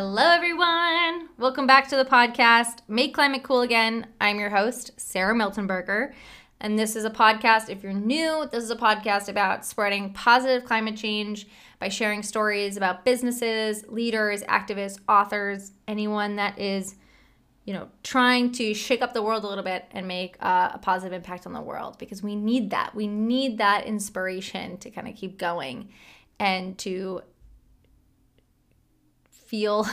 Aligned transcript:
Hello, 0.00 0.30
everyone. 0.30 1.28
Welcome 1.38 1.66
back 1.66 1.88
to 1.88 1.96
the 1.96 2.04
podcast, 2.04 2.82
Make 2.86 3.12
Climate 3.12 3.42
Cool 3.42 3.62
Again. 3.62 4.06
I'm 4.20 4.38
your 4.38 4.50
host, 4.50 4.92
Sarah 4.96 5.34
Miltenberger. 5.34 6.12
And 6.60 6.78
this 6.78 6.94
is 6.94 7.04
a 7.04 7.10
podcast, 7.10 7.68
if 7.68 7.82
you're 7.82 7.92
new, 7.92 8.48
this 8.52 8.62
is 8.62 8.70
a 8.70 8.76
podcast 8.76 9.28
about 9.28 9.66
spreading 9.66 10.12
positive 10.12 10.64
climate 10.64 10.96
change 10.96 11.48
by 11.80 11.88
sharing 11.88 12.22
stories 12.22 12.76
about 12.76 13.04
businesses, 13.04 13.84
leaders, 13.88 14.44
activists, 14.44 15.00
authors, 15.08 15.72
anyone 15.88 16.36
that 16.36 16.56
is, 16.60 16.94
you 17.64 17.74
know, 17.74 17.88
trying 18.04 18.52
to 18.52 18.74
shake 18.74 19.02
up 19.02 19.14
the 19.14 19.22
world 19.24 19.42
a 19.42 19.48
little 19.48 19.64
bit 19.64 19.84
and 19.90 20.06
make 20.06 20.36
uh, 20.38 20.70
a 20.74 20.78
positive 20.78 21.12
impact 21.12 21.44
on 21.44 21.52
the 21.52 21.60
world 21.60 21.98
because 21.98 22.22
we 22.22 22.36
need 22.36 22.70
that. 22.70 22.94
We 22.94 23.08
need 23.08 23.58
that 23.58 23.84
inspiration 23.84 24.78
to 24.78 24.92
kind 24.92 25.08
of 25.08 25.16
keep 25.16 25.38
going 25.38 25.88
and 26.38 26.78
to 26.78 27.22
feel 29.48 29.86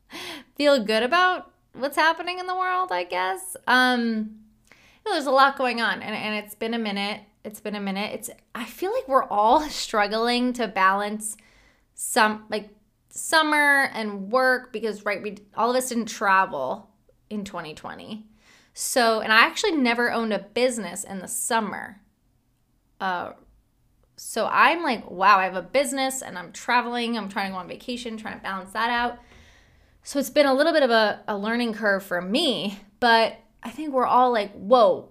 feel 0.56 0.84
good 0.84 1.02
about 1.02 1.50
what's 1.72 1.96
happening 1.96 2.38
in 2.38 2.46
the 2.46 2.54
world, 2.54 2.92
I 2.92 3.04
guess. 3.04 3.56
Um 3.66 4.40
you 4.70 5.10
know, 5.10 5.14
there's 5.14 5.26
a 5.26 5.30
lot 5.30 5.56
going 5.56 5.80
on 5.80 6.02
and, 6.02 6.14
and 6.14 6.44
it's 6.44 6.54
been 6.54 6.74
a 6.74 6.78
minute. 6.78 7.22
It's 7.44 7.60
been 7.60 7.74
a 7.74 7.80
minute. 7.80 8.12
It's 8.12 8.30
I 8.54 8.66
feel 8.66 8.92
like 8.92 9.08
we're 9.08 9.24
all 9.24 9.60
struggling 9.70 10.52
to 10.54 10.68
balance 10.68 11.36
some 11.94 12.44
like 12.50 12.68
summer 13.08 13.90
and 13.94 14.30
work 14.30 14.72
because 14.72 15.04
right 15.04 15.22
we 15.22 15.38
all 15.56 15.70
of 15.70 15.76
us 15.76 15.88
didn't 15.88 16.06
travel 16.06 16.90
in 17.30 17.44
2020. 17.44 18.26
So, 18.74 19.20
and 19.20 19.32
I 19.32 19.40
actually 19.40 19.72
never 19.72 20.12
owned 20.12 20.32
a 20.32 20.38
business 20.38 21.02
in 21.02 21.20
the 21.20 21.28
summer. 21.28 22.00
Uh 23.00 23.32
so 24.18 24.46
I'm 24.46 24.82
like, 24.82 25.08
wow, 25.08 25.38
I 25.38 25.44
have 25.44 25.54
a 25.54 25.62
business 25.62 26.22
and 26.22 26.36
I'm 26.36 26.52
traveling. 26.52 27.16
I'm 27.16 27.28
trying 27.28 27.46
to 27.46 27.52
go 27.52 27.58
on 27.58 27.68
vacation, 27.68 28.16
trying 28.16 28.36
to 28.36 28.42
balance 28.42 28.72
that 28.72 28.90
out. 28.90 29.18
So 30.02 30.18
it's 30.18 30.30
been 30.30 30.46
a 30.46 30.54
little 30.54 30.72
bit 30.72 30.82
of 30.82 30.90
a, 30.90 31.22
a 31.28 31.36
learning 31.36 31.74
curve 31.74 32.02
for 32.02 32.20
me, 32.20 32.80
but 32.98 33.36
I 33.62 33.70
think 33.70 33.92
we're 33.92 34.06
all 34.06 34.32
like, 34.32 34.52
whoa, 34.54 35.10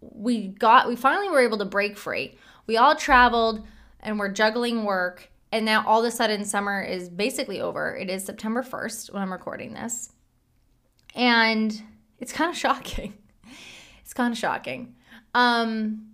we 0.00 0.48
got, 0.48 0.86
we 0.86 0.94
finally 0.94 1.28
were 1.28 1.40
able 1.40 1.58
to 1.58 1.64
break 1.64 1.96
free. 1.96 2.36
We 2.66 2.76
all 2.76 2.94
traveled 2.94 3.66
and 4.00 4.18
we're 4.18 4.30
juggling 4.30 4.84
work. 4.84 5.30
And 5.50 5.64
now 5.64 5.84
all 5.84 6.00
of 6.00 6.06
a 6.06 6.10
sudden, 6.10 6.44
summer 6.44 6.80
is 6.80 7.08
basically 7.08 7.60
over. 7.60 7.96
It 7.96 8.08
is 8.08 8.24
September 8.24 8.62
1st 8.62 9.12
when 9.12 9.22
I'm 9.22 9.32
recording 9.32 9.72
this. 9.72 10.12
And 11.14 11.82
it's 12.18 12.32
kind 12.32 12.50
of 12.50 12.56
shocking. 12.56 13.14
It's 14.00 14.14
kind 14.14 14.32
of 14.32 14.38
shocking. 14.38 14.94
Um, 15.34 16.07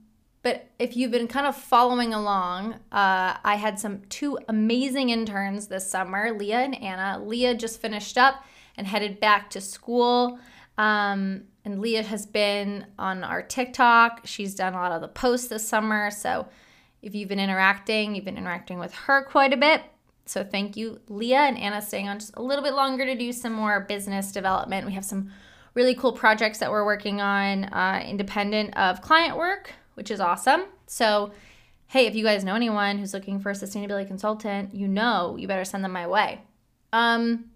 but 0.45 0.69
if 0.78 0.95
you've 0.95 1.11
been 1.11 1.27
kind 1.27 1.47
of 1.47 1.56
following 1.56 2.12
along, 2.12 2.75
uh, 2.92 3.34
I 3.42 3.56
had 3.59 3.81
some 3.81 4.03
two 4.11 4.39
amazing 4.47 5.09
interns 5.09 5.69
this 5.69 5.91
summer, 5.91 6.33
Leah 6.39 6.59
and 6.59 6.81
Anna. 6.83 7.19
Leah 7.25 7.55
just 7.55 7.81
finished 7.81 8.19
up 8.19 8.45
and 8.77 8.86
headed 8.86 9.20
back 9.20 9.48
to 9.51 9.61
school. 9.62 10.39
Um, 10.77 11.45
and 11.64 11.81
Leah 11.81 12.03
has 12.03 12.27
been 12.27 12.84
on 12.98 13.25
our 13.25 13.41
TikTok. 13.41 14.27
She's 14.27 14.55
done 14.55 14.75
a 14.75 14.77
lot 14.77 14.92
of 14.92 15.01
the 15.01 15.09
posts 15.09 15.48
this 15.48 15.67
summer. 15.67 16.11
So 16.11 16.47
if 17.01 17.14
you've 17.14 17.31
been 17.31 17.41
interacting, 17.41 18.14
you've 18.14 18.27
been 18.27 18.36
interacting 18.36 18.79
with 18.79 18.92
her 18.92 19.25
quite 19.25 19.55
a 19.55 19.56
bit. 19.56 19.81
So 20.27 20.45
thank 20.45 20.77
you, 20.77 21.01
Leah 21.08 21.39
and 21.39 21.56
Anna, 21.56 21.81
staying 21.81 22.11
on 22.11 22.19
just 22.19 22.36
a 22.36 22.42
little 22.42 22.62
bit 22.62 22.75
longer 22.75 23.06
to 23.06 23.14
do 23.14 23.33
some 23.33 23.55
more 23.55 23.81
business 23.81 24.31
development. 24.31 24.86
We 24.86 24.92
have 24.92 25.06
some 25.06 25.31
really 25.73 25.95
cool 25.95 26.12
projects 26.12 26.58
that 26.58 26.70
we're 26.70 26.85
working 26.85 27.23
on, 27.23 27.64
uh, 27.64 28.05
independent 28.07 28.77
of 28.77 29.01
client 29.01 29.39
work 29.39 29.73
which 29.94 30.10
is 30.10 30.20
awesome. 30.20 30.64
So, 30.86 31.32
hey, 31.88 32.06
if 32.06 32.14
you 32.14 32.24
guys 32.24 32.44
know 32.44 32.55
anyone 32.55 32.98
who's 32.98 33.14
looking 33.14 33.40
for 33.40 33.50
a 33.50 33.55
sustainability 33.55 34.06
consultant, 34.06 34.74
you 34.74 34.88
know 34.88 35.36
you 35.38 35.48
better 35.48 35.64
send 35.64 35.84
them 35.84 35.92
my 35.92 36.06
way. 36.06 36.40
Um, 36.92 37.46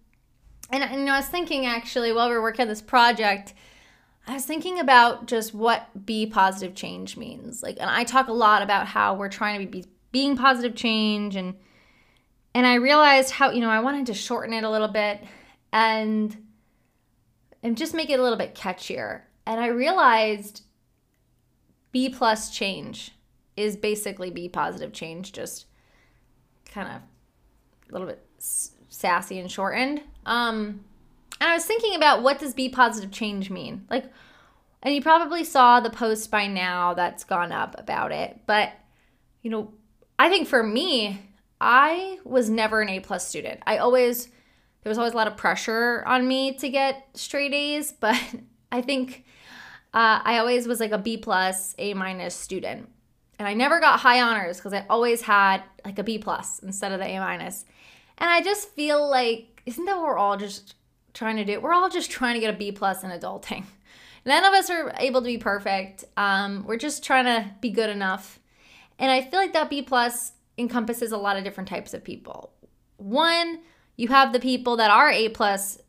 and, 0.70 0.82
and 0.82 1.00
you 1.00 1.06
know, 1.06 1.12
I 1.14 1.18
was 1.18 1.26
thinking 1.26 1.66
actually 1.66 2.12
while 2.12 2.28
we 2.28 2.34
are 2.34 2.42
working 2.42 2.62
on 2.62 2.68
this 2.68 2.82
project, 2.82 3.54
I 4.26 4.34
was 4.34 4.44
thinking 4.44 4.78
about 4.78 5.26
just 5.26 5.54
what 5.54 6.04
be 6.04 6.26
positive 6.26 6.74
change 6.74 7.16
means. 7.16 7.62
Like, 7.62 7.78
and 7.80 7.88
I 7.88 8.04
talk 8.04 8.28
a 8.28 8.32
lot 8.32 8.62
about 8.62 8.86
how 8.86 9.14
we're 9.14 9.30
trying 9.30 9.60
to 9.60 9.66
be 9.66 9.86
being 10.12 10.36
positive 10.36 10.74
change, 10.74 11.34
and 11.34 11.54
and 12.54 12.66
I 12.66 12.74
realized 12.74 13.30
how 13.30 13.50
you 13.50 13.60
know 13.60 13.70
I 13.70 13.80
wanted 13.80 14.06
to 14.06 14.14
shorten 14.14 14.52
it 14.52 14.64
a 14.64 14.70
little 14.70 14.88
bit 14.88 15.24
and 15.72 16.36
and 17.62 17.76
just 17.76 17.94
make 17.94 18.10
it 18.10 18.20
a 18.20 18.22
little 18.22 18.38
bit 18.38 18.54
catchier. 18.54 19.22
And 19.46 19.60
I 19.60 19.68
realized 19.68 20.62
B 21.92 22.08
plus 22.08 22.50
change 22.50 23.12
is 23.56 23.76
basically 23.76 24.30
B 24.30 24.48
positive 24.48 24.92
change, 24.92 25.32
just 25.32 25.66
kind 26.72 26.88
of 26.88 27.02
a 27.88 27.92
little 27.92 28.06
bit 28.06 28.24
sassy 28.38 29.38
and 29.38 29.50
shortened. 29.50 30.02
Um, 30.26 30.84
and 31.40 31.50
I 31.50 31.54
was 31.54 31.64
thinking 31.64 31.94
about 31.94 32.22
what 32.22 32.38
does 32.38 32.54
B 32.54 32.68
positive 32.68 33.10
change 33.10 33.50
mean? 33.50 33.86
Like, 33.90 34.04
and 34.82 34.94
you 34.94 35.02
probably 35.02 35.44
saw 35.44 35.80
the 35.80 35.90
post 35.90 36.30
by 36.30 36.46
now 36.46 36.94
that's 36.94 37.24
gone 37.24 37.52
up 37.52 37.74
about 37.78 38.12
it. 38.12 38.40
But, 38.46 38.72
you 39.42 39.50
know, 39.50 39.72
I 40.18 40.28
think 40.28 40.48
for 40.48 40.62
me, 40.62 41.20
I 41.60 42.18
was 42.24 42.48
never 42.48 42.80
an 42.80 42.88
A 42.88 43.00
plus 43.00 43.26
student. 43.26 43.60
I 43.66 43.78
always, 43.78 44.26
there 44.82 44.90
was 44.90 44.98
always 44.98 45.14
a 45.14 45.16
lot 45.16 45.26
of 45.26 45.36
pressure 45.36 46.04
on 46.06 46.26
me 46.26 46.54
to 46.54 46.68
get 46.68 47.08
straight 47.14 47.54
A's, 47.54 47.92
but 48.00 48.20
I 48.70 48.82
think 48.82 49.24
uh, 49.94 50.20
I 50.22 50.38
always 50.38 50.66
was 50.66 50.80
like 50.80 50.92
a 50.92 50.98
B 50.98 51.16
plus, 51.16 51.74
A 51.78 51.94
minus 51.94 52.34
student. 52.34 52.88
And 53.38 53.46
I 53.46 53.54
never 53.54 53.80
got 53.80 54.00
high 54.00 54.20
honors 54.20 54.56
because 54.56 54.72
I 54.72 54.84
always 54.90 55.22
had 55.22 55.62
like 55.84 55.98
a 55.98 56.04
B 56.04 56.18
plus 56.18 56.58
instead 56.58 56.92
of 56.92 56.98
the 56.98 57.06
A 57.06 57.20
minus. 57.20 57.64
And 58.18 58.28
I 58.28 58.42
just 58.42 58.70
feel 58.70 59.08
like, 59.08 59.62
isn't 59.64 59.84
that 59.84 59.96
what 59.96 60.06
we're 60.06 60.18
all 60.18 60.36
just 60.36 60.74
trying 61.14 61.36
to 61.36 61.44
do? 61.44 61.60
We're 61.60 61.72
all 61.72 61.88
just 61.88 62.10
trying 62.10 62.34
to 62.34 62.40
get 62.40 62.52
a 62.52 62.56
B 62.56 62.72
plus 62.72 63.04
in 63.04 63.10
adulting. 63.10 63.64
None 64.26 64.44
of 64.44 64.52
us 64.52 64.68
are 64.68 64.92
able 64.98 65.22
to 65.22 65.26
be 65.26 65.38
perfect. 65.38 66.04
Um, 66.16 66.64
we're 66.66 66.76
just 66.76 67.04
trying 67.04 67.24
to 67.24 67.50
be 67.60 67.70
good 67.70 67.88
enough. 67.88 68.40
And 68.98 69.10
I 69.10 69.22
feel 69.22 69.38
like 69.38 69.52
that 69.52 69.70
B 69.70 69.82
plus 69.82 70.32
encompasses 70.58 71.12
a 71.12 71.16
lot 71.16 71.36
of 71.36 71.44
different 71.44 71.68
types 71.68 71.94
of 71.94 72.04
people. 72.04 72.52
One, 72.96 73.60
you 73.96 74.08
have 74.08 74.32
the 74.32 74.40
people 74.40 74.76
that 74.76 74.90
are 74.90 75.10
A 75.10 75.28
plus 75.28 75.80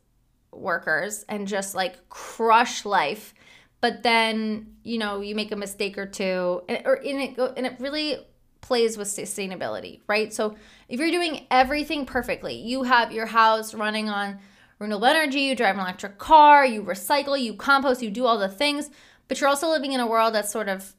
workers 0.52 1.24
and 1.28 1.46
just 1.46 1.74
like 1.74 2.08
crush 2.08 2.84
life 2.84 3.34
but 3.80 4.02
then 4.02 4.74
you 4.82 4.98
know 4.98 5.20
you 5.20 5.34
make 5.34 5.52
a 5.52 5.56
mistake 5.56 5.98
or 5.98 6.06
two 6.06 6.62
and, 6.68 6.82
or 6.84 6.98
it 7.02 7.38
and 7.56 7.66
it 7.66 7.76
really 7.80 8.16
plays 8.60 8.96
with 8.96 9.08
sustainability 9.08 10.00
right? 10.06 10.32
So 10.32 10.56
if 10.88 11.00
you're 11.00 11.10
doing 11.10 11.46
everything 11.50 12.06
perfectly 12.06 12.54
you 12.54 12.84
have 12.84 13.12
your 13.12 13.26
house 13.26 13.74
running 13.74 14.08
on 14.08 14.38
renewable 14.78 15.06
energy 15.06 15.40
you 15.40 15.54
drive 15.54 15.74
an 15.74 15.80
electric 15.80 16.18
car 16.18 16.64
you 16.64 16.82
recycle 16.82 17.40
you 17.40 17.54
compost 17.54 18.02
you 18.02 18.10
do 18.10 18.26
all 18.26 18.38
the 18.38 18.48
things 18.48 18.90
but 19.28 19.40
you're 19.40 19.48
also 19.48 19.68
living 19.68 19.92
in 19.92 20.00
a 20.00 20.06
world 20.06 20.34
that's 20.34 20.50
sort 20.50 20.68
of 20.68 20.94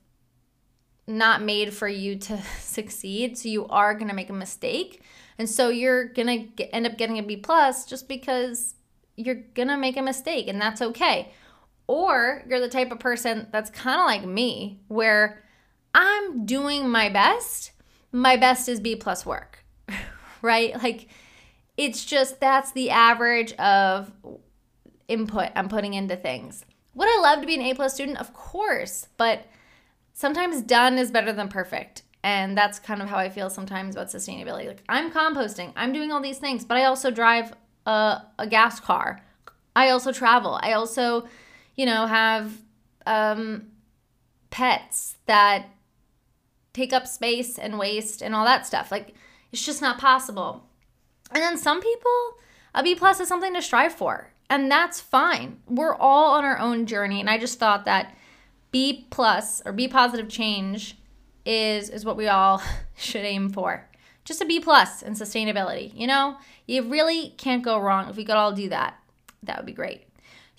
not 1.08 1.42
made 1.42 1.74
for 1.74 1.88
you 1.88 2.16
to 2.16 2.42
succeed 2.60 3.38
so 3.38 3.50
you 3.50 3.66
are 3.68 3.94
going 3.94 4.08
to 4.08 4.14
make 4.14 4.30
a 4.30 4.34
mistake 4.34 5.02
and 5.38 5.50
so 5.50 5.70
you're 5.70 6.06
going 6.06 6.54
to 6.56 6.76
end 6.76 6.86
up 6.86 6.98
getting 6.98 7.18
a 7.18 7.24
b 7.24 7.36
plus 7.36 7.86
just 7.86 8.08
because 8.08 8.76
you're 9.18 9.44
going 9.56 9.68
to 9.68 9.78
make 9.78 9.98
a 9.98 10.02
mistake 10.02 10.48
and 10.48 10.62
that's 10.62 10.82
okay 10.82 11.32
or 11.92 12.42
you're 12.48 12.62
the 12.62 12.70
type 12.70 12.90
of 12.94 13.00
person 13.00 13.48
that's 13.52 13.70
kind 13.70 14.00
of 14.00 14.06
like 14.06 14.26
me, 14.26 14.80
where 14.88 15.44
I'm 15.94 16.46
doing 16.46 16.88
my 16.88 17.10
best. 17.10 17.72
My 18.14 18.38
best 18.38 18.70
is 18.70 18.80
B 18.80 18.96
plus 18.96 19.26
work, 19.26 19.66
right? 20.42 20.74
Like 20.82 21.10
it's 21.76 22.06
just 22.06 22.40
that's 22.40 22.72
the 22.72 22.92
average 22.92 23.52
of 23.56 24.10
input 25.10 25.50
I'm 25.54 25.68
putting 25.68 25.94
into 25.94 26.16
things. 26.16 26.64
Would 26.96 27.10
I 27.10 27.20
love 27.24 27.42
to 27.42 27.46
be 27.48 27.56
an 27.56 27.62
A 27.62 27.74
plus 27.74 27.94
student? 27.94 28.22
Of 28.22 28.34
course, 28.34 29.10
but 29.18 29.48
sometimes 30.14 30.62
done 30.62 30.98
is 30.98 31.12
better 31.12 31.34
than 31.34 31.50
perfect. 31.50 32.04
And 32.24 32.58
that's 32.58 32.80
kind 32.80 33.02
of 33.02 33.10
how 33.10 33.18
I 33.18 33.28
feel 33.28 33.50
sometimes 33.50 33.96
about 33.96 34.08
sustainability. 34.08 34.68
Like 34.68 34.84
I'm 34.88 35.12
composting, 35.12 35.74
I'm 35.76 35.92
doing 35.92 36.14
all 36.14 36.22
these 36.22 36.38
things, 36.38 36.64
but 36.64 36.78
I 36.78 36.86
also 36.86 37.12
drive 37.12 37.52
a, 37.86 38.22
a 38.40 38.48
gas 38.48 38.80
car. 38.80 39.20
I 39.76 39.90
also 39.90 40.14
travel. 40.14 40.58
I 40.62 40.72
also 40.72 41.28
you 41.76 41.86
know, 41.86 42.06
have 42.06 42.54
um, 43.06 43.68
pets 44.50 45.18
that 45.26 45.68
take 46.74 46.94
up 46.94 47.08
space 47.08 47.58
and 47.58 47.80
waste 47.80 48.22
and 48.22 48.36
all 48.36 48.46
that 48.46 48.66
stuff. 48.66 48.92
Like, 48.92 49.14
it's 49.52 49.66
just 49.66 49.82
not 49.82 50.00
possible. 50.00 50.64
And 51.32 51.42
then 51.42 51.58
some 51.58 51.82
people, 51.82 52.38
a 52.74 52.84
B 52.84 52.96
plus 52.96 53.20
is 53.20 53.28
something 53.28 53.54
to 53.54 53.62
strive 53.62 53.94
for, 53.94 54.32
and 54.50 54.70
that's 54.70 55.00
fine. 55.00 55.60
We're 55.68 55.96
all 55.96 56.34
on 56.34 56.46
our 56.46 56.60
own 56.60 56.86
journey, 56.86 57.20
and 57.20 57.30
I 57.30 57.38
just 57.38 57.60
thought 57.60 57.86
that 57.86 58.16
B 58.72 59.08
plus 59.10 59.62
or 59.66 59.72
B 59.72 59.88
positive 59.88 60.30
change 60.30 60.98
is 61.46 61.90
is 61.90 62.06
what 62.06 62.18
we 62.18 62.28
all 62.28 62.62
should 62.98 63.26
aim 63.26 63.50
for. 63.50 63.88
Just 64.24 64.42
a 64.42 64.46
B 64.46 64.60
plus 64.60 65.02
in 65.02 65.14
sustainability. 65.14 65.92
You 65.96 66.08
know, 66.08 66.38
you 66.68 66.84
really 66.84 67.30
can't 67.38 67.64
go 67.64 67.80
wrong 67.80 68.10
if 68.10 68.16
we 68.16 68.26
could 68.26 68.36
all 68.36 68.52
do 68.52 68.70
that. 68.70 68.96
That 69.44 69.58
would 69.58 69.66
be 69.66 69.74
great. 69.74 70.04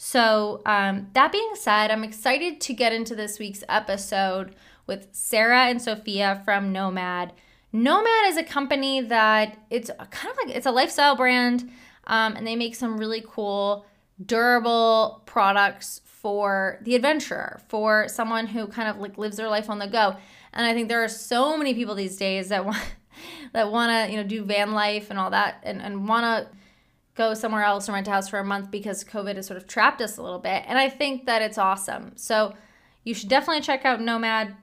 So, 0.04 0.62
um, 0.66 1.06
that 1.12 1.30
being 1.30 1.52
said, 1.54 1.92
I'm 1.92 2.02
excited 2.02 2.60
to 2.62 2.74
get 2.74 2.92
into 2.92 3.14
this 3.14 3.38
week's 3.38 3.62
episode 3.68 4.56
with 4.84 5.06
Sarah 5.12 5.66
and 5.66 5.80
Sophia 5.80 6.42
from 6.44 6.72
Nomad. 6.72 7.32
Nomad 7.72 8.26
is 8.26 8.36
a 8.36 8.42
company 8.42 9.00
that 9.00 9.56
it's 9.70 9.92
kind 10.10 10.32
of 10.32 10.36
like 10.44 10.56
it's 10.56 10.66
a 10.66 10.72
lifestyle 10.72 11.14
brand. 11.14 11.70
Um, 12.08 12.34
and 12.34 12.44
they 12.44 12.56
make 12.56 12.74
some 12.74 12.98
really 12.98 13.24
cool, 13.24 13.86
durable 14.26 15.22
products 15.24 16.00
for 16.04 16.80
the 16.82 16.96
adventurer, 16.96 17.60
for 17.68 18.08
someone 18.08 18.48
who 18.48 18.66
kind 18.66 18.88
of 18.88 18.96
like 18.96 19.16
lives 19.18 19.36
their 19.36 19.48
life 19.48 19.70
on 19.70 19.78
the 19.78 19.86
go. 19.86 20.16
And 20.52 20.66
I 20.66 20.74
think 20.74 20.88
there 20.88 21.04
are 21.04 21.08
so 21.08 21.56
many 21.56 21.74
people 21.74 21.94
these 21.94 22.16
days 22.16 22.48
that 22.48 22.64
want 22.64 22.82
that 23.52 23.70
want 23.70 23.90
to, 23.92 24.12
you 24.12 24.20
know, 24.20 24.28
do 24.28 24.42
van 24.42 24.72
life 24.72 25.10
and 25.10 25.18
all 25.20 25.30
that 25.30 25.60
and, 25.62 25.80
and 25.80 26.08
want 26.08 26.24
to 26.24 26.56
go 27.14 27.34
somewhere 27.34 27.62
else 27.62 27.88
and 27.88 27.94
rent 27.94 28.08
a 28.08 28.10
house 28.10 28.28
for 28.28 28.38
a 28.38 28.44
month 28.44 28.70
because 28.70 29.04
COVID 29.04 29.36
has 29.36 29.46
sort 29.46 29.56
of 29.56 29.66
trapped 29.66 30.00
us 30.00 30.16
a 30.16 30.22
little 30.22 30.38
bit. 30.38 30.64
And 30.66 30.78
I 30.78 30.88
think 30.88 31.26
that 31.26 31.42
it's 31.42 31.58
awesome. 31.58 32.12
So 32.16 32.54
you 33.04 33.14
should 33.14 33.28
definitely 33.28 33.62
check 33.62 33.84
out 33.84 34.00
Nomad. 34.00 34.56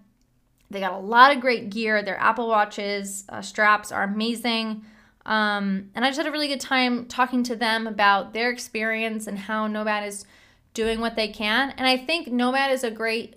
They 0.71 0.79
got 0.79 0.93
a 0.93 0.99
lot 0.99 1.35
of 1.35 1.41
great 1.41 1.69
gear. 1.69 2.01
Their 2.01 2.19
Apple 2.19 2.47
Watches, 2.47 3.23
uh, 3.29 3.41
straps 3.41 3.91
are 3.91 4.03
amazing. 4.03 4.83
Um, 5.25 5.91
and 5.93 6.03
I 6.03 6.09
just 6.09 6.17
had 6.17 6.27
a 6.27 6.31
really 6.31 6.47
good 6.47 6.61
time 6.61 7.05
talking 7.05 7.43
to 7.43 7.55
them 7.55 7.85
about 7.85 8.33
their 8.33 8.49
experience 8.49 9.27
and 9.27 9.37
how 9.37 9.67
Nomad 9.67 10.07
is 10.07 10.25
doing 10.73 10.99
what 10.99 11.15
they 11.15 11.27
can. 11.27 11.71
And 11.77 11.87
I 11.87 11.97
think 11.97 12.27
Nomad 12.27 12.71
is 12.71 12.83
a 12.83 12.91
great 12.91 13.35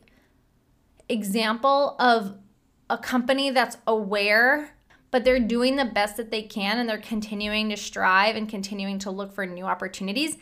example 1.08 1.96
of 1.98 2.36
a 2.88 2.96
company 2.96 3.50
that's 3.50 3.76
aware 3.86 4.74
but 5.12 5.24
they're 5.24 5.38
doing 5.38 5.76
the 5.76 5.84
best 5.84 6.16
that 6.16 6.32
they 6.32 6.42
can 6.42 6.78
and 6.78 6.88
they're 6.88 6.98
continuing 6.98 7.68
to 7.68 7.76
strive 7.76 8.34
and 8.34 8.48
continuing 8.48 8.98
to 8.98 9.10
look 9.10 9.32
for 9.32 9.46
new 9.46 9.64
opportunities. 9.64 10.38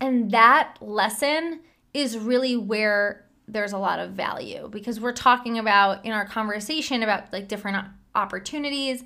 And 0.00 0.32
that 0.32 0.78
lesson 0.80 1.60
is 1.92 2.18
really 2.18 2.56
where 2.56 3.26
there's 3.46 3.72
a 3.72 3.78
lot 3.78 4.00
of 4.00 4.12
value 4.12 4.68
because 4.72 4.98
we're 4.98 5.12
talking 5.12 5.58
about 5.58 6.04
in 6.04 6.12
our 6.12 6.26
conversation 6.26 7.02
about 7.02 7.32
like 7.32 7.46
different 7.46 7.86
opportunities 8.14 9.04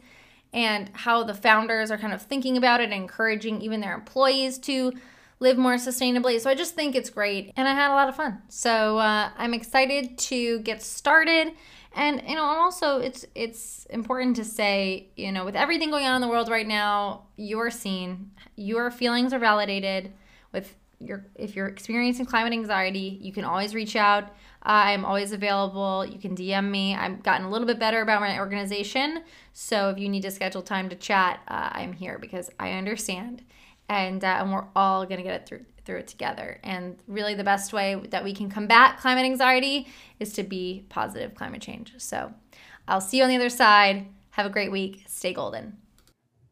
and 0.53 0.89
how 0.95 1.25
the 1.25 1.35
founders 1.35 1.91
are 1.91 1.99
kind 1.99 2.13
of 2.13 2.23
thinking 2.23 2.57
about 2.57 2.81
it 2.81 2.93
encouraging 2.93 3.61
even 3.61 3.81
their 3.81 3.95
employees 3.95 4.57
to 4.59 4.93
live 5.41 5.59
more 5.59 5.75
sustainably. 5.75 6.41
So 6.41 6.49
I 6.49 6.55
just 6.55 6.77
think 6.77 6.95
it's 6.95 7.11
great 7.11 7.53
and 7.57 7.67
I 7.67 7.75
had 7.75 7.91
a 7.91 7.95
lot 7.95 8.09
of 8.09 8.15
fun. 8.15 8.41
So 8.49 8.99
uh, 8.99 9.31
I'm 9.37 9.53
excited 9.53 10.17
to 10.19 10.61
get 10.61 10.81
started 10.81 11.55
and 11.95 12.23
you 12.27 12.35
know 12.35 12.45
also 12.45 12.99
it's 12.99 13.25
it's 13.35 13.87
important 13.91 14.37
to 14.37 14.45
say 14.45 15.09
you 15.17 15.33
know 15.33 15.45
with 15.45 15.57
everything 15.57 15.91
going 15.91 16.07
on 16.07 16.15
in 16.17 16.21
the 16.21 16.29
world 16.29 16.49
right 16.49 16.67
now 16.67 17.23
you're 17.37 17.71
seen 17.71 18.31
your 18.59 18.91
feelings 18.91 19.33
are 19.33 19.39
validated. 19.39 20.13
With 20.53 20.75
your 21.01 21.27
if 21.37 21.55
you're 21.55 21.69
experiencing 21.69 22.27
climate 22.27 22.53
anxiety 22.53 23.19
you 23.23 23.33
can 23.33 23.45
always 23.45 23.75
reach 23.75 23.95
out. 23.97 24.35
I'm 24.63 25.05
always 25.05 25.33
available. 25.33 26.05
You 26.05 26.19
can 26.19 26.35
dm 26.35 26.71
me. 26.71 26.95
I've 26.95 27.23
gotten 27.23 27.47
a 27.47 27.51
little 27.51 27.67
bit 27.67 27.79
better 27.79 28.03
about 28.03 28.21
my 28.21 28.39
organization. 28.39 29.23
So 29.53 29.91
if 29.91 29.99
you 29.99 30.09
need 30.09 30.23
to 30.23 30.31
schedule 30.31 30.63
time 30.63 30.89
to 30.89 30.97
chat 30.97 31.41
uh, 31.49 31.71
i'm 31.73 31.93
here 31.93 32.19
because 32.19 32.51
i 32.59 32.73
understand. 32.73 33.45
And, 33.91 34.23
uh, 34.23 34.37
and 34.41 34.53
we're 34.53 34.67
all 34.77 35.07
to 35.07 35.17
get 35.17 35.25
it 35.25 35.47
through 35.47 35.65
through 35.89 35.97
it 35.97 36.07
together. 36.07 36.61
And 36.63 36.99
really, 37.07 37.35
the 37.35 37.43
best 37.43 37.73
way 37.73 37.95
that 38.11 38.23
we 38.23 38.35
can 38.35 38.51
combat 38.51 38.99
climate 38.99 39.25
anxiety 39.25 39.89
is 40.21 40.35
to 40.35 40.43
be 40.43 40.85
positive 40.91 41.35
climate 41.35 41.63
change. 41.63 41.95
So 41.97 42.31
I'll 42.87 43.01
see 43.01 43.17
you 43.17 43.23
on 43.23 43.31
the 43.31 43.37
other 43.37 43.49
side. 43.49 44.07
Have 44.33 44.45
a 44.45 44.51
great 44.51 44.71
week. 44.71 45.05
Stay 45.07 45.33
golden. 45.33 45.79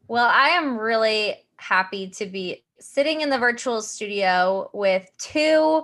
Well, 0.07 0.25
I 0.25 0.49
am 0.49 0.79
really 0.79 1.35
happy 1.57 2.09
to 2.09 2.25
be 2.25 2.63
sitting 2.79 3.21
in 3.21 3.29
the 3.29 3.37
virtual 3.37 3.83
studio 3.83 4.71
with 4.73 5.07
two 5.19 5.83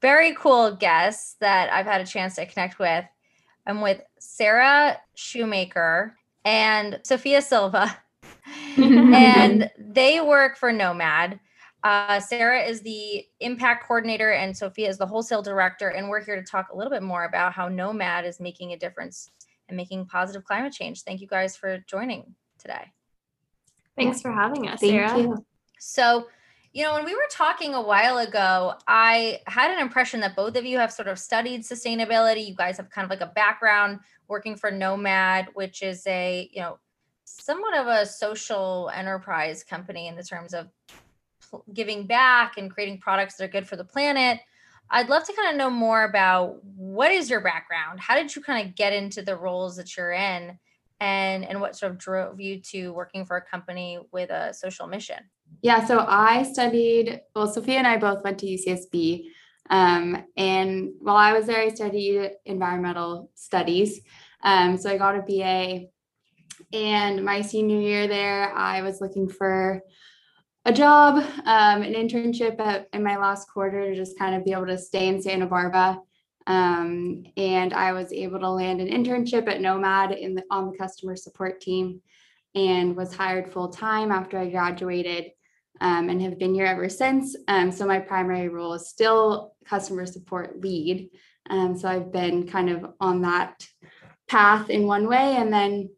very 0.00 0.36
cool 0.36 0.76
guests 0.76 1.34
that 1.40 1.72
I've 1.72 1.86
had 1.86 2.00
a 2.00 2.06
chance 2.06 2.36
to 2.36 2.46
connect 2.46 2.78
with. 2.78 3.04
I'm 3.66 3.80
with 3.80 4.00
Sarah 4.20 4.98
Shoemaker 5.16 6.16
and 6.44 7.00
Sophia 7.02 7.42
Silva. 7.42 7.98
and 8.76 9.68
they 9.76 10.20
work 10.20 10.56
for 10.56 10.72
Nomad. 10.72 11.40
Uh, 11.84 12.18
Sarah 12.18 12.62
is 12.62 12.80
the 12.80 13.24
impact 13.40 13.86
coordinator 13.86 14.32
and 14.32 14.56
Sophia 14.56 14.88
is 14.88 14.98
the 14.98 15.06
wholesale 15.06 15.42
director. 15.42 15.88
And 15.88 16.08
we're 16.08 16.24
here 16.24 16.36
to 16.36 16.42
talk 16.42 16.70
a 16.70 16.76
little 16.76 16.90
bit 16.90 17.02
more 17.02 17.24
about 17.24 17.52
how 17.52 17.68
Nomad 17.68 18.24
is 18.24 18.40
making 18.40 18.72
a 18.72 18.76
difference 18.76 19.30
and 19.68 19.76
making 19.76 20.06
positive 20.06 20.44
climate 20.44 20.72
change. 20.72 21.02
Thank 21.02 21.20
you 21.20 21.28
guys 21.28 21.56
for 21.56 21.78
joining 21.86 22.34
today. 22.58 22.92
Thanks 23.96 24.20
for 24.20 24.32
having 24.32 24.68
us, 24.68 24.80
Thank 24.80 24.92
Sarah. 24.92 25.18
You. 25.18 25.46
So, 25.78 26.26
you 26.72 26.84
know, 26.84 26.94
when 26.94 27.04
we 27.04 27.14
were 27.14 27.26
talking 27.30 27.74
a 27.74 27.82
while 27.82 28.18
ago, 28.18 28.74
I 28.86 29.40
had 29.46 29.72
an 29.72 29.80
impression 29.80 30.20
that 30.20 30.36
both 30.36 30.56
of 30.56 30.64
you 30.64 30.78
have 30.78 30.92
sort 30.92 31.08
of 31.08 31.18
studied 31.18 31.62
sustainability. 31.62 32.46
You 32.46 32.54
guys 32.54 32.76
have 32.76 32.90
kind 32.90 33.04
of 33.04 33.10
like 33.10 33.20
a 33.20 33.32
background 33.34 34.00
working 34.28 34.56
for 34.56 34.70
Nomad, 34.70 35.48
which 35.54 35.82
is 35.82 36.06
a, 36.06 36.48
you 36.52 36.60
know, 36.60 36.78
somewhat 37.24 37.76
of 37.76 37.86
a 37.86 38.06
social 38.06 38.90
enterprise 38.94 39.64
company 39.64 40.08
in 40.08 40.16
the 40.16 40.22
terms 40.22 40.54
of 40.54 40.68
giving 41.72 42.06
back 42.06 42.58
and 42.58 42.70
creating 42.70 42.98
products 42.98 43.36
that 43.36 43.44
are 43.44 43.48
good 43.48 43.68
for 43.68 43.76
the 43.76 43.84
planet. 43.84 44.40
I'd 44.90 45.08
love 45.08 45.24
to 45.24 45.32
kind 45.32 45.50
of 45.50 45.56
know 45.56 45.70
more 45.70 46.04
about 46.04 46.64
what 46.64 47.12
is 47.12 47.28
your 47.28 47.40
background? 47.40 48.00
How 48.00 48.14
did 48.14 48.34
you 48.34 48.42
kind 48.42 48.66
of 48.66 48.74
get 48.74 48.92
into 48.92 49.22
the 49.22 49.36
roles 49.36 49.76
that 49.76 49.96
you're 49.96 50.12
in? 50.12 50.58
And, 51.00 51.44
and 51.44 51.60
what 51.60 51.76
sort 51.76 51.92
of 51.92 51.98
drove 51.98 52.40
you 52.40 52.60
to 52.60 52.92
working 52.92 53.24
for 53.24 53.36
a 53.36 53.42
company 53.42 53.98
with 54.10 54.30
a 54.30 54.52
social 54.52 54.86
mission? 54.86 55.18
Yeah, 55.62 55.84
so 55.84 56.04
I 56.08 56.42
studied, 56.42 57.20
well, 57.34 57.46
Sophia 57.46 57.78
and 57.78 57.86
I 57.86 57.98
both 57.98 58.24
went 58.24 58.38
to 58.38 58.46
UCSB. 58.46 59.26
Um, 59.70 60.24
and 60.36 60.90
while 61.00 61.16
I 61.16 61.32
was 61.32 61.46
there, 61.46 61.60
I 61.60 61.68
studied 61.68 62.32
environmental 62.46 63.30
studies. 63.34 64.00
Um, 64.42 64.76
so 64.76 64.90
I 64.90 64.96
got 64.96 65.16
a 65.16 65.22
BA. 65.22 65.86
And 66.72 67.24
my 67.24 67.42
senior 67.42 67.80
year 67.80 68.06
there, 68.08 68.52
I 68.54 68.82
was 68.82 69.00
looking 69.00 69.28
for 69.28 69.82
a 70.68 70.72
job, 70.72 71.16
um, 71.46 71.80
an 71.80 71.94
internship 71.94 72.60
at, 72.60 72.88
in 72.92 73.02
my 73.02 73.16
last 73.16 73.48
quarter 73.48 73.88
to 73.88 73.96
just 73.96 74.18
kind 74.18 74.34
of 74.34 74.44
be 74.44 74.52
able 74.52 74.66
to 74.66 74.76
stay 74.76 75.08
in 75.08 75.20
Santa 75.20 75.46
Barbara. 75.46 75.98
Um, 76.46 77.24
and 77.38 77.72
I 77.72 77.92
was 77.92 78.12
able 78.12 78.38
to 78.40 78.50
land 78.50 78.82
an 78.82 78.88
internship 78.88 79.48
at 79.48 79.62
Nomad 79.62 80.12
in 80.12 80.34
the, 80.34 80.44
on 80.50 80.70
the 80.70 80.76
customer 80.76 81.16
support 81.16 81.62
team 81.62 82.02
and 82.54 82.94
was 82.94 83.14
hired 83.14 83.50
full 83.50 83.70
time 83.70 84.12
after 84.12 84.38
I 84.38 84.50
graduated 84.50 85.30
um, 85.80 86.10
and 86.10 86.20
have 86.20 86.38
been 86.38 86.54
here 86.54 86.66
ever 86.66 86.90
since. 86.90 87.34
Um, 87.48 87.72
so 87.72 87.86
my 87.86 87.98
primary 87.98 88.50
role 88.50 88.74
is 88.74 88.90
still 88.90 89.54
customer 89.64 90.04
support 90.04 90.60
lead. 90.60 91.08
Um, 91.48 91.78
so 91.78 91.88
I've 91.88 92.12
been 92.12 92.46
kind 92.46 92.68
of 92.68 92.92
on 93.00 93.22
that 93.22 93.66
path 94.28 94.68
in 94.68 94.86
one 94.86 95.08
way. 95.08 95.36
And 95.36 95.50
then 95.50 95.88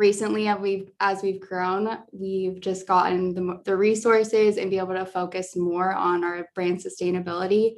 recently 0.00 0.48
as 0.48 0.58
we've 0.58 0.90
as 0.98 1.22
we've 1.22 1.42
grown 1.42 1.98
we've 2.10 2.58
just 2.58 2.88
gotten 2.88 3.34
the, 3.34 3.60
the 3.66 3.76
resources 3.76 4.56
and 4.56 4.70
be 4.70 4.78
able 4.78 4.94
to 4.94 5.04
focus 5.04 5.54
more 5.54 5.92
on 5.94 6.24
our 6.24 6.48
brand 6.54 6.78
sustainability. 6.78 7.76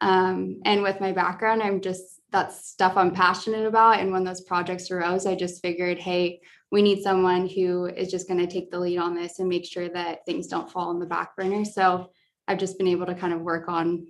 Um, 0.00 0.60
and 0.64 0.82
with 0.82 1.00
my 1.00 1.10
background 1.10 1.62
i'm 1.62 1.80
just 1.80 2.20
that's 2.30 2.68
stuff 2.68 2.96
i'm 2.96 3.12
passionate 3.12 3.66
about. 3.66 3.98
And 3.98 4.12
when 4.12 4.22
those 4.22 4.42
projects 4.42 4.90
arose 4.90 5.26
i 5.26 5.34
just 5.34 5.60
figured 5.62 5.98
hey 5.98 6.40
we 6.70 6.80
need 6.80 7.02
someone 7.02 7.48
who 7.48 7.86
is 7.86 8.10
just 8.10 8.28
going 8.28 8.40
to 8.40 8.52
take 8.52 8.70
the 8.70 8.78
lead 8.78 8.98
on 8.98 9.14
this 9.14 9.40
and 9.40 9.48
make 9.48 9.64
sure 9.64 9.88
that 9.88 10.24
things 10.26 10.46
don't 10.46 10.70
fall 10.70 10.90
on 10.90 11.00
the 11.00 11.06
back 11.06 11.34
burner. 11.36 11.64
So 11.64 12.10
i've 12.46 12.58
just 12.58 12.78
been 12.78 12.88
able 12.88 13.06
to 13.06 13.16
kind 13.16 13.32
of 13.32 13.40
work 13.40 13.68
on 13.68 14.06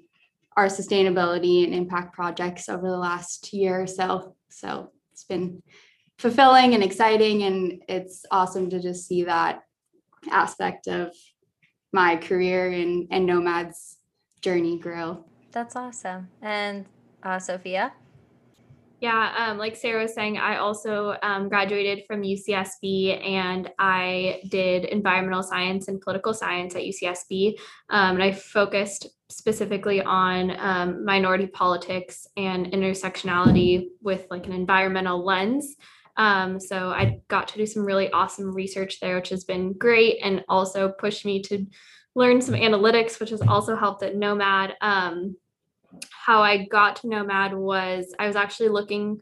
our 0.54 0.66
sustainability 0.66 1.64
and 1.64 1.74
impact 1.74 2.14
projects 2.14 2.68
over 2.68 2.88
the 2.88 2.96
last 2.96 3.52
year 3.54 3.82
or 3.82 3.86
so. 3.86 4.36
So 4.50 4.92
it's 5.12 5.24
been 5.24 5.62
fulfilling 6.18 6.74
and 6.74 6.82
exciting 6.82 7.42
and 7.42 7.82
it's 7.88 8.24
awesome 8.30 8.70
to 8.70 8.80
just 8.80 9.06
see 9.06 9.24
that 9.24 9.62
aspect 10.30 10.86
of 10.86 11.12
my 11.92 12.16
career 12.16 12.70
and 12.70 13.06
and 13.10 13.26
nomads 13.26 13.98
journey 14.40 14.78
grow 14.78 15.24
that's 15.52 15.76
awesome 15.76 16.28
and 16.42 16.86
uh, 17.22 17.38
sophia 17.38 17.92
yeah, 19.04 19.34
um, 19.36 19.58
like 19.58 19.76
Sarah 19.76 20.04
was 20.04 20.14
saying, 20.14 20.38
I 20.38 20.56
also 20.56 21.18
um, 21.22 21.50
graduated 21.50 22.04
from 22.06 22.22
UCSB 22.22 23.22
and 23.22 23.70
I 23.78 24.40
did 24.48 24.86
environmental 24.86 25.42
science 25.42 25.88
and 25.88 26.00
political 26.00 26.32
science 26.32 26.74
at 26.74 26.80
UCSB. 26.80 27.58
Um, 27.90 28.14
and 28.14 28.22
I 28.22 28.32
focused 28.32 29.08
specifically 29.28 30.00
on 30.00 30.56
um, 30.58 31.04
minority 31.04 31.46
politics 31.46 32.26
and 32.38 32.68
intersectionality 32.68 33.88
with 34.00 34.26
like 34.30 34.46
an 34.46 34.54
environmental 34.54 35.22
lens. 35.22 35.76
Um, 36.16 36.60
so 36.60 36.90
I 36.90 37.20
got 37.28 37.48
to 37.48 37.58
do 37.58 37.66
some 37.66 37.84
really 37.84 38.10
awesome 38.10 38.54
research 38.54 39.00
there, 39.00 39.16
which 39.16 39.30
has 39.30 39.44
been 39.44 39.72
great 39.72 40.18
and 40.22 40.44
also 40.48 40.90
pushed 40.90 41.24
me 41.24 41.42
to 41.42 41.66
learn 42.14 42.40
some 42.40 42.54
analytics, 42.54 43.18
which 43.18 43.30
has 43.30 43.42
also 43.42 43.76
helped 43.76 44.02
at 44.02 44.16
Nomad. 44.16 44.74
Um, 44.80 45.36
how 46.10 46.42
I 46.42 46.66
got 46.66 46.96
to 46.96 47.08
Nomad 47.08 47.54
was 47.54 48.14
I 48.18 48.26
was 48.26 48.36
actually 48.36 48.68
looking 48.68 49.20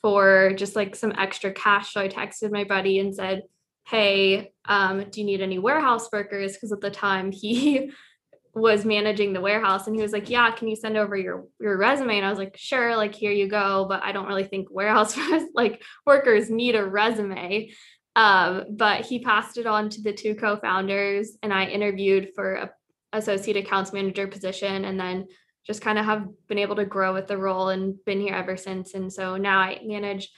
for 0.00 0.52
just 0.56 0.76
like 0.76 0.96
some 0.96 1.12
extra 1.18 1.52
cash. 1.52 1.92
So 1.92 2.00
I 2.00 2.08
texted 2.08 2.50
my 2.50 2.64
buddy 2.64 2.98
and 2.98 3.14
said, 3.14 3.42
Hey, 3.86 4.52
um, 4.66 5.04
do 5.10 5.20
you 5.20 5.26
need 5.26 5.40
any 5.40 5.58
warehouse 5.58 6.08
workers? 6.12 6.52
Because 6.52 6.72
at 6.72 6.80
the 6.80 6.90
time 6.90 7.32
he 7.32 7.90
was 8.54 8.84
managing 8.84 9.32
the 9.32 9.40
warehouse 9.40 9.86
and 9.86 9.94
he 9.94 10.02
was 10.02 10.12
like 10.12 10.28
yeah 10.28 10.50
can 10.50 10.66
you 10.68 10.76
send 10.76 10.96
over 10.96 11.16
your 11.16 11.46
your 11.60 11.76
resume? 11.76 12.16
And 12.16 12.26
i 12.26 12.30
was 12.30 12.38
like 12.38 12.56
sure 12.56 12.96
like 12.96 13.14
here 13.14 13.32
you 13.32 13.48
go. 13.48 13.86
But 13.88 14.02
i 14.02 14.12
don't 14.12 14.26
really 14.26 14.44
think 14.44 14.68
warehouse 14.70 15.16
like 15.54 15.82
workers 16.06 16.50
need 16.50 16.74
a 16.74 16.84
resume. 16.84 17.70
Um, 18.16 18.64
but 18.70 19.06
he 19.06 19.20
passed 19.20 19.56
it 19.56 19.66
on 19.66 19.88
to 19.90 20.02
the 20.02 20.12
two 20.12 20.34
co-founders, 20.34 21.38
and 21.42 21.52
I 21.52 21.66
interviewed 21.66 22.30
for 22.34 22.54
a 22.54 22.70
associate 23.12 23.56
accounts 23.56 23.92
manager 23.92 24.26
position, 24.26 24.84
and 24.84 24.98
then 24.98 25.26
just 25.66 25.82
kind 25.82 25.98
of 25.98 26.04
have 26.04 26.26
been 26.48 26.58
able 26.58 26.76
to 26.76 26.84
grow 26.84 27.12
with 27.12 27.28
the 27.28 27.38
role 27.38 27.68
and 27.68 28.02
been 28.04 28.20
here 28.20 28.34
ever 28.34 28.56
since. 28.56 28.94
And 28.94 29.12
so 29.12 29.36
now 29.36 29.58
I 29.58 29.80
manage 29.84 30.30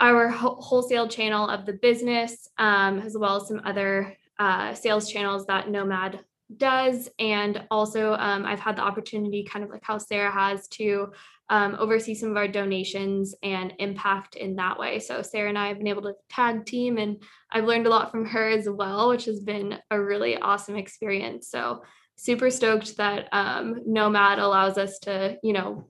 our 0.00 0.28
wholesale 0.28 1.08
channel 1.08 1.48
of 1.48 1.66
the 1.66 1.72
business, 1.72 2.48
um, 2.58 3.00
as 3.00 3.16
well 3.16 3.36
as 3.36 3.48
some 3.48 3.62
other 3.64 4.16
uh, 4.38 4.74
sales 4.74 5.10
channels 5.10 5.46
that 5.46 5.70
Nomad 5.70 6.20
does. 6.56 7.08
And 7.18 7.64
also, 7.70 8.14
um, 8.14 8.44
I've 8.44 8.60
had 8.60 8.76
the 8.76 8.82
opportunity, 8.82 9.44
kind 9.44 9.64
of 9.64 9.70
like 9.70 9.84
how 9.84 9.98
Sarah 9.98 10.30
has, 10.30 10.68
to 10.68 11.12
um, 11.50 11.76
oversee 11.78 12.14
some 12.14 12.30
of 12.30 12.36
our 12.36 12.48
donations 12.48 13.34
and 13.42 13.74
impact 13.78 14.36
in 14.36 14.56
that 14.56 14.78
way. 14.78 14.98
So, 14.98 15.22
Sarah 15.22 15.48
and 15.48 15.58
I 15.58 15.68
have 15.68 15.78
been 15.78 15.88
able 15.88 16.02
to 16.02 16.14
tag 16.30 16.66
team, 16.66 16.98
and 16.98 17.22
I've 17.50 17.64
learned 17.64 17.86
a 17.86 17.90
lot 17.90 18.10
from 18.10 18.26
her 18.26 18.48
as 18.48 18.68
well, 18.68 19.10
which 19.10 19.26
has 19.26 19.40
been 19.40 19.78
a 19.90 20.00
really 20.00 20.36
awesome 20.36 20.76
experience. 20.76 21.48
So, 21.48 21.82
super 22.16 22.50
stoked 22.50 22.96
that 22.96 23.28
um, 23.32 23.82
Nomad 23.86 24.38
allows 24.38 24.78
us 24.78 24.98
to, 25.00 25.36
you 25.42 25.52
know, 25.52 25.86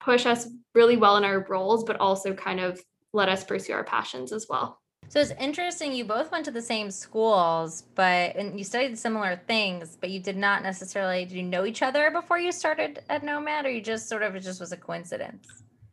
push 0.00 0.26
us 0.26 0.48
really 0.74 0.96
well 0.96 1.16
in 1.16 1.24
our 1.24 1.46
roles, 1.48 1.84
but 1.84 2.00
also 2.00 2.34
kind 2.34 2.60
of 2.60 2.80
let 3.12 3.28
us 3.28 3.44
pursue 3.44 3.72
our 3.72 3.84
passions 3.84 4.32
as 4.32 4.46
well. 4.48 4.80
So 5.08 5.20
it's 5.20 5.32
interesting. 5.38 5.92
You 5.92 6.04
both 6.04 6.32
went 6.32 6.44
to 6.46 6.50
the 6.50 6.62
same 6.62 6.90
schools, 6.90 7.84
but 7.94 8.34
and 8.36 8.58
you 8.58 8.64
studied 8.64 8.98
similar 8.98 9.40
things, 9.46 9.96
but 10.00 10.10
you 10.10 10.20
did 10.20 10.36
not 10.36 10.62
necessarily. 10.62 11.24
Did 11.24 11.34
you 11.34 11.42
know 11.42 11.64
each 11.64 11.82
other 11.82 12.10
before 12.10 12.38
you 12.38 12.50
started 12.50 13.02
at 13.08 13.22
Nomad, 13.22 13.66
or 13.66 13.70
you 13.70 13.80
just 13.80 14.08
sort 14.08 14.22
of 14.22 14.34
it 14.34 14.40
just 14.40 14.60
was 14.60 14.72
a 14.72 14.76
coincidence? 14.76 15.46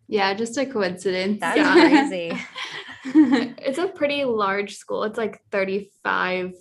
Yeah, 0.08 0.34
just 0.34 0.58
a 0.58 0.66
coincidence. 0.66 1.40
That's 1.40 1.58
yeah. 1.58 1.74
crazy. 1.74 2.38
it's 3.06 3.78
a 3.78 3.88
pretty 3.88 4.26
large 4.26 4.76
school. 4.76 5.04
It's 5.04 5.18
like 5.18 5.42
thirty-five 5.52 6.54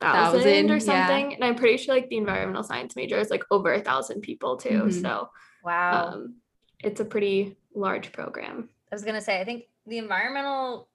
thousand 0.00 0.70
or 0.70 0.80
something, 0.80 1.30
yeah. 1.30 1.34
and 1.36 1.44
I'm 1.44 1.56
pretty 1.56 1.76
sure 1.76 1.94
like 1.94 2.08
the 2.08 2.16
environmental 2.16 2.62
science 2.62 2.96
major 2.96 3.18
is 3.18 3.30
like 3.30 3.44
over 3.50 3.72
a 3.72 3.80
thousand 3.80 4.20
people 4.22 4.56
too. 4.56 4.68
Mm-hmm. 4.68 5.02
So 5.02 5.28
wow, 5.64 6.12
um, 6.12 6.36
it's 6.82 7.00
a 7.00 7.04
pretty 7.04 7.56
large 7.74 8.12
program. 8.12 8.68
I 8.90 8.94
was 8.94 9.04
gonna 9.04 9.20
say, 9.20 9.40
I 9.40 9.44
think 9.44 9.64
the 9.86 9.98
environmental 9.98 10.88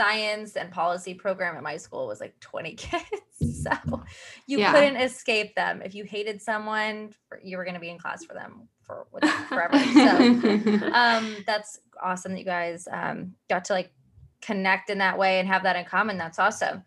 science 0.00 0.56
and 0.56 0.70
policy 0.70 1.12
program 1.12 1.56
at 1.56 1.62
my 1.62 1.76
school 1.76 2.06
was 2.06 2.20
like 2.20 2.38
20 2.40 2.74
kids. 2.76 3.04
So 3.62 4.02
you 4.46 4.58
yeah. 4.58 4.72
couldn't 4.72 4.96
escape 4.96 5.54
them. 5.54 5.82
If 5.82 5.94
you 5.94 6.04
hated 6.04 6.40
someone, 6.40 7.14
you 7.42 7.58
were 7.58 7.64
going 7.64 7.74
to 7.74 7.80
be 7.80 7.90
in 7.90 7.98
class 7.98 8.24
for 8.24 8.34
them 8.34 8.68
for 8.82 9.06
forever. 9.48 9.78
so 9.78 10.90
um, 10.92 11.36
that's 11.46 11.80
awesome 12.02 12.32
that 12.32 12.38
you 12.38 12.44
guys 12.44 12.88
um, 12.90 13.34
got 13.48 13.66
to 13.66 13.74
like 13.74 13.92
connect 14.40 14.88
in 14.88 14.98
that 14.98 15.18
way 15.18 15.38
and 15.38 15.48
have 15.48 15.62
that 15.64 15.76
in 15.76 15.84
common. 15.84 16.16
That's 16.16 16.38
awesome. 16.38 16.82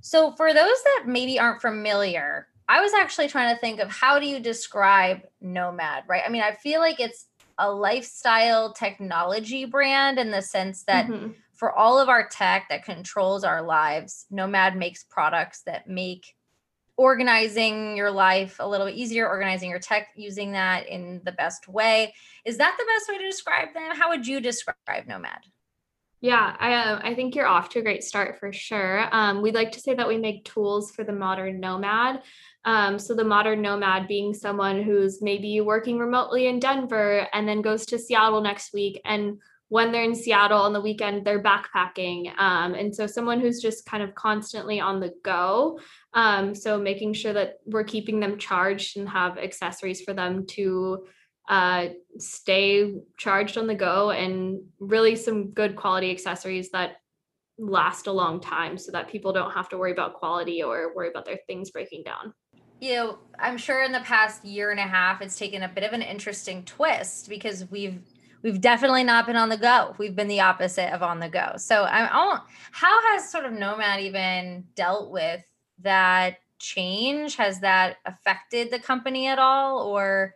So 0.00 0.32
for 0.32 0.52
those 0.52 0.82
that 0.84 1.04
maybe 1.06 1.38
aren't 1.38 1.60
familiar, 1.60 2.48
I 2.68 2.80
was 2.80 2.92
actually 2.94 3.28
trying 3.28 3.54
to 3.54 3.60
think 3.60 3.80
of 3.80 3.90
how 3.90 4.18
do 4.18 4.26
you 4.26 4.40
describe 4.40 5.20
Nomad, 5.40 6.04
right? 6.08 6.22
I 6.26 6.30
mean, 6.30 6.42
I 6.42 6.52
feel 6.52 6.80
like 6.80 6.98
it's 6.98 7.26
a 7.58 7.70
lifestyle 7.70 8.72
technology 8.72 9.64
brand 9.64 10.18
in 10.18 10.30
the 10.30 10.42
sense 10.42 10.84
that 10.84 11.06
mm-hmm 11.06 11.32
for 11.56 11.72
all 11.72 11.98
of 11.98 12.08
our 12.08 12.28
tech 12.28 12.66
that 12.68 12.84
controls 12.84 13.42
our 13.42 13.62
lives, 13.62 14.26
Nomad 14.30 14.76
makes 14.76 15.04
products 15.04 15.62
that 15.62 15.88
make 15.88 16.34
organizing 16.98 17.96
your 17.96 18.10
life 18.10 18.56
a 18.58 18.68
little 18.68 18.86
bit 18.86 18.94
easier, 18.94 19.28
organizing 19.28 19.70
your 19.70 19.78
tech 19.78 20.08
using 20.16 20.52
that 20.52 20.86
in 20.88 21.20
the 21.24 21.32
best 21.32 21.68
way. 21.68 22.14
Is 22.44 22.58
that 22.58 22.76
the 22.78 22.86
best 22.86 23.08
way 23.08 23.18
to 23.18 23.30
describe 23.30 23.74
them? 23.74 23.94
How 23.94 24.08
would 24.10 24.26
you 24.26 24.40
describe 24.40 25.06
Nomad? 25.06 25.40
Yeah, 26.22 26.56
I, 26.58 26.72
uh, 26.72 27.00
I 27.02 27.14
think 27.14 27.34
you're 27.34 27.46
off 27.46 27.68
to 27.70 27.80
a 27.80 27.82
great 27.82 28.02
start 28.02 28.40
for 28.40 28.50
sure. 28.50 29.06
Um, 29.12 29.42
we'd 29.42 29.54
like 29.54 29.72
to 29.72 29.80
say 29.80 29.94
that 29.94 30.08
we 30.08 30.16
make 30.16 30.44
tools 30.44 30.90
for 30.90 31.04
the 31.04 31.12
modern 31.12 31.60
nomad. 31.60 32.22
Um, 32.66 32.98
so, 32.98 33.14
the 33.14 33.24
modern 33.24 33.62
nomad 33.62 34.06
being 34.06 34.34
someone 34.34 34.82
who's 34.82 35.22
maybe 35.22 35.60
working 35.62 35.98
remotely 35.98 36.48
in 36.48 36.58
Denver 36.58 37.26
and 37.32 37.48
then 37.48 37.62
goes 37.62 37.86
to 37.86 37.98
Seattle 37.98 38.42
next 38.42 38.74
week 38.74 39.00
and 39.04 39.38
when 39.68 39.90
they're 39.90 40.04
in 40.04 40.14
Seattle 40.14 40.60
on 40.60 40.72
the 40.72 40.80
weekend, 40.80 41.24
they're 41.24 41.42
backpacking. 41.42 42.30
Um, 42.38 42.74
and 42.74 42.94
so 42.94 43.06
someone 43.06 43.40
who's 43.40 43.60
just 43.60 43.84
kind 43.84 44.02
of 44.02 44.14
constantly 44.14 44.78
on 44.78 45.00
the 45.00 45.12
go. 45.24 45.80
Um, 46.14 46.54
so 46.54 46.78
making 46.78 47.14
sure 47.14 47.32
that 47.32 47.54
we're 47.64 47.84
keeping 47.84 48.20
them 48.20 48.38
charged 48.38 48.96
and 48.96 49.08
have 49.08 49.38
accessories 49.38 50.02
for 50.02 50.14
them 50.14 50.46
to 50.50 51.06
uh, 51.48 51.88
stay 52.18 52.94
charged 53.18 53.58
on 53.58 53.66
the 53.66 53.74
go 53.74 54.10
and 54.10 54.60
really 54.78 55.16
some 55.16 55.50
good 55.50 55.74
quality 55.74 56.10
accessories 56.10 56.70
that 56.70 56.96
last 57.58 58.06
a 58.06 58.12
long 58.12 58.40
time 58.40 58.76
so 58.76 58.92
that 58.92 59.08
people 59.08 59.32
don't 59.32 59.52
have 59.52 59.68
to 59.70 59.78
worry 59.78 59.92
about 59.92 60.14
quality 60.14 60.62
or 60.62 60.94
worry 60.94 61.08
about 61.08 61.24
their 61.24 61.38
things 61.46 61.70
breaking 61.70 62.02
down 62.04 62.32
you 62.80 62.94
know, 62.94 63.18
I'm 63.38 63.58
sure 63.58 63.82
in 63.82 63.92
the 63.92 64.00
past 64.00 64.44
year 64.44 64.70
and 64.70 64.80
a 64.80 64.84
half, 64.84 65.22
it's 65.22 65.38
taken 65.38 65.62
a 65.62 65.68
bit 65.68 65.84
of 65.84 65.92
an 65.92 66.02
interesting 66.02 66.64
twist 66.64 67.28
because 67.28 67.70
we've 67.70 68.00
we've 68.42 68.60
definitely 68.60 69.04
not 69.04 69.26
been 69.26 69.36
on 69.36 69.48
the 69.48 69.56
go. 69.56 69.94
We've 69.98 70.14
been 70.14 70.28
the 70.28 70.40
opposite 70.40 70.92
of 70.94 71.02
on 71.02 71.20
the 71.20 71.28
go. 71.28 71.54
So 71.56 71.84
I'm 71.84 72.06
how 72.70 73.12
has 73.12 73.30
sort 73.30 73.44
of 73.44 73.52
Nomad 73.52 74.00
even 74.00 74.64
dealt 74.74 75.10
with 75.10 75.44
that 75.82 76.38
change? 76.58 77.36
Has 77.36 77.60
that 77.60 77.96
affected 78.04 78.70
the 78.70 78.78
company 78.78 79.28
at 79.28 79.38
all? 79.38 79.86
Or 79.86 80.34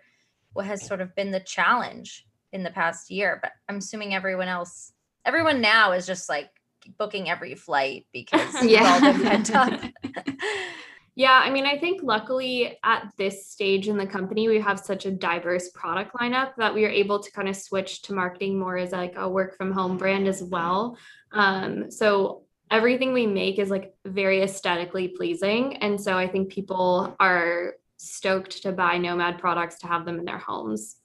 what 0.53 0.67
has 0.67 0.87
sort 0.87 1.01
of 1.01 1.15
been 1.15 1.31
the 1.31 1.41
challenge 1.41 2.27
in 2.53 2.63
the 2.63 2.71
past 2.71 3.11
year? 3.11 3.39
But 3.43 3.53
I'm 3.69 3.77
assuming 3.77 4.15
everyone 4.15 4.49
else, 4.49 4.93
everyone 5.25 5.61
now 5.61 5.93
is 5.93 6.07
just 6.07 6.29
like 6.29 6.51
booking 6.99 7.29
every 7.31 7.55
flight 7.55 8.07
because 8.13 8.63
yeah. 8.65 8.95
all 8.95 9.01
been 9.01 9.23
pent 9.23 9.55
up. 9.55 9.81
Yeah, 11.21 11.39
I 11.45 11.51
mean, 11.51 11.67
I 11.67 11.77
think 11.77 12.03
luckily 12.03 12.79
at 12.83 13.13
this 13.19 13.47
stage 13.47 13.89
in 13.89 13.99
the 13.99 14.07
company, 14.07 14.49
we 14.49 14.59
have 14.59 14.81
such 14.81 15.05
a 15.05 15.11
diverse 15.11 15.69
product 15.69 16.15
lineup 16.15 16.53
that 16.57 16.73
we 16.73 16.87
are 16.87 16.89
able 16.89 17.19
to 17.19 17.31
kind 17.31 17.47
of 17.47 17.57
switch 17.57 18.01
to 18.05 18.15
marketing 18.15 18.59
more 18.59 18.79
as 18.79 18.93
like 18.93 19.13
a 19.17 19.29
work 19.29 19.55
from 19.55 19.71
home 19.71 19.99
brand 19.99 20.27
as 20.27 20.43
well. 20.43 20.97
Um, 21.33 21.91
so 21.91 22.45
everything 22.71 23.13
we 23.13 23.27
make 23.27 23.59
is 23.59 23.69
like 23.69 23.93
very 24.07 24.41
aesthetically 24.41 25.09
pleasing. 25.09 25.77
And 25.77 26.01
so 26.01 26.17
I 26.17 26.27
think 26.27 26.49
people 26.49 27.15
are 27.21 27.75
stoked 27.99 28.63
to 28.63 28.73
buy 28.73 28.97
Nomad 28.97 29.39
products 29.39 29.79
to 29.81 29.89
have 29.89 30.07
them 30.07 30.19
in 30.21 30.25
their 30.25 30.39
homes. 30.39 30.97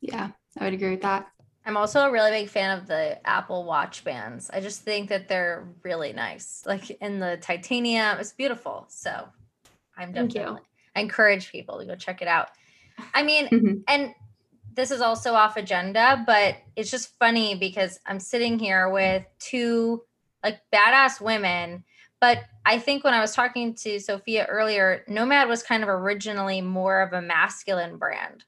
Yeah, 0.00 0.30
I 0.58 0.64
would 0.64 0.72
agree 0.72 0.92
with 0.92 1.02
that. 1.02 1.26
I'm 1.66 1.76
also 1.76 2.06
a 2.06 2.10
really 2.10 2.30
big 2.30 2.48
fan 2.48 2.78
of 2.78 2.86
the 2.86 3.18
Apple 3.28 3.64
Watch 3.64 4.02
bands. 4.02 4.48
I 4.50 4.60
just 4.60 4.80
think 4.80 5.10
that 5.10 5.28
they're 5.28 5.68
really 5.84 6.14
nice. 6.14 6.62
Like 6.64 6.88
in 7.02 7.18
the 7.18 7.36
titanium, 7.42 8.18
it's 8.18 8.32
beautiful. 8.32 8.86
So 8.88 9.28
I'm 9.98 10.12
Thank 10.12 10.32
definitely. 10.32 10.60
You. 10.60 10.66
I 10.96 11.00
encourage 11.00 11.50
people 11.50 11.78
to 11.78 11.84
go 11.84 11.94
check 11.94 12.22
it 12.22 12.28
out. 12.28 12.48
I 13.14 13.22
mean, 13.22 13.48
mm-hmm. 13.52 13.74
and 13.88 14.14
this 14.74 14.90
is 14.90 15.00
also 15.00 15.34
off 15.34 15.56
agenda, 15.56 16.22
but 16.26 16.56
it's 16.76 16.90
just 16.90 17.18
funny 17.18 17.56
because 17.56 17.98
I'm 18.06 18.20
sitting 18.20 18.58
here 18.58 18.88
with 18.90 19.24
two 19.38 20.02
like 20.42 20.60
badass 20.72 21.20
women. 21.20 21.84
But 22.20 22.44
I 22.64 22.78
think 22.78 23.04
when 23.04 23.14
I 23.14 23.20
was 23.20 23.32
talking 23.32 23.74
to 23.74 24.00
Sophia 24.00 24.46
earlier, 24.46 25.04
Nomad 25.08 25.48
was 25.48 25.62
kind 25.62 25.82
of 25.82 25.88
originally 25.88 26.60
more 26.60 27.00
of 27.00 27.12
a 27.12 27.22
masculine 27.22 27.96
brand 27.96 28.44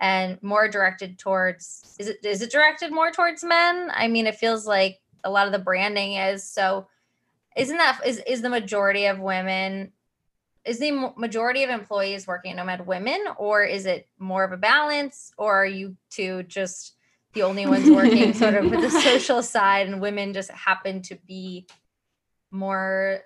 and 0.00 0.40
more 0.42 0.68
directed 0.68 1.18
towards 1.18 1.96
is 1.98 2.08
it 2.08 2.24
is 2.24 2.42
it 2.42 2.50
directed 2.52 2.92
more 2.92 3.10
towards 3.10 3.42
men? 3.42 3.90
I 3.92 4.08
mean, 4.08 4.26
it 4.26 4.36
feels 4.36 4.66
like 4.66 5.00
a 5.24 5.30
lot 5.30 5.46
of 5.46 5.52
the 5.52 5.58
branding 5.58 6.14
is 6.14 6.44
so 6.44 6.86
isn't 7.56 7.76
that 7.76 8.00
is 8.06 8.22
is 8.26 8.42
the 8.42 8.48
majority 8.48 9.06
of 9.06 9.18
women 9.18 9.92
is 10.68 10.78
the 10.78 11.12
majority 11.16 11.64
of 11.64 11.70
employees 11.70 12.26
working 12.26 12.52
at 12.52 12.56
Nomad 12.56 12.86
women, 12.86 13.24
or 13.38 13.64
is 13.64 13.86
it 13.86 14.06
more 14.18 14.44
of 14.44 14.52
a 14.52 14.56
balance, 14.56 15.32
or 15.38 15.62
are 15.62 15.66
you 15.66 15.96
two 16.10 16.42
just 16.44 16.94
the 17.32 17.42
only 17.42 17.66
ones 17.66 17.90
working 17.90 18.34
sort 18.34 18.54
of 18.54 18.70
with 18.70 18.80
the 18.80 18.90
social 19.02 19.42
side, 19.42 19.88
and 19.88 20.00
women 20.00 20.34
just 20.34 20.50
happen 20.50 21.00
to 21.02 21.16
be 21.26 21.66
more 22.50 23.22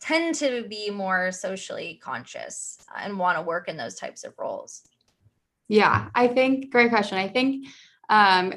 tend 0.00 0.34
to 0.34 0.64
be 0.68 0.90
more 0.90 1.30
socially 1.30 2.00
conscious 2.02 2.78
and 2.98 3.18
want 3.18 3.36
to 3.36 3.42
work 3.42 3.68
in 3.68 3.76
those 3.76 3.96
types 3.96 4.24
of 4.24 4.32
roles? 4.38 4.82
Yeah, 5.68 6.08
I 6.14 6.28
think 6.28 6.70
great 6.70 6.90
question. 6.90 7.18
I 7.18 7.28
think 7.28 7.66
um, 8.08 8.54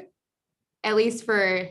at 0.82 0.96
least 0.96 1.24
for 1.24 1.68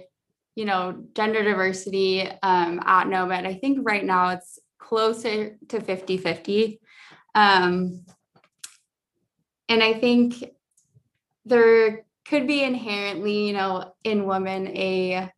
you 0.55 0.65
know 0.65 1.03
gender 1.15 1.43
diversity 1.43 2.29
um, 2.41 2.79
at 2.85 3.07
Nomad, 3.07 3.45
I 3.45 3.55
think 3.55 3.79
right 3.81 4.05
now 4.05 4.29
it's 4.29 4.59
closer 4.83 5.57
to 5.69 5.79
50 5.79 6.17
50. 6.17 6.79
Um, 7.35 8.05
and 9.69 9.81
I 9.81 9.93
think 9.93 10.43
there 11.45 12.05
could 12.27 12.47
be 12.47 12.63
inherently, 12.63 13.47
you 13.47 13.53
know, 13.53 13.93
in 14.03 14.25
women 14.25 14.67
a 14.67 15.31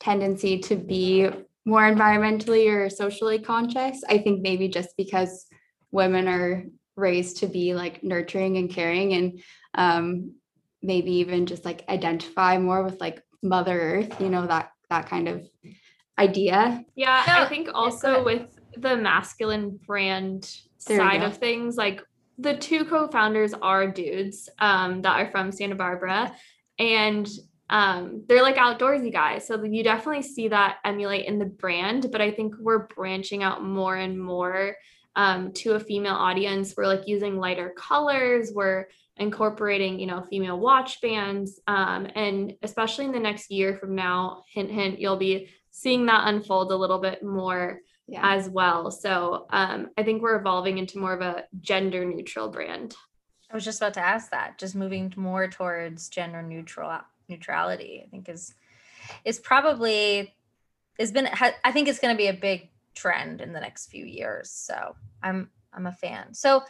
tendency 0.00 0.58
to 0.60 0.76
be 0.76 1.28
more 1.64 1.82
environmentally 1.82 2.72
or 2.72 2.88
socially 2.88 3.38
conscious. 3.38 4.02
I 4.08 4.18
think 4.18 4.40
maybe 4.40 4.68
just 4.68 4.96
because 4.96 5.46
women 5.90 6.28
are 6.28 6.64
raised 6.96 7.38
to 7.38 7.46
be 7.46 7.74
like 7.74 8.02
nurturing 8.02 8.56
and 8.56 8.70
caring 8.70 9.14
and 9.14 9.42
um, 9.74 10.34
maybe 10.82 11.12
even 11.16 11.46
just 11.46 11.64
like 11.64 11.84
identify 11.88 12.58
more 12.58 12.82
with 12.82 13.00
like 13.00 13.22
mother 13.42 13.80
earth 13.80 14.20
you 14.20 14.28
know 14.28 14.46
that 14.46 14.70
that 14.90 15.08
kind 15.08 15.26
of 15.26 15.48
idea. 16.18 16.84
Yeah, 16.94 17.22
No, 17.26 17.42
I 17.42 17.48
think 17.48 17.68
also 17.74 18.22
with 18.24 18.46
the 18.76 18.96
masculine 18.96 19.78
brand 19.86 20.50
There 20.86 20.98
side 20.98 21.22
of 21.22 21.36
things, 21.36 21.76
like 21.76 22.02
the 22.38 22.56
two 22.56 22.84
co-founders 22.84 23.54
are 23.54 23.86
dudes 23.90 24.48
um, 24.58 25.02
that 25.02 25.20
are 25.20 25.30
from 25.30 25.52
Santa 25.52 25.74
Barbara, 25.74 26.34
and 26.78 27.28
um, 27.70 28.24
they're 28.28 28.42
like 28.42 28.56
outdoorsy 28.56 29.12
guys. 29.12 29.46
So 29.46 29.62
you 29.62 29.82
definitely 29.82 30.22
see 30.22 30.48
that 30.48 30.78
emulate 30.84 31.26
in 31.26 31.38
the 31.38 31.46
brand. 31.46 32.08
But 32.12 32.20
I 32.20 32.30
think 32.30 32.54
we're 32.58 32.86
branching 32.86 33.42
out 33.42 33.64
more 33.64 33.96
and 33.96 34.20
more 34.20 34.76
um, 35.16 35.52
to 35.54 35.72
a 35.72 35.80
female 35.80 36.14
audience. 36.14 36.74
We're 36.76 36.86
like 36.86 37.06
using 37.06 37.38
lighter 37.38 37.70
colors. 37.76 38.52
We're 38.54 38.88
incorporating, 39.16 39.98
you 39.98 40.06
know, 40.06 40.22
female 40.22 40.58
watch 40.58 41.00
bands, 41.00 41.60
um, 41.66 42.06
and 42.14 42.54
especially 42.62 43.04
in 43.04 43.12
the 43.12 43.20
next 43.20 43.50
year 43.50 43.76
from 43.76 43.94
now, 43.94 44.42
hint 44.52 44.70
hint, 44.70 44.98
you'll 44.98 45.16
be 45.16 45.48
seeing 45.70 46.06
that 46.06 46.28
unfold 46.28 46.72
a 46.72 46.76
little 46.76 46.98
bit 46.98 47.22
more 47.22 47.80
Yeah. 48.12 48.34
as 48.34 48.46
well. 48.46 48.90
So 48.90 49.46
um, 49.50 49.88
I 49.96 50.02
think 50.02 50.20
we're 50.20 50.36
evolving 50.36 50.76
into 50.76 50.98
more 50.98 51.14
of 51.14 51.22
a 51.22 51.44
gender 51.62 52.04
neutral 52.04 52.50
brand. 52.50 52.94
I 53.50 53.54
was 53.54 53.64
just 53.64 53.80
about 53.80 53.94
to 53.94 54.04
ask 54.04 54.30
that. 54.32 54.58
Just 54.58 54.74
moving 54.74 55.14
more 55.16 55.48
towards 55.48 56.10
gender 56.10 56.42
neutral 56.42 57.00
neutrality, 57.28 58.02
I 58.06 58.10
think 58.10 58.28
is 58.28 58.54
is 59.24 59.38
probably 59.38 60.34
has 60.98 61.10
been. 61.10 61.26
I 61.64 61.72
think 61.72 61.88
it's 61.88 62.00
going 62.00 62.14
to 62.14 62.18
be 62.18 62.28
a 62.28 62.34
big 62.34 62.68
trend 62.94 63.40
in 63.40 63.54
the 63.54 63.60
next 63.60 63.86
few 63.86 64.04
years. 64.04 64.50
So 64.50 64.94
I'm 65.22 65.50
I'm 65.72 65.86
a 65.86 65.92
fan. 65.92 66.34
So 66.34 66.62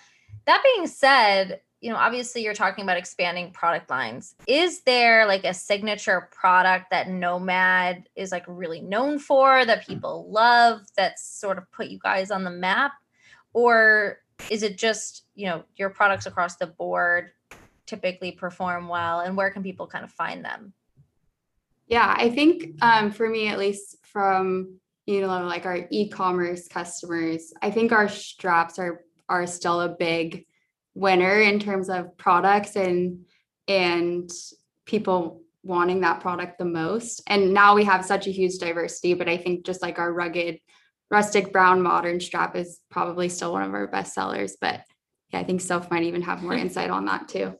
that 0.45 0.63
being 0.63 0.87
said, 0.87 1.61
you 1.83 1.91
know, 1.91 1.97
obviously 1.97 2.45
you're 2.45 2.55
talking 2.55 2.85
about 2.85 2.97
expanding 2.97 3.51
product 3.51 3.91
lines. 3.91 4.37
Is 4.47 4.83
there 4.83 5.27
like 5.27 5.45
a 5.45 5.53
signature 5.53 6.29
product 6.31 6.91
that 6.91 7.09
Nomad 7.09 8.09
is 8.15 8.31
like 8.31 8.45
really 8.47 8.81
known 8.81 9.19
for 9.19 9.65
that 9.65 9.85
people 9.85 10.31
love 10.31 10.81
that's 10.97 11.27
sort 11.27 11.59
of 11.59 11.71
put 11.73 11.89
you 11.89 11.99
guys 11.99 12.31
on 12.31 12.45
the 12.45 12.51
map? 12.51 12.93
Or 13.53 14.19
is 14.49 14.63
it 14.63 14.79
just, 14.79 15.25
you 15.35 15.47
know, 15.47 15.65
your 15.75 15.91
products 15.91 16.27
across 16.27 16.55
the 16.55 16.69
board 16.69 17.33
typically 17.85 18.31
perform 18.31 18.87
well 18.87 19.19
and 19.19 19.37
where 19.37 19.51
can 19.51 19.65
people 19.65 19.89
kind 19.89 20.05
of 20.05 20.13
find 20.13 20.45
them? 20.45 20.73
Yeah, 21.89 22.15
I 22.17 22.31
think 22.31 22.77
um, 22.81 23.11
for 23.11 23.29
me, 23.29 23.49
at 23.49 23.59
least 23.59 23.97
from 24.05 24.79
you 25.05 25.21
know 25.21 25.45
like 25.47 25.67
our 25.67 25.81
e-commerce 25.91 26.69
customers, 26.69 27.53
I 27.61 27.73
think 27.73 27.91
our 27.91 28.09
straps 28.09 28.79
are 28.79 29.05
are 29.29 29.47
still 29.49 29.81
a 29.81 29.89
big 29.89 30.47
winner 30.95 31.41
in 31.41 31.59
terms 31.59 31.89
of 31.89 32.17
products 32.17 32.77
and 32.77 33.25
and 33.69 34.31
people 34.87 35.43
wanting 35.63 36.01
that 36.01 36.21
product 36.21 36.59
the 36.59 36.65
most. 36.65 37.23
And 37.27 37.55
now 37.55 37.75
we 37.75 37.85
have 37.85 38.05
such 38.05 38.27
a 38.27 38.33
huge 38.33 38.59
diversity, 38.59 39.15
but 39.15 39.29
I 39.29 39.37
think 39.37 39.65
just 39.65 39.81
like 39.81 39.99
our 39.99 40.13
rugged 40.13 40.59
rustic 41.11 41.53
brown 41.53 41.83
modern 41.83 42.19
strap 42.21 42.57
is 42.57 42.81
probably 42.91 43.29
still 43.29 43.53
one 43.53 43.63
of 43.63 43.75
our 43.75 43.87
best 43.87 44.15
sellers. 44.15 44.57
But 44.61 44.83
yeah, 45.31 45.41
I 45.41 45.45
think 45.45 45.61
Soph 45.61 45.91
might 45.91 46.03
even 46.03 46.23
have 46.23 46.43
more 46.43 46.55
insight 46.65 46.91
on 46.91 47.05
that 47.07 47.29
too. 47.29 47.55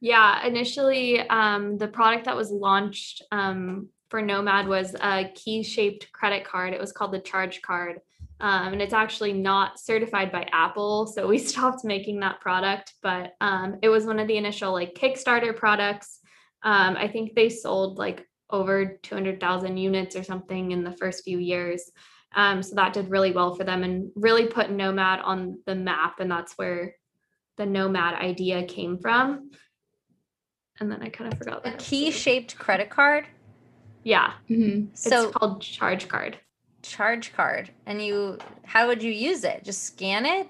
Yeah, 0.00 0.46
initially, 0.46 1.20
um, 1.20 1.78
the 1.78 1.88
product 1.88 2.26
that 2.26 2.36
was 2.36 2.50
launched 2.50 3.22
um, 3.32 3.88
for 4.10 4.20
Nomad 4.20 4.68
was 4.68 4.94
a 5.00 5.30
key 5.34 5.62
shaped 5.62 6.12
credit 6.12 6.44
card. 6.44 6.74
It 6.74 6.80
was 6.80 6.92
called 6.92 7.12
the 7.12 7.18
Charge 7.18 7.62
Card. 7.62 8.00
Um, 8.40 8.74
and 8.74 8.82
it's 8.82 8.92
actually 8.92 9.32
not 9.32 9.78
certified 9.80 10.30
by 10.30 10.46
Apple. 10.52 11.06
So 11.06 11.26
we 11.26 11.38
stopped 11.52 11.84
making 11.84 12.20
that 12.20 12.40
product, 12.40 12.94
but 13.02 13.34
um, 13.40 13.76
it 13.82 13.88
was 13.88 14.04
one 14.06 14.18
of 14.18 14.28
the 14.28 14.36
initial 14.36 14.72
like 14.72 14.94
Kickstarter 14.94 15.56
products. 15.56 16.20
Um, 16.62 16.96
I 16.96 17.08
think 17.08 17.34
they 17.34 17.48
sold 17.48 17.98
like 17.98 18.26
over 18.50 18.98
200,000 19.02 19.76
units 19.76 20.16
or 20.16 20.22
something 20.22 20.72
in 20.72 20.84
the 20.84 20.92
first 20.92 21.24
few 21.24 21.38
years. 21.38 21.90
Um, 22.34 22.62
so 22.62 22.74
that 22.74 22.92
did 22.92 23.08
really 23.10 23.32
well 23.32 23.54
for 23.54 23.64
them 23.64 23.82
and 23.82 24.10
really 24.14 24.46
put 24.46 24.70
Nomad 24.70 25.20
on 25.20 25.60
the 25.66 25.74
map. 25.74 26.20
And 26.20 26.30
that's 26.30 26.52
where 26.58 26.94
the 27.56 27.64
Nomad 27.66 28.14
idea 28.14 28.64
came 28.64 28.98
from 28.98 29.50
and 30.78 30.92
then 30.92 31.02
I 31.02 31.08
kind 31.08 31.32
of 31.32 31.38
forgot 31.38 31.66
A 31.66 31.70
the 31.70 31.76
key 31.78 32.04
rest 32.06 32.16
of 32.16 32.16
it. 32.16 32.20
shaped 32.20 32.58
credit 32.58 32.90
card. 32.90 33.26
Yeah, 34.04 34.34
Mhm. 34.50 34.96
So 34.96 35.28
it's 35.28 35.36
called 35.36 35.62
Charge 35.62 36.06
Card. 36.06 36.38
Charge 36.88 37.32
card. 37.32 37.70
And 37.86 38.02
you 38.02 38.38
how 38.64 38.86
would 38.88 39.02
you 39.02 39.12
use 39.12 39.44
it? 39.44 39.64
Just 39.64 39.84
scan 39.84 40.26
it? 40.26 40.48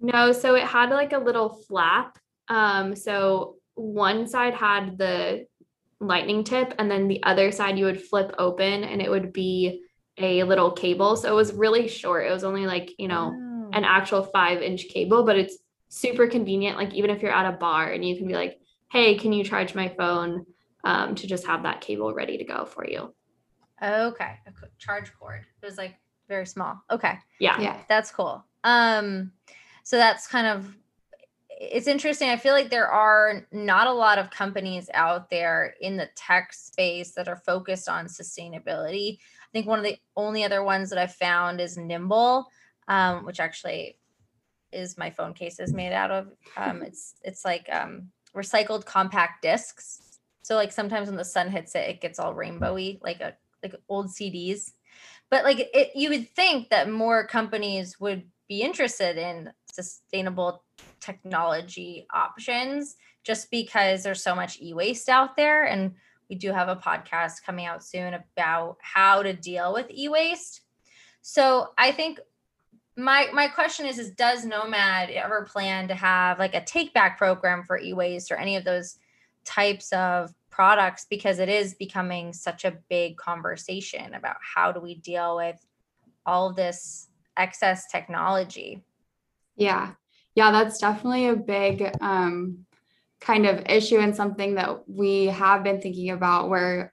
No, 0.00 0.32
so 0.32 0.54
it 0.54 0.64
had 0.64 0.90
like 0.90 1.12
a 1.12 1.18
little 1.18 1.48
flap. 1.48 2.18
Um, 2.48 2.94
so 2.94 3.56
one 3.74 4.26
side 4.26 4.54
had 4.54 4.98
the 4.98 5.46
lightning 6.00 6.44
tip, 6.44 6.74
and 6.78 6.90
then 6.90 7.08
the 7.08 7.22
other 7.22 7.50
side 7.50 7.78
you 7.78 7.86
would 7.86 8.02
flip 8.02 8.34
open, 8.38 8.84
and 8.84 9.00
it 9.00 9.10
would 9.10 9.32
be 9.32 9.82
a 10.18 10.42
little 10.44 10.70
cable. 10.70 11.16
So 11.16 11.30
it 11.32 11.34
was 11.36 11.52
really 11.54 11.88
short. 11.88 12.26
It 12.26 12.32
was 12.32 12.44
only 12.44 12.66
like 12.66 12.90
you 12.98 13.08
know 13.08 13.32
Oh. 13.34 13.70
an 13.72 13.84
actual 13.84 14.22
five 14.22 14.62
inch 14.62 14.88
cable, 14.88 15.24
but 15.24 15.36
it's 15.38 15.58
super 15.88 16.26
convenient. 16.26 16.76
Like 16.76 16.94
even 16.94 17.10
if 17.10 17.22
you're 17.22 17.32
at 17.32 17.52
a 17.52 17.56
bar 17.56 17.90
and 17.92 18.04
you 18.04 18.16
can 18.16 18.26
be 18.26 18.34
like, 18.34 18.58
"Hey, 18.92 19.16
can 19.16 19.32
you 19.32 19.44
charge 19.44 19.74
my 19.74 19.88
phone?" 19.88 20.46
Um, 20.84 21.16
to 21.16 21.26
just 21.26 21.46
have 21.46 21.64
that 21.64 21.80
cable 21.80 22.14
ready 22.14 22.38
to 22.38 22.44
go 22.44 22.64
for 22.64 22.86
you. 22.88 23.12
Okay. 23.82 24.38
A 24.46 24.52
charge 24.78 25.12
cord. 25.18 25.44
It 25.62 25.66
was 25.66 25.76
like 25.76 25.96
very 26.28 26.46
small. 26.46 26.82
Okay. 26.90 27.18
Yeah. 27.38 27.60
Yeah. 27.60 27.76
That's 27.88 28.10
cool. 28.10 28.44
Um, 28.64 29.32
so 29.82 29.96
that's 29.96 30.26
kind 30.26 30.46
of 30.46 30.76
it's 31.58 31.86
interesting. 31.86 32.28
I 32.28 32.36
feel 32.36 32.52
like 32.52 32.68
there 32.68 32.88
are 32.88 33.46
not 33.50 33.86
a 33.86 33.92
lot 33.92 34.18
of 34.18 34.30
companies 34.30 34.90
out 34.92 35.30
there 35.30 35.74
in 35.80 35.96
the 35.96 36.08
tech 36.14 36.52
space 36.52 37.12
that 37.12 37.28
are 37.28 37.36
focused 37.46 37.88
on 37.88 38.06
sustainability. 38.06 39.16
I 39.16 39.48
think 39.52 39.66
one 39.66 39.78
of 39.78 39.84
the 39.84 39.96
only 40.16 40.44
other 40.44 40.62
ones 40.62 40.90
that 40.90 40.98
I've 40.98 41.14
found 41.14 41.60
is 41.60 41.78
Nimble, 41.78 42.46
um, 42.88 43.24
which 43.24 43.40
actually 43.40 43.98
is 44.70 44.98
my 44.98 45.10
phone 45.10 45.32
case 45.32 45.58
is 45.58 45.72
made 45.72 45.92
out 45.92 46.10
of. 46.10 46.28
Um, 46.56 46.82
it's 46.86 47.14
it's 47.22 47.44
like 47.44 47.68
um, 47.72 48.10
recycled 48.34 48.84
compact 48.84 49.42
discs. 49.42 50.18
So 50.42 50.56
like 50.56 50.72
sometimes 50.72 51.08
when 51.08 51.16
the 51.16 51.24
sun 51.24 51.50
hits 51.50 51.74
it, 51.74 51.88
it 51.88 52.00
gets 52.00 52.18
all 52.18 52.34
rainbowy, 52.34 53.00
like 53.02 53.20
a 53.20 53.34
like 53.72 53.80
old 53.88 54.08
CDs. 54.08 54.72
But 55.30 55.44
like 55.44 55.68
it, 55.72 55.90
you 55.94 56.10
would 56.10 56.28
think 56.30 56.70
that 56.70 56.90
more 56.90 57.26
companies 57.26 57.98
would 58.00 58.24
be 58.48 58.62
interested 58.62 59.16
in 59.16 59.50
sustainable 59.72 60.64
technology 61.00 62.06
options 62.12 62.96
just 63.24 63.50
because 63.50 64.02
there's 64.02 64.22
so 64.22 64.34
much 64.34 64.60
e-waste 64.62 65.08
out 65.08 65.36
there 65.36 65.64
and 65.64 65.92
we 66.30 66.36
do 66.36 66.52
have 66.52 66.68
a 66.68 66.76
podcast 66.76 67.42
coming 67.44 67.66
out 67.66 67.84
soon 67.84 68.14
about 68.14 68.76
how 68.80 69.22
to 69.22 69.32
deal 69.32 69.72
with 69.72 69.86
e-waste 69.90 70.62
so 71.22 71.68
i 71.76 71.92
think 71.92 72.18
my 72.96 73.28
my 73.32 73.46
question 73.48 73.84
is 73.86 73.98
is 73.98 74.10
does 74.12 74.44
nomad 74.44 75.10
ever 75.10 75.44
plan 75.44 75.88
to 75.88 75.94
have 75.94 76.38
like 76.38 76.54
a 76.54 76.64
take 76.64 76.94
back 76.94 77.18
program 77.18 77.62
for 77.64 77.78
e-waste 77.78 78.30
or 78.30 78.36
any 78.36 78.56
of 78.56 78.64
those 78.64 78.98
types 79.44 79.92
of 79.92 80.32
products 80.56 81.06
because 81.10 81.38
it 81.38 81.50
is 81.50 81.74
becoming 81.74 82.32
such 82.32 82.64
a 82.64 82.78
big 82.88 83.18
conversation 83.18 84.14
about 84.14 84.36
how 84.54 84.72
do 84.72 84.80
we 84.80 84.94
deal 84.94 85.36
with 85.36 85.58
all 86.24 86.50
this 86.50 87.08
excess 87.36 87.88
technology 87.92 88.82
Yeah. 89.56 89.92
Yeah, 90.34 90.50
that's 90.52 90.78
definitely 90.78 91.28
a 91.28 91.36
big 91.36 91.94
um, 92.00 92.66
kind 93.20 93.46
of 93.46 93.64
issue 93.66 93.98
and 93.98 94.16
something 94.16 94.54
that 94.54 94.88
we 94.88 95.26
have 95.26 95.62
been 95.62 95.80
thinking 95.80 96.10
about 96.10 96.48
where 96.48 96.92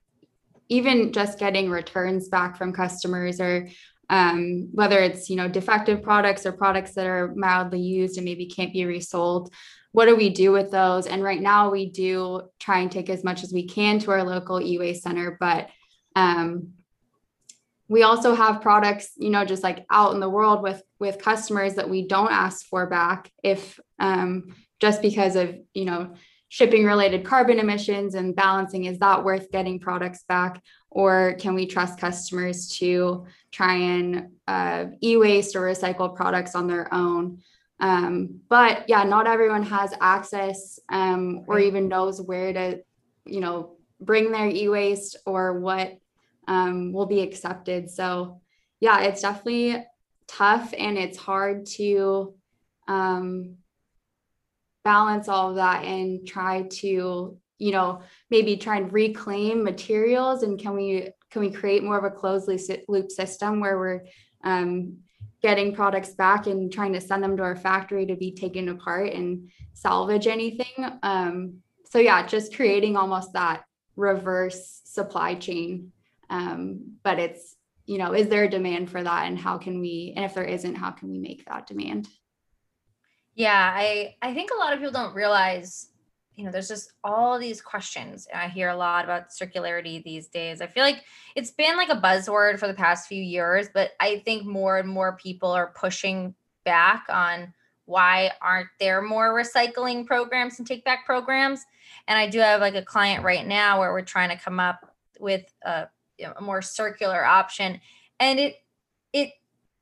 even 0.70 1.14
just 1.14 1.40
getting 1.40 1.70
returns 1.70 2.28
back 2.28 2.58
from 2.58 2.74
customers 2.74 3.40
or 3.40 3.70
um, 4.10 4.70
whether 4.74 5.00
it's, 5.00 5.30
you 5.30 5.38
know, 5.38 5.48
defective 5.48 6.04
products 6.04 6.46
or 6.46 6.52
products 6.52 6.94
that 6.96 7.06
are 7.06 7.34
mildly 7.36 7.80
used 7.80 8.18
and 8.18 8.26
maybe 8.26 8.46
can't 8.46 8.74
be 8.74 8.86
resold, 8.86 9.54
what 9.94 10.06
do 10.08 10.16
we 10.16 10.30
do 10.30 10.52
with 10.52 10.70
those? 10.70 11.08
And 11.08 11.24
right 11.24 11.42
now 11.42 11.72
we 11.72 11.90
do 11.90 12.50
try 12.60 12.80
and 12.80 12.92
take 12.92 13.10
as 13.10 13.24
much 13.24 13.44
as 13.44 13.54
we 13.54 13.68
can 13.68 14.00
to 14.00 14.12
our 14.12 14.24
local 14.24 14.62
e-waste 14.62 15.04
center, 15.04 15.38
but 15.40 15.70
um, 16.16 16.74
we 17.88 18.02
also 18.04 18.34
have 18.34 18.62
products 18.62 19.12
you 19.18 19.30
know 19.30 19.46
just 19.46 19.64
like 19.64 19.86
out 19.92 20.14
in 20.14 20.20
the 20.20 20.30
world 20.30 20.64
with 20.64 20.82
with 21.00 21.22
customers 21.22 21.76
that 21.76 21.90
we 21.90 22.08
don't 22.08 22.32
ask 22.32 22.66
for 22.66 22.88
back 22.88 23.32
if 23.44 23.80
um, 24.00 24.56
just 24.80 25.02
because 25.02 25.36
of 25.36 25.56
you 25.74 25.86
know 25.86 26.14
shipping 26.50 26.86
related 26.86 27.24
carbon 27.26 27.60
emissions 27.60 28.16
and 28.16 28.36
balancing 28.36 28.86
is 28.86 29.00
that 29.00 29.24
worth 29.24 29.52
getting 29.52 29.80
products 29.80 30.24
back 30.28 30.62
or 30.90 31.36
can 31.40 31.56
we 31.56 31.66
trust 31.66 32.00
customers 32.00 32.68
to 32.68 33.26
try 33.52 33.76
and 33.76 34.30
uh, 34.48 34.86
e-waste 35.02 35.56
or 35.56 35.62
recycle 35.62 36.16
products 36.16 36.56
on 36.56 36.68
their 36.68 36.94
own 36.94 37.40
um, 37.80 38.40
but 38.50 38.88
yeah 38.88 39.04
not 39.04 39.28
everyone 39.28 39.64
has 39.64 39.94
access 40.00 40.80
um, 40.90 41.44
or 41.48 41.60
even 41.60 41.88
knows 41.88 42.22
where 42.22 42.54
to 42.54 42.82
you 43.26 43.40
know 43.40 43.76
bring 44.00 44.32
their 44.32 44.50
e-waste 44.50 45.18
or 45.26 45.60
what 45.60 45.98
um, 46.48 46.92
will 46.92 47.06
be 47.06 47.22
accepted. 47.22 47.90
So 47.90 48.42
yeah, 48.80 49.02
it's 49.02 49.22
definitely 49.22 49.86
tough 50.28 50.74
and 50.78 50.98
it's 50.98 51.18
hard 51.18 51.66
to 51.66 52.34
um, 52.88 53.56
balance 54.84 55.28
all 55.30 55.52
of 55.52 55.56
that 55.56 55.86
and 55.86 56.28
try 56.28 56.64
to, 56.64 57.38
you 57.58 57.72
know, 57.72 58.02
maybe 58.30 58.58
try 58.58 58.78
and 58.78 58.92
reclaim 58.92 59.64
materials 59.64 60.44
and 60.44 60.60
can 60.60 60.76
we 60.76 61.10
can 61.32 61.42
we 61.42 61.50
create 61.50 61.84
more 61.84 61.98
of 61.98 62.04
a 62.04 62.12
closed 62.12 62.50
loop 62.88 63.10
system 63.10 63.60
where 63.60 63.78
we're 63.78 64.02
um, 64.44 64.98
getting 65.44 65.76
products 65.76 66.14
back 66.14 66.48
and 66.48 66.72
trying 66.72 66.94
to 66.94 67.02
send 67.02 67.22
them 67.22 67.38
to 67.38 67.44
our 67.44 67.56
factory 67.56 68.06
to 68.06 68.16
be 68.16 68.32
taken 68.32 68.70
apart 68.70 69.12
and 69.12 69.52
salvage 69.74 70.26
anything. 70.26 70.74
Um, 71.04 71.58
so 71.92 72.00
yeah, 72.00 72.26
just 72.26 72.56
creating 72.56 72.96
almost 72.96 73.34
that 73.34 73.64
reverse 73.96 74.82
supply 74.86 75.36
chain. 75.36 75.92
Um, 76.30 76.96
but 77.04 77.20
it's, 77.20 77.56
you 77.86 77.98
know, 77.98 78.14
is 78.14 78.30
there 78.30 78.46
a 78.46 78.50
demand 78.50 78.90
for 78.90 79.04
that 79.04 79.28
and 79.28 79.38
how 79.38 79.58
can 79.58 79.82
we, 79.82 80.14
and 80.16 80.24
if 80.24 80.34
there 80.34 80.46
isn't, 80.46 80.76
how 80.76 80.92
can 80.92 81.12
we 81.12 81.20
make 81.20 81.46
that 81.46 81.68
demand? 81.68 82.08
Yeah, 83.36 83.74
I 83.76 84.16
I 84.22 84.34
think 84.34 84.52
a 84.52 84.60
lot 84.60 84.74
of 84.74 84.80
people 84.80 84.94
don't 84.94 85.16
realize 85.16 85.90
you 86.36 86.44
know, 86.44 86.52
there's 86.52 86.68
just 86.68 86.94
all 87.04 87.38
these 87.38 87.62
questions. 87.62 88.28
I 88.34 88.48
hear 88.48 88.70
a 88.70 88.76
lot 88.76 89.06
about 89.06 89.30
circularity 89.30 90.04
these 90.04 90.28
days. 90.28 90.62
I 90.62 90.68
feel 90.68 90.84
like 90.84 91.04
it's 91.36 91.52
been 91.52 91.78
like 91.78 91.90
a 91.90 92.02
buzzword 92.02 92.60
for 92.60 92.68
the 92.68 92.74
past 92.74 93.08
few 93.08 93.22
years, 93.22 93.68
but 93.74 93.92
I 94.00 94.20
think 94.26 94.46
more 94.46 94.78
and 94.78 94.90
more 94.90 95.16
people 95.18 95.52
are 95.52 95.74
pushing 95.76 96.34
back 96.64 97.06
on 97.10 97.54
why 97.86 98.32
aren't 98.42 98.70
there 98.80 99.02
more 99.02 99.34
recycling 99.34 100.06
programs 100.06 100.58
and 100.58 100.68
take 100.68 100.86
back 100.86 101.06
programs. 101.06 101.64
And 102.08 102.18
I 102.18 102.28
do 102.30 102.40
have 102.40 102.62
like 102.62 102.76
a 102.76 102.82
client 102.82 103.24
right 103.24 103.46
now 103.46 103.80
where 103.80 103.92
we're 103.92 104.02
trying 104.02 104.30
to 104.30 104.42
come 104.42 104.60
up 104.60 104.94
with 105.20 105.44
a, 105.64 105.88
you 106.18 106.26
know, 106.26 106.34
a 106.38 106.42
more 106.42 106.62
circular 106.62 107.24
option. 107.24 107.80
And 108.20 108.40
it, 108.40 108.56
it, 109.12 109.32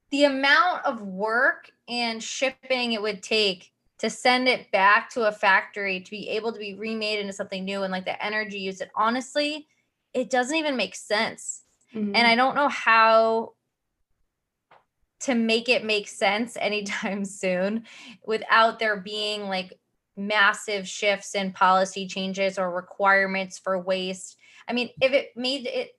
the 0.10 0.26
amount 0.26 0.86
of 0.86 1.02
work 1.02 1.72
and 1.88 2.22
shipping 2.22 2.94
it 2.94 3.02
would 3.02 3.22
take 3.24 3.71
to 4.02 4.10
send 4.10 4.48
it 4.48 4.72
back 4.72 5.12
to 5.12 5.28
a 5.28 5.32
factory 5.32 6.00
to 6.00 6.10
be 6.10 6.28
able 6.30 6.52
to 6.52 6.60
be 6.60 6.74
remade 6.74 7.20
into 7.20 7.32
something 7.32 7.64
new 7.64 7.84
and 7.84 7.92
like 7.92 8.06
the 8.06 8.24
energy 8.24 8.58
used 8.58 8.82
it 8.82 8.90
honestly 8.96 9.68
it 10.14 10.30
doesn't 10.30 10.58
even 10.58 10.76
make 10.76 10.96
sense 10.96 11.62
mm-hmm. 11.94 12.16
and 12.16 12.28
i 12.28 12.36
don't 12.36 12.56
know 12.56 12.68
how 12.68 13.54
to 15.20 15.36
make 15.36 15.70
it 15.70 15.86
make 15.86 16.08
sense 16.08 16.58
anytime 16.60 17.24
soon 17.26 17.86
without 18.26 18.80
there 18.80 19.00
being 19.00 19.44
like 19.44 19.80
massive 20.18 20.88
shifts 20.88 21.36
in 21.36 21.54
policy 21.54 22.08
changes 22.08 22.58
or 22.58 22.72
requirements 22.72 23.60
for 23.60 23.80
waste 23.80 24.36
i 24.68 24.74
mean 24.74 24.90
if 25.00 25.14
it 25.14 25.30
made 25.36 25.68
it 25.68 25.92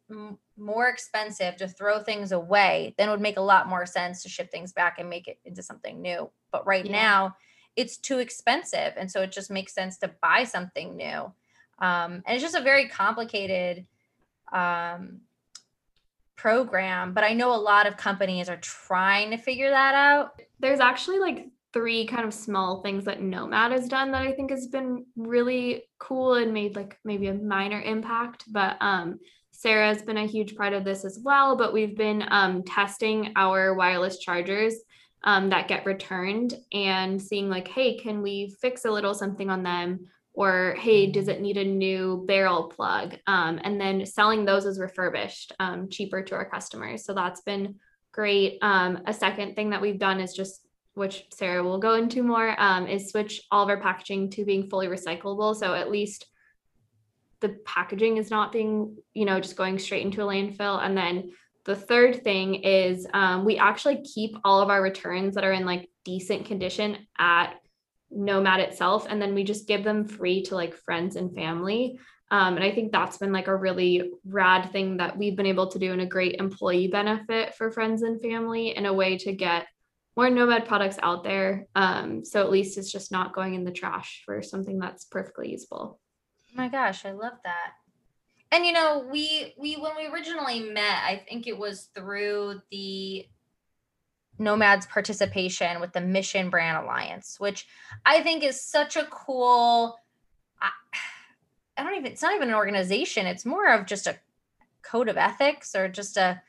more 0.59 0.89
expensive 0.89 1.57
to 1.57 1.67
throw 1.67 2.01
things 2.01 2.33
away 2.33 2.95
then 2.99 3.09
it 3.09 3.13
would 3.13 3.21
make 3.21 3.39
a 3.39 3.41
lot 3.41 3.69
more 3.69 3.87
sense 3.87 4.23
to 4.23 4.29
ship 4.29 4.51
things 4.51 4.73
back 4.73 4.99
and 4.99 5.09
make 5.09 5.29
it 5.29 5.39
into 5.45 5.63
something 5.63 6.03
new 6.03 6.29
but 6.51 6.67
right 6.67 6.87
yeah. 6.87 6.93
now 6.93 7.37
it's 7.77 7.97
too 7.97 8.19
expensive. 8.19 8.95
And 8.97 9.11
so 9.11 9.23
it 9.23 9.33
just 9.33 9.51
makes 9.51 9.75
sense 9.75 9.99
to 9.99 10.11
buy 10.21 10.45
something 10.45 10.97
new. 10.97 11.33
Um, 11.79 12.23
and 12.27 12.35
it's 12.35 12.43
just 12.43 12.55
a 12.55 12.61
very 12.61 12.89
complicated 12.89 13.87
um, 14.53 15.21
program, 16.37 17.15
but 17.15 17.25
I 17.25 17.33
know 17.35 17.55
a 17.55 17.57
lot 17.57 17.87
of 17.87 17.97
companies 17.97 18.49
are 18.49 18.59
trying 18.59 19.31
to 19.31 19.37
figure 19.37 19.71
that 19.71 19.95
out. 19.95 20.41
There's 20.61 20.81
actually 20.81 21.19
like 21.19 21.49
three 21.73 22.07
kind 22.07 22.25
of 22.25 22.35
small 22.35 22.83
things 22.83 23.05
that 23.05 23.23
Nomad 23.23 23.73
has 23.73 23.89
done 23.89 24.13
that 24.13 24.23
I 24.23 24.33
think 24.33 24.51
has 24.51 24.67
been 24.67 25.07
really 25.17 25.85
cool 25.99 26.35
and 26.35 26.53
made 26.53 26.77
like 26.77 26.99
maybe 27.05 27.29
a 27.29 27.35
minor 27.35 27.81
impact. 27.81 28.45
But 28.51 28.77
um, 28.81 29.21
Sarah's 29.51 30.03
been 30.03 30.19
a 30.19 30.27
huge 30.27 30.55
part 30.55 30.73
of 30.73 30.85
this 30.85 31.05
as 31.05 31.19
well. 31.23 31.57
But 31.57 31.73
we've 31.73 31.97
been 31.97 32.25
um, 32.29 32.63
testing 32.63 33.33
our 33.37 33.75
wireless 33.75 34.19
chargers 34.19 34.75
um, 35.25 35.51
that 35.51 35.69
get 35.69 35.87
returned 35.87 36.55
and 36.73 37.21
seeing 37.21 37.49
like, 37.49 37.69
hey, 37.69 37.97
can 37.99 38.23
we 38.23 38.55
fix 38.61 38.85
a 38.85 38.91
little 38.91 39.15
something 39.15 39.51
on 39.51 39.63
them? 39.63 40.07
Or 40.35 40.77
hey, 40.79 41.11
does 41.11 41.29
it 41.29 41.43
need 41.43 41.59
a 41.59 41.65
new 41.65 42.25
barrel 42.27 42.65
plug? 42.65 43.17
Um, 43.27 43.61
and 43.63 43.81
then 43.81 44.07
selling 44.07 44.45
those 44.45 44.65
as 44.65 44.79
refurbished, 44.79 45.53
um, 45.61 45.89
cheaper 45.91 46.23
to 46.23 46.35
our 46.35 46.49
customers. 46.49 47.05
So 47.05 47.13
that's 47.13 47.43
been 47.43 47.77
great. 48.13 48.59
Um, 48.63 49.01
a 49.07 49.13
second 49.13 49.55
thing 49.55 49.71
that 49.71 49.83
we've 49.83 49.99
done 49.99 50.21
is 50.21 50.33
just 50.33 50.67
which 50.95 51.25
Sarah 51.33 51.63
will 51.63 51.79
go 51.79 51.95
into 51.95 52.23
more, 52.23 52.55
um, 52.61 52.87
is 52.87 53.11
switch 53.11 53.43
all 53.51 53.63
of 53.63 53.69
our 53.71 53.81
packaging 53.81 54.31
to 54.31 54.45
being 54.45 54.69
fully 54.69 54.89
recyclable. 54.89 55.57
So 55.57 55.75
at 55.75 55.91
least 55.91 56.27
the 57.41 57.51
packaging 57.65 58.19
is 58.19 58.31
not 58.31 58.53
being, 58.53 58.97
you 59.15 59.25
know, 59.25 59.41
just 59.41 59.57
going 59.57 59.79
straight 59.79 60.05
into 60.05 60.23
a 60.23 60.27
landfill. 60.27 60.85
And 60.85 60.97
then 60.97 61.33
the 61.65 61.77
third 61.77 62.25
thing 62.25 62.57
is 62.57 63.07
um, 63.15 63.45
we 63.45 63.57
actually 63.57 64.03
keep 64.03 64.37
all 64.45 64.61
of 64.61 64.71
our 64.71 64.83
returns 64.83 65.35
that 65.35 65.45
are 65.45 65.53
in 65.53 65.65
like 65.65 65.89
decent 66.05 66.47
condition 66.47 66.97
at 67.19 67.55
Nomad 68.11 68.61
itself, 68.61 69.07
and 69.09 69.23
then 69.23 69.35
we 69.35 69.45
just 69.45 69.69
give 69.69 69.85
them 69.85 70.07
free 70.07 70.43
to 70.45 70.55
like 70.55 70.77
friends 70.77 71.17
and 71.17 71.35
family. 71.35 71.99
Um, 72.31 72.57
and 72.57 72.65
I 72.65 72.73
think 72.73 72.93
that's 72.93 73.19
been 73.19 73.33
like 73.33 73.47
a 73.47 73.57
really 73.57 74.11
rad 74.27 74.71
thing 74.73 74.97
that 74.97 75.17
we've 75.17 75.37
been 75.37 75.47
able 75.47 75.69
to 75.69 75.79
do 75.79 75.93
and 75.93 76.01
a 76.01 76.07
great 76.07 76.37
employee 76.41 76.89
benefit 76.89 77.55
for 77.55 77.71
friends 77.71 78.03
and 78.03 78.21
family 78.21 78.77
in 78.77 78.87
a 78.87 78.93
way 78.93 79.19
to 79.19 79.33
get 79.33 79.67
more 80.17 80.31
Nomad 80.31 80.67
products 80.67 80.99
out 81.03 81.25
there. 81.25 81.67
Um, 81.75 82.25
so 82.25 82.41
at 82.41 82.51
least 82.51 82.77
it's 82.77 82.91
just 82.91 83.13
not 83.13 83.35
going 83.35 83.55
in 83.55 83.65
the 83.65 83.71
trash 83.71 84.23
for 84.25 84.43
something 84.43 84.79
that's 84.79 85.05
perfectly 85.05 85.51
usable. 85.51 86.01
Oh 86.51 86.57
my 86.57 86.69
gosh, 86.69 87.05
I 87.05 87.13
love 87.13 87.35
that 87.45 87.73
and 88.53 88.65
you 88.65 88.73
know 88.73 89.05
we 89.11 89.55
we 89.59 89.75
when 89.75 89.97
we 89.97 90.07
originally 90.07 90.61
met 90.61 91.03
i 91.05 91.21
think 91.29 91.47
it 91.47 91.59
was 91.59 91.89
through 91.95 92.61
the 92.71 93.27
nomads 94.39 94.87
participation 94.87 95.81
with 95.81 95.93
the 95.93 96.01
mission 96.01 96.51
brand 96.51 96.85
alliance 96.85 97.41
which 97.41 97.67
i 98.07 98.23
think 98.23 98.45
is 98.45 98.63
such 98.63 98.97
a 98.97 99.05
cool 99.11 99.99
I, 100.63 100.71
I 101.77 101.83
don't 101.83 101.95
even 101.95 102.13
it's 102.13 102.23
not 102.23 102.35
even 102.35 102.49
an 102.49 102.55
organization. 102.55 103.27
It's 103.27 103.45
more 103.45 103.73
of 103.73 103.87
just 103.87 104.07
a 104.07 104.17
code 104.83 105.09
of 105.09 105.17
ethics 105.17 105.75
or 105.75 105.89
just 105.89 106.17
a 106.17 106.41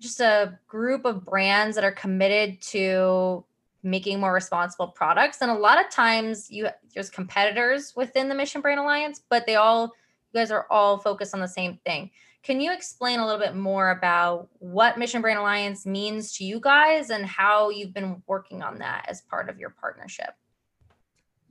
just 0.00 0.20
a 0.20 0.58
group 0.66 1.04
of 1.04 1.24
brands 1.24 1.74
that 1.74 1.84
are 1.84 1.92
committed 1.92 2.60
to 2.62 3.44
making 3.82 4.20
more 4.20 4.32
responsible 4.32 4.88
products. 4.88 5.38
And 5.40 5.50
a 5.50 5.54
lot 5.54 5.84
of 5.84 5.90
times 5.90 6.50
you 6.50 6.68
there's 6.94 7.10
competitors 7.10 7.94
within 7.94 8.28
the 8.28 8.34
mission 8.34 8.60
brand 8.60 8.80
alliance 8.80 9.20
but 9.28 9.46
they 9.46 9.56
all 9.56 9.92
you 10.32 10.40
guys 10.40 10.50
are 10.50 10.66
all 10.70 10.98
focused 10.98 11.34
on 11.34 11.40
the 11.40 11.48
same 11.48 11.78
thing. 11.84 12.10
Can 12.42 12.60
you 12.60 12.72
explain 12.72 13.18
a 13.20 13.26
little 13.26 13.40
bit 13.40 13.54
more 13.54 13.90
about 13.90 14.48
what 14.58 14.98
Mission 14.98 15.20
Brand 15.20 15.38
Alliance 15.38 15.84
means 15.84 16.32
to 16.36 16.44
you 16.44 16.58
guys 16.58 17.10
and 17.10 17.26
how 17.26 17.68
you've 17.68 17.92
been 17.92 18.22
working 18.26 18.62
on 18.62 18.78
that 18.78 19.06
as 19.08 19.20
part 19.22 19.50
of 19.50 19.58
your 19.58 19.70
partnership? 19.70 20.30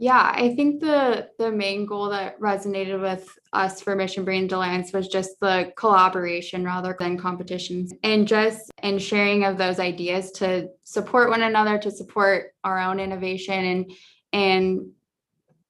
Yeah, 0.02 0.32
I 0.34 0.56
think 0.56 0.80
the 0.80 1.30
the 1.38 1.52
main 1.52 1.86
goal 1.86 2.10
that 2.10 2.40
resonated 2.40 3.02
with 3.02 3.38
us 3.52 3.82
for 3.82 3.98
Mission 3.98 4.24
Brand 4.24 4.52
Alliance 4.54 4.94
was 4.94 5.10
just 5.10 5.38
the 5.42 5.74
collaboration 5.76 6.64
rather 6.64 6.96
than 6.98 7.18
competitions 7.18 7.94
and 8.02 8.26
just 8.26 8.72
and 8.82 9.02
sharing 9.02 9.44
of 9.44 9.58
those 9.58 9.78
ideas 9.78 10.32
to 10.32 10.70
support 10.86 11.30
one 11.30 11.42
another, 11.42 11.78
to 11.78 11.92
support 11.92 12.54
our 12.64 12.80
own 12.80 13.02
innovation 13.02 13.54
and 13.54 13.92
and 14.32 14.92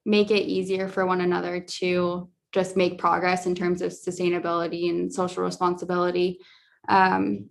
make 0.06 0.30
it 0.30 0.43
easier 0.43 0.88
for 0.88 1.08
one 1.08 1.22
another 1.22 1.62
to 1.62 2.30
just 2.52 2.78
make 2.78 2.98
progress 2.98 3.46
in 3.46 3.56
terms 3.56 3.82
of 3.82 3.92
sustainability 3.92 4.90
and 4.90 5.14
social 5.14 5.44
responsibility. 5.44 6.40
Um, 6.88 7.50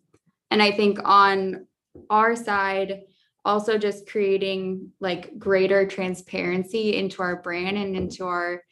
and 0.50 0.62
I 0.62 0.72
think 0.72 0.98
on 1.04 1.66
our 2.10 2.34
side, 2.34 3.02
also 3.44 3.78
just 3.78 4.08
creating 4.08 4.90
like 5.00 5.38
greater 5.38 5.86
transparency 5.86 6.96
into 6.96 7.22
our 7.22 7.36
brand 7.36 7.78
and 7.78 7.96
into 7.96 8.26
our, 8.26 8.62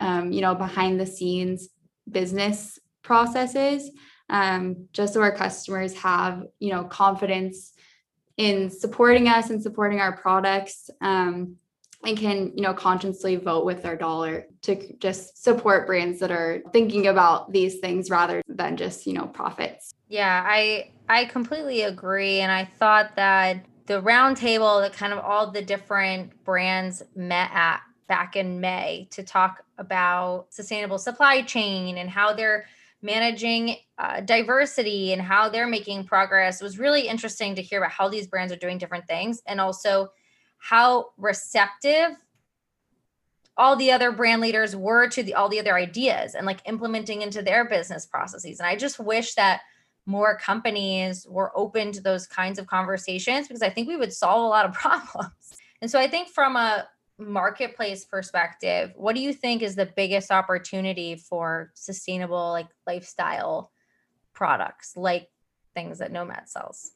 um, 0.00 0.32
you 0.32 0.40
know, 0.40 0.54
behind 0.54 0.98
the 0.98 1.06
scenes 1.06 1.68
business 2.10 2.78
processes, 3.02 3.90
um, 4.30 4.88
just 4.92 5.14
so 5.14 5.20
our 5.20 5.34
customers 5.34 5.94
have, 5.94 6.44
you 6.58 6.70
know, 6.72 6.84
confidence 6.84 7.72
in 8.36 8.70
supporting 8.70 9.28
us 9.28 9.50
and 9.50 9.62
supporting 9.62 10.00
our 10.00 10.16
products. 10.16 10.90
Um, 11.00 11.56
and 12.06 12.16
can 12.16 12.52
you 12.54 12.62
know 12.62 12.72
consciously 12.72 13.36
vote 13.36 13.64
with 13.64 13.82
their 13.82 13.96
dollar 13.96 14.46
to 14.62 14.96
just 14.98 15.42
support 15.42 15.86
brands 15.86 16.20
that 16.20 16.30
are 16.30 16.62
thinking 16.72 17.08
about 17.08 17.52
these 17.52 17.78
things 17.80 18.08
rather 18.10 18.42
than 18.48 18.76
just 18.76 19.06
you 19.06 19.12
know 19.12 19.26
profits. 19.26 19.92
Yeah 20.08 20.44
i 20.46 20.90
i 21.08 21.24
completely 21.26 21.82
agree. 21.82 22.40
And 22.40 22.52
i 22.52 22.64
thought 22.64 23.16
that 23.16 23.64
the 23.86 24.00
roundtable 24.00 24.80
that 24.80 24.92
kind 24.92 25.12
of 25.12 25.18
all 25.18 25.50
the 25.50 25.62
different 25.62 26.44
brands 26.44 27.02
met 27.14 27.50
at 27.52 27.80
back 28.08 28.36
in 28.36 28.60
may 28.60 29.08
to 29.10 29.22
talk 29.24 29.64
about 29.78 30.46
sustainable 30.50 30.98
supply 30.98 31.42
chain 31.42 31.98
and 31.98 32.08
how 32.08 32.32
they're 32.32 32.66
managing 33.02 33.76
uh, 33.98 34.20
diversity 34.20 35.12
and 35.12 35.20
how 35.20 35.48
they're 35.48 35.66
making 35.66 36.04
progress 36.04 36.60
it 36.60 36.64
was 36.64 36.78
really 36.78 37.08
interesting 37.08 37.54
to 37.54 37.62
hear 37.62 37.78
about 37.78 37.90
how 37.90 38.08
these 38.08 38.26
brands 38.26 38.52
are 38.52 38.56
doing 38.56 38.78
different 38.78 39.06
things 39.06 39.42
and 39.46 39.60
also 39.60 40.08
how 40.68 41.10
receptive 41.16 42.16
all 43.56 43.76
the 43.76 43.90
other 43.92 44.12
brand 44.12 44.42
leaders 44.42 44.76
were 44.76 45.08
to 45.08 45.22
the 45.22 45.34
all 45.34 45.48
the 45.48 45.60
other 45.60 45.74
ideas 45.74 46.34
and 46.34 46.46
like 46.46 46.60
implementing 46.66 47.22
into 47.22 47.42
their 47.42 47.68
business 47.68 48.06
processes 48.06 48.58
and 48.58 48.66
i 48.66 48.76
just 48.76 48.98
wish 48.98 49.34
that 49.34 49.60
more 50.06 50.36
companies 50.36 51.26
were 51.28 51.50
open 51.56 51.90
to 51.90 52.00
those 52.00 52.26
kinds 52.26 52.58
of 52.58 52.66
conversations 52.66 53.48
because 53.48 53.62
i 53.62 53.70
think 53.70 53.88
we 53.88 53.96
would 53.96 54.12
solve 54.12 54.42
a 54.42 54.48
lot 54.48 54.66
of 54.66 54.72
problems 54.84 55.32
and 55.80 55.90
so 55.90 55.98
i 55.98 56.08
think 56.08 56.28
from 56.28 56.56
a 56.56 56.86
marketplace 57.18 58.04
perspective 58.04 58.92
what 58.96 59.14
do 59.14 59.22
you 59.22 59.32
think 59.32 59.62
is 59.62 59.74
the 59.74 59.90
biggest 59.96 60.30
opportunity 60.30 61.16
for 61.16 61.70
sustainable 61.74 62.50
like 62.50 62.68
lifestyle 62.86 63.70
products 64.34 64.96
like 64.96 65.28
things 65.76 65.98
that 65.98 66.10
Nomad 66.10 66.48
sells? 66.48 66.92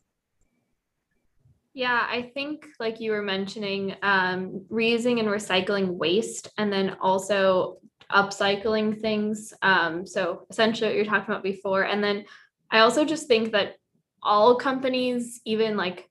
Yeah, 1.73 2.07
I 2.09 2.31
think 2.35 2.67
like 2.81 3.01
you 3.01 3.13
were 3.13 3.23
mentioning, 3.23 3.95
um, 4.03 4.65
reusing 4.71 5.21
and 5.21 5.29
recycling 5.29 5.89
waste, 5.89 6.49
and 6.59 6.73
then 6.73 6.97
also 7.01 7.79
upcycling 8.11 9.01
things. 9.01 9.55
Um, 9.63 10.05
so 10.05 10.47
essentially, 10.51 10.89
what 10.91 10.97
you're 10.97 11.05
talking 11.05 11.33
about 11.33 11.45
before, 11.45 11.83
and 11.83 12.03
then 12.03 12.25
I 12.71 12.81
also 12.81 13.05
just 13.05 13.29
think 13.29 13.53
that 13.53 13.77
all 14.23 14.57
companies, 14.57 15.41
even 15.45 15.77
like 15.77 16.09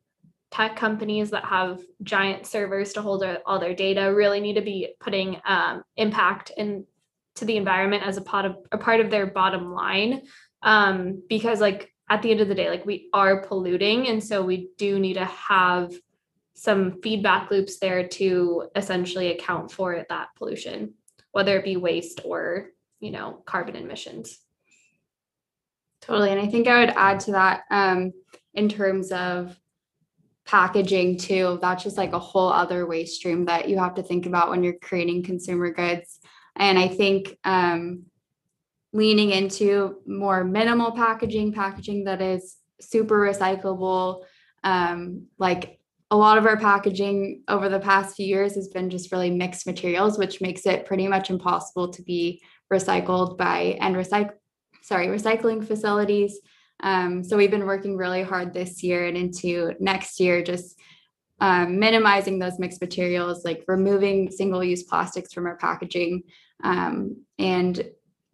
tech 0.51 0.75
companies 0.75 1.29
that 1.31 1.45
have 1.45 1.79
giant 2.03 2.47
servers 2.47 2.93
to 2.93 3.01
hold 3.01 3.23
all 3.45 3.59
their 3.59 3.75
data, 3.75 4.13
really 4.13 4.39
need 4.39 4.55
to 4.55 4.61
be 4.61 4.95
putting 4.99 5.41
um, 5.45 5.83
impact 5.97 6.51
into 6.57 6.85
the 7.41 7.57
environment 7.57 8.03
as 8.03 8.17
a 8.17 8.21
part 8.21 8.45
of 8.45 8.55
a 8.71 8.77
part 8.77 9.01
of 9.01 9.09
their 9.09 9.27
bottom 9.27 9.73
line. 9.73 10.21
Um, 10.61 11.21
because 11.29 11.61
like 11.61 11.93
at 12.09 12.21
the 12.21 12.31
end 12.31 12.41
of 12.41 12.47
the 12.47 12.55
day, 12.55 12.69
like 12.69 12.85
we 12.85 13.09
are 13.13 13.41
polluting, 13.41 14.07
and 14.07 14.23
so 14.23 14.43
we 14.43 14.69
do 14.77 14.99
need 14.99 15.13
to 15.13 15.25
have 15.25 15.93
some 16.53 17.01
feedback 17.01 17.49
loops 17.51 17.79
there 17.79 18.07
to 18.07 18.67
essentially 18.75 19.31
account 19.31 19.71
for 19.71 20.05
that 20.09 20.29
pollution, 20.35 20.93
whether 21.31 21.57
it 21.57 21.63
be 21.63 21.77
waste 21.77 22.21
or 22.25 22.69
you 22.99 23.11
know 23.11 23.41
carbon 23.45 23.75
emissions. 23.75 24.39
Totally. 26.01 26.31
And 26.31 26.39
I 26.39 26.47
think 26.47 26.67
I 26.67 26.79
would 26.79 26.93
add 26.95 27.19
to 27.21 27.31
that 27.31 27.63
um, 27.69 28.13
in 28.53 28.69
terms 28.69 29.11
of 29.11 29.57
packaging 30.45 31.17
too. 31.17 31.59
That's 31.61 31.83
just 31.83 31.97
like 31.97 32.13
a 32.13 32.19
whole 32.19 32.49
other 32.49 32.87
waste 32.87 33.17
stream 33.17 33.45
that 33.45 33.69
you 33.69 33.77
have 33.77 33.95
to 33.95 34.03
think 34.03 34.25
about 34.25 34.49
when 34.49 34.63
you're 34.63 34.73
creating 34.73 35.23
consumer 35.23 35.71
goods. 35.71 36.19
And 36.55 36.79
I 36.79 36.87
think 36.87 37.37
um, 37.43 38.05
leaning 38.93 39.31
into 39.31 39.97
more 40.05 40.43
minimal 40.43 40.91
packaging, 40.91 41.53
packaging 41.53 42.05
that 42.05 42.21
is 42.21 42.57
super 42.81 43.19
recyclable, 43.19 44.23
um, 44.63 45.27
like 45.37 45.79
a 46.11 46.17
lot 46.17 46.37
of 46.37 46.45
our 46.45 46.57
packaging 46.57 47.43
over 47.47 47.69
the 47.69 47.79
past 47.79 48.15
few 48.15 48.25
years 48.25 48.55
has 48.55 48.67
been 48.67 48.89
just 48.89 49.11
really 49.11 49.29
mixed 49.29 49.67
materials, 49.67 50.17
which 50.17 50.41
makes 50.41 50.65
it 50.65 50.85
pretty 50.85 51.07
much 51.07 51.29
impossible 51.29 51.89
to 51.89 52.01
be 52.01 52.41
recycled 52.73 53.37
by 53.37 53.77
and 53.79 53.95
recycle 53.95 54.31
sorry, 54.81 55.07
recycling 55.07 55.63
facilities. 55.65 56.39
Um, 56.81 57.23
so 57.23 57.37
we've 57.37 57.51
been 57.51 57.67
working 57.67 57.95
really 57.95 58.23
hard 58.23 58.53
this 58.53 58.81
year 58.81 59.05
and 59.05 59.15
into 59.15 59.73
next 59.79 60.19
year, 60.19 60.41
just 60.41 60.79
um, 61.39 61.77
minimizing 61.79 62.39
those 62.39 62.57
mixed 62.57 62.81
materials, 62.81 63.45
like 63.45 63.63
removing 63.67 64.31
single-use 64.31 64.83
plastics 64.83 65.31
from 65.31 65.45
our 65.45 65.57
packaging, 65.57 66.23
um, 66.63 67.23
and 67.37 67.83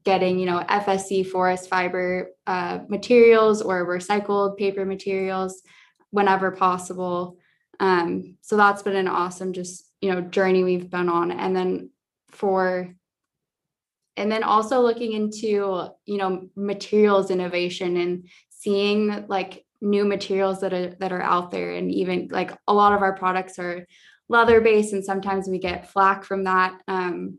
getting, 0.06 0.40
you 0.40 0.46
know, 0.46 0.64
FSC 0.70 1.28
forest 1.28 1.70
fiber 1.70 2.30
uh, 2.48 2.80
materials 2.88 3.62
or 3.62 3.86
recycled 3.86 4.58
paper 4.58 4.86
materials 4.86 5.62
whenever 6.12 6.52
possible. 6.52 7.38
Um, 7.80 8.38
so 8.42 8.56
that's 8.56 8.84
been 8.84 8.96
an 8.96 9.08
awesome, 9.08 9.52
just 9.52 9.92
you 10.02 10.12
know, 10.12 10.22
journey 10.22 10.64
we've 10.64 10.90
been 10.90 11.10
on. 11.10 11.32
And 11.32 11.56
then 11.56 11.90
for 12.30 12.96
and 14.18 14.32
then 14.32 14.44
also 14.44 14.82
looking 14.82 15.14
into 15.14 15.90
you 16.06 16.18
know 16.18 16.48
materials 16.56 17.32
innovation 17.32 17.98
and 17.98 18.30
seeing 18.50 19.26
like 19.28 19.66
new 19.82 20.06
materials 20.06 20.62
that 20.62 20.74
are 20.74 20.96
that 21.00 21.12
are 21.12 21.22
out 21.22 21.52
there 21.52 21.74
and 21.74 21.92
even 21.92 22.28
like 22.32 22.52
a 22.68 22.74
lot 22.74 22.94
of 22.94 23.02
our 23.02 23.16
products 23.16 23.60
are 23.60 23.86
leather 24.30 24.62
based 24.62 24.94
and 24.94 25.04
sometimes 25.04 25.48
we 25.48 25.60
get 25.60 25.92
flack 25.92 26.24
from 26.24 26.46
that 26.46 26.80
um, 26.88 27.38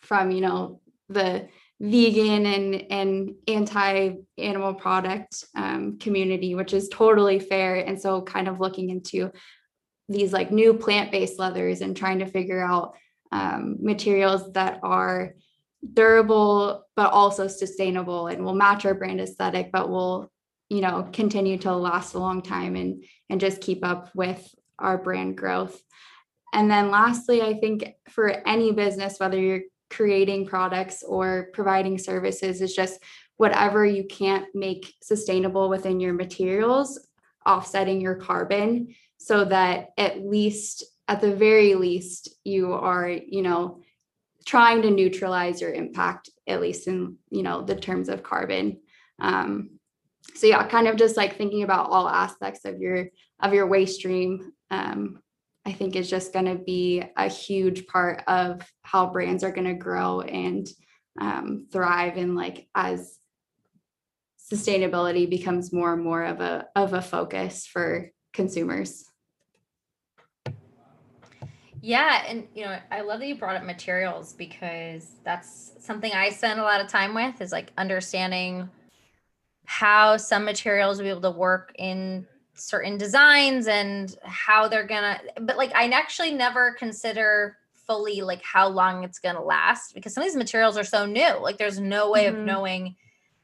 from 0.00 0.30
you 0.30 0.40
know 0.40 0.80
the 1.08 1.48
vegan 1.80 2.46
and 2.46 2.86
and 2.90 3.34
anti 3.46 4.12
animal 4.38 4.74
product 4.74 5.44
um, 5.54 5.98
community 5.98 6.54
which 6.54 6.72
is 6.72 6.88
totally 6.88 7.38
fair. 7.38 7.76
And 7.76 8.00
so 8.00 8.22
kind 8.22 8.48
of 8.48 8.60
looking 8.60 8.90
into 8.90 9.30
these 10.08 10.32
like 10.32 10.50
new 10.50 10.74
plant 10.74 11.10
based 11.10 11.38
leathers 11.38 11.80
and 11.80 11.96
trying 11.96 12.20
to 12.20 12.26
figure 12.26 12.64
out 12.64 12.96
um, 13.32 13.76
materials 13.80 14.52
that 14.52 14.80
are 14.82 15.34
durable 15.92 16.84
but 16.96 17.12
also 17.12 17.46
sustainable 17.46 18.28
and 18.28 18.44
will 18.44 18.54
match 18.54 18.86
our 18.86 18.94
brand 18.94 19.20
aesthetic 19.20 19.70
but 19.70 19.88
will 19.88 20.30
you 20.68 20.80
know 20.80 21.08
continue 21.12 21.58
to 21.58 21.74
last 21.74 22.14
a 22.14 22.18
long 22.18 22.40
time 22.40 22.74
and 22.76 23.04
and 23.28 23.40
just 23.40 23.60
keep 23.60 23.84
up 23.84 24.10
with 24.14 24.48
our 24.78 24.98
brand 24.98 25.36
growth. 25.36 25.80
And 26.52 26.70
then 26.70 26.90
lastly 26.90 27.42
i 27.42 27.54
think 27.54 27.92
for 28.08 28.30
any 28.48 28.72
business 28.72 29.20
whether 29.20 29.38
you're 29.38 29.62
creating 29.90 30.46
products 30.46 31.02
or 31.02 31.50
providing 31.52 31.98
services 31.98 32.60
is 32.60 32.74
just 32.74 33.00
whatever 33.36 33.84
you 33.84 34.04
can't 34.04 34.46
make 34.54 34.94
sustainable 35.02 35.68
within 35.68 36.00
your 36.00 36.14
materials 36.14 37.06
offsetting 37.46 38.00
your 38.00 38.16
carbon 38.16 38.94
so 39.18 39.44
that 39.44 39.90
at 39.96 40.20
least 40.20 40.84
at 41.08 41.20
the 41.20 41.34
very 41.34 41.74
least 41.74 42.28
you 42.44 42.72
are 42.72 43.08
you 43.08 43.42
know 43.42 43.80
trying 44.44 44.82
to 44.82 44.90
neutralize 44.90 45.60
your 45.60 45.72
impact 45.72 46.30
at 46.46 46.60
least 46.60 46.86
in 46.86 47.16
you 47.30 47.42
know 47.42 47.62
the 47.62 47.74
terms 47.74 48.08
of 48.08 48.22
carbon. 48.22 48.78
Um, 49.18 49.70
so 50.34 50.46
yeah 50.46 50.66
kind 50.66 50.88
of 50.88 50.96
just 50.96 51.16
like 51.16 51.36
thinking 51.36 51.62
about 51.62 51.90
all 51.90 52.08
aspects 52.08 52.64
of 52.64 52.80
your 52.80 53.08
of 53.40 53.54
your 53.54 53.66
waste 53.66 53.98
stream 53.98 54.52
um, 54.70 55.20
i 55.66 55.72
think 55.72 55.96
is 55.96 56.08
just 56.08 56.32
going 56.32 56.46
to 56.46 56.54
be 56.54 57.02
a 57.16 57.28
huge 57.28 57.86
part 57.86 58.22
of 58.26 58.62
how 58.82 59.10
brands 59.10 59.44
are 59.44 59.52
going 59.52 59.66
to 59.66 59.74
grow 59.74 60.20
and 60.22 60.68
um, 61.20 61.66
thrive 61.72 62.16
and 62.16 62.36
like 62.36 62.68
as 62.74 63.18
sustainability 64.52 65.28
becomes 65.28 65.72
more 65.72 65.92
and 65.92 66.02
more 66.02 66.24
of 66.24 66.40
a 66.40 66.66
of 66.76 66.92
a 66.92 67.02
focus 67.02 67.66
for 67.66 68.10
consumers. 68.32 69.04
Yeah, 71.80 72.24
and 72.26 72.46
you 72.54 72.64
know, 72.64 72.78
I 72.90 73.02
love 73.02 73.20
that 73.20 73.26
you 73.26 73.36
brought 73.36 73.56
up 73.56 73.64
materials 73.64 74.32
because 74.32 75.10
that's 75.24 75.72
something 75.78 76.12
I 76.12 76.30
spend 76.30 76.58
a 76.58 76.62
lot 76.62 76.80
of 76.80 76.88
time 76.88 77.14
with 77.14 77.40
is 77.40 77.52
like 77.52 77.72
understanding 77.76 78.68
how 79.66 80.16
some 80.16 80.44
materials 80.44 80.98
will 80.98 81.04
be 81.04 81.10
able 81.10 81.20
to 81.22 81.30
work 81.30 81.72
in 81.76 82.26
certain 82.56 82.98
designs 82.98 83.66
and 83.66 84.16
how 84.22 84.68
they're 84.68 84.86
gonna 84.86 85.20
but 85.40 85.56
like 85.56 85.74
I 85.74 85.88
actually 85.88 86.32
never 86.32 86.72
consider 86.78 87.56
fully 87.86 88.20
like 88.22 88.42
how 88.42 88.68
long 88.68 89.04
it's 89.04 89.18
gonna 89.18 89.42
last 89.42 89.94
because 89.94 90.14
some 90.14 90.22
of 90.22 90.28
these 90.28 90.36
materials 90.36 90.76
are 90.76 90.84
so 90.84 91.06
new. 91.06 91.34
Like 91.40 91.58
there's 91.58 91.80
no 91.80 92.10
way 92.10 92.24
mm-hmm. 92.24 92.40
of 92.40 92.44
knowing 92.44 92.96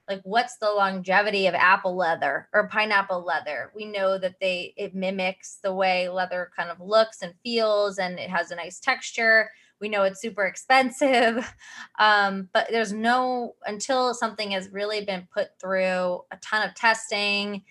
like 0.08 0.20
what's 0.24 0.56
the 0.58 0.70
longevity 0.70 1.46
of 1.46 1.54
apple 1.54 1.96
leather 1.96 2.48
or 2.52 2.68
pineapple 2.68 3.24
leather 3.24 3.70
we 3.74 3.84
know 3.84 4.18
that 4.18 4.34
they 4.40 4.74
it 4.76 4.94
mimics 4.94 5.58
the 5.62 5.72
way 5.72 6.08
leather 6.08 6.50
kind 6.56 6.70
of 6.70 6.80
looks 6.80 7.22
and 7.22 7.34
feels 7.42 7.98
and 7.98 8.18
it 8.18 8.28
has 8.28 8.50
a 8.50 8.56
nice 8.56 8.80
texture 8.80 9.48
we 9.80 9.88
know 9.88 10.02
it's 10.02 10.20
super 10.20 10.44
expensive 10.44 11.54
um, 11.98 12.48
but 12.52 12.66
there's 12.70 12.92
no 12.92 13.54
until 13.66 14.12
something 14.12 14.50
has 14.50 14.70
really 14.70 15.04
been 15.04 15.26
put 15.32 15.48
through 15.60 16.22
a 16.30 16.36
ton 16.40 16.68
of 16.68 16.74
testing 16.74 17.62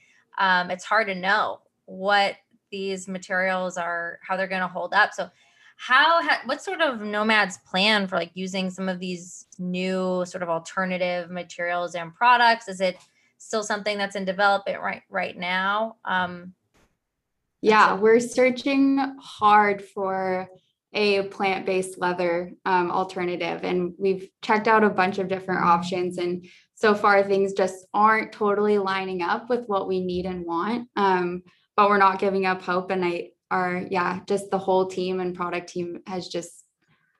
um, 0.41 0.71
it's 0.71 0.83
hard 0.83 1.07
to 1.07 1.15
know 1.15 1.61
what 1.85 2.35
these 2.71 3.07
materials 3.07 3.77
are 3.77 4.19
how 4.27 4.35
they're 4.35 4.47
going 4.47 4.61
to 4.61 4.67
hold 4.67 4.93
up. 4.93 5.13
So 5.13 5.29
how 5.77 6.21
ha- 6.23 6.41
what 6.45 6.63
sort 6.63 6.81
of 6.81 7.01
nomads 7.01 7.59
plan 7.59 8.07
for 8.07 8.15
like 8.15 8.31
using 8.33 8.71
some 8.71 8.89
of 8.89 8.99
these 8.99 9.45
new 9.59 10.25
sort 10.25 10.41
of 10.41 10.49
alternative 10.49 11.29
materials 11.29 11.93
and 11.93 12.13
products? 12.13 12.67
Is 12.67 12.81
it 12.81 12.97
still 13.37 13.63
something 13.63 13.97
that's 13.97 14.15
in 14.15 14.25
development 14.25 14.81
right 14.81 15.03
right 15.09 15.37
now? 15.37 15.97
Um 16.05 16.53
yeah 17.61 17.93
we're 17.93 18.19
searching 18.19 18.97
hard 19.19 19.83
for 19.83 20.49
a 20.93 21.23
plant-based 21.23 21.99
leather 21.99 22.51
um, 22.65 22.91
alternative 22.91 23.63
and 23.63 23.93
we've 23.97 24.29
checked 24.41 24.67
out 24.67 24.83
a 24.83 24.89
bunch 24.89 25.19
of 25.19 25.29
different 25.29 25.63
options 25.63 26.17
and 26.17 26.45
so 26.81 26.95
far 26.95 27.23
things 27.23 27.53
just 27.53 27.85
aren't 27.93 28.31
totally 28.31 28.79
lining 28.79 29.21
up 29.21 29.49
with 29.49 29.67
what 29.67 29.87
we 29.87 30.01
need 30.01 30.25
and 30.25 30.43
want 30.45 30.89
um, 30.95 31.43
but 31.77 31.87
we're 31.87 31.97
not 31.97 32.19
giving 32.19 32.45
up 32.45 32.61
hope. 32.61 32.89
And 32.89 33.05
i 33.05 33.29
are, 33.51 33.85
yeah 33.91 34.21
just 34.27 34.49
the 34.49 34.57
whole 34.57 34.87
team 34.87 35.19
and 35.19 35.35
product 35.35 35.69
team 35.69 35.99
has 36.07 36.27
just 36.27 36.63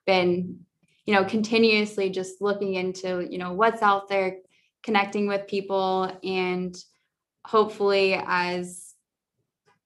been 0.05 0.59
you 1.05 1.13
know 1.13 1.25
continuously 1.25 2.09
just 2.09 2.41
looking 2.41 2.75
into 2.75 3.27
you 3.29 3.37
know 3.37 3.53
what's 3.53 3.81
out 3.81 4.07
there 4.07 4.37
connecting 4.81 5.27
with 5.27 5.47
people 5.47 6.17
and 6.23 6.75
hopefully 7.45 8.19
as 8.25 8.93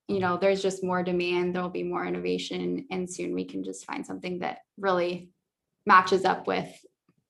you 0.07 0.19
know 0.19 0.37
there's 0.37 0.61
just 0.61 0.83
more 0.83 1.01
demand 1.01 1.55
there'll 1.55 1.69
be 1.69 1.83
more 1.83 2.05
innovation 2.05 2.85
and 2.91 3.11
soon 3.11 3.33
we 3.33 3.43
can 3.43 3.63
just 3.63 3.85
find 3.85 4.05
something 4.05 4.39
that 4.39 4.59
really 4.77 5.29
matches 5.87 6.25
up 6.25 6.45
with 6.45 6.69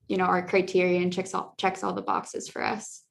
you 0.07 0.17
know 0.17 0.25
our 0.25 0.45
criteria 0.45 1.01
and 1.01 1.13
checks 1.13 1.33
all 1.33 1.53
checks 1.57 1.83
all 1.83 1.93
the 1.93 2.01
boxes 2.01 2.47
for 2.47 2.63
us 2.63 3.05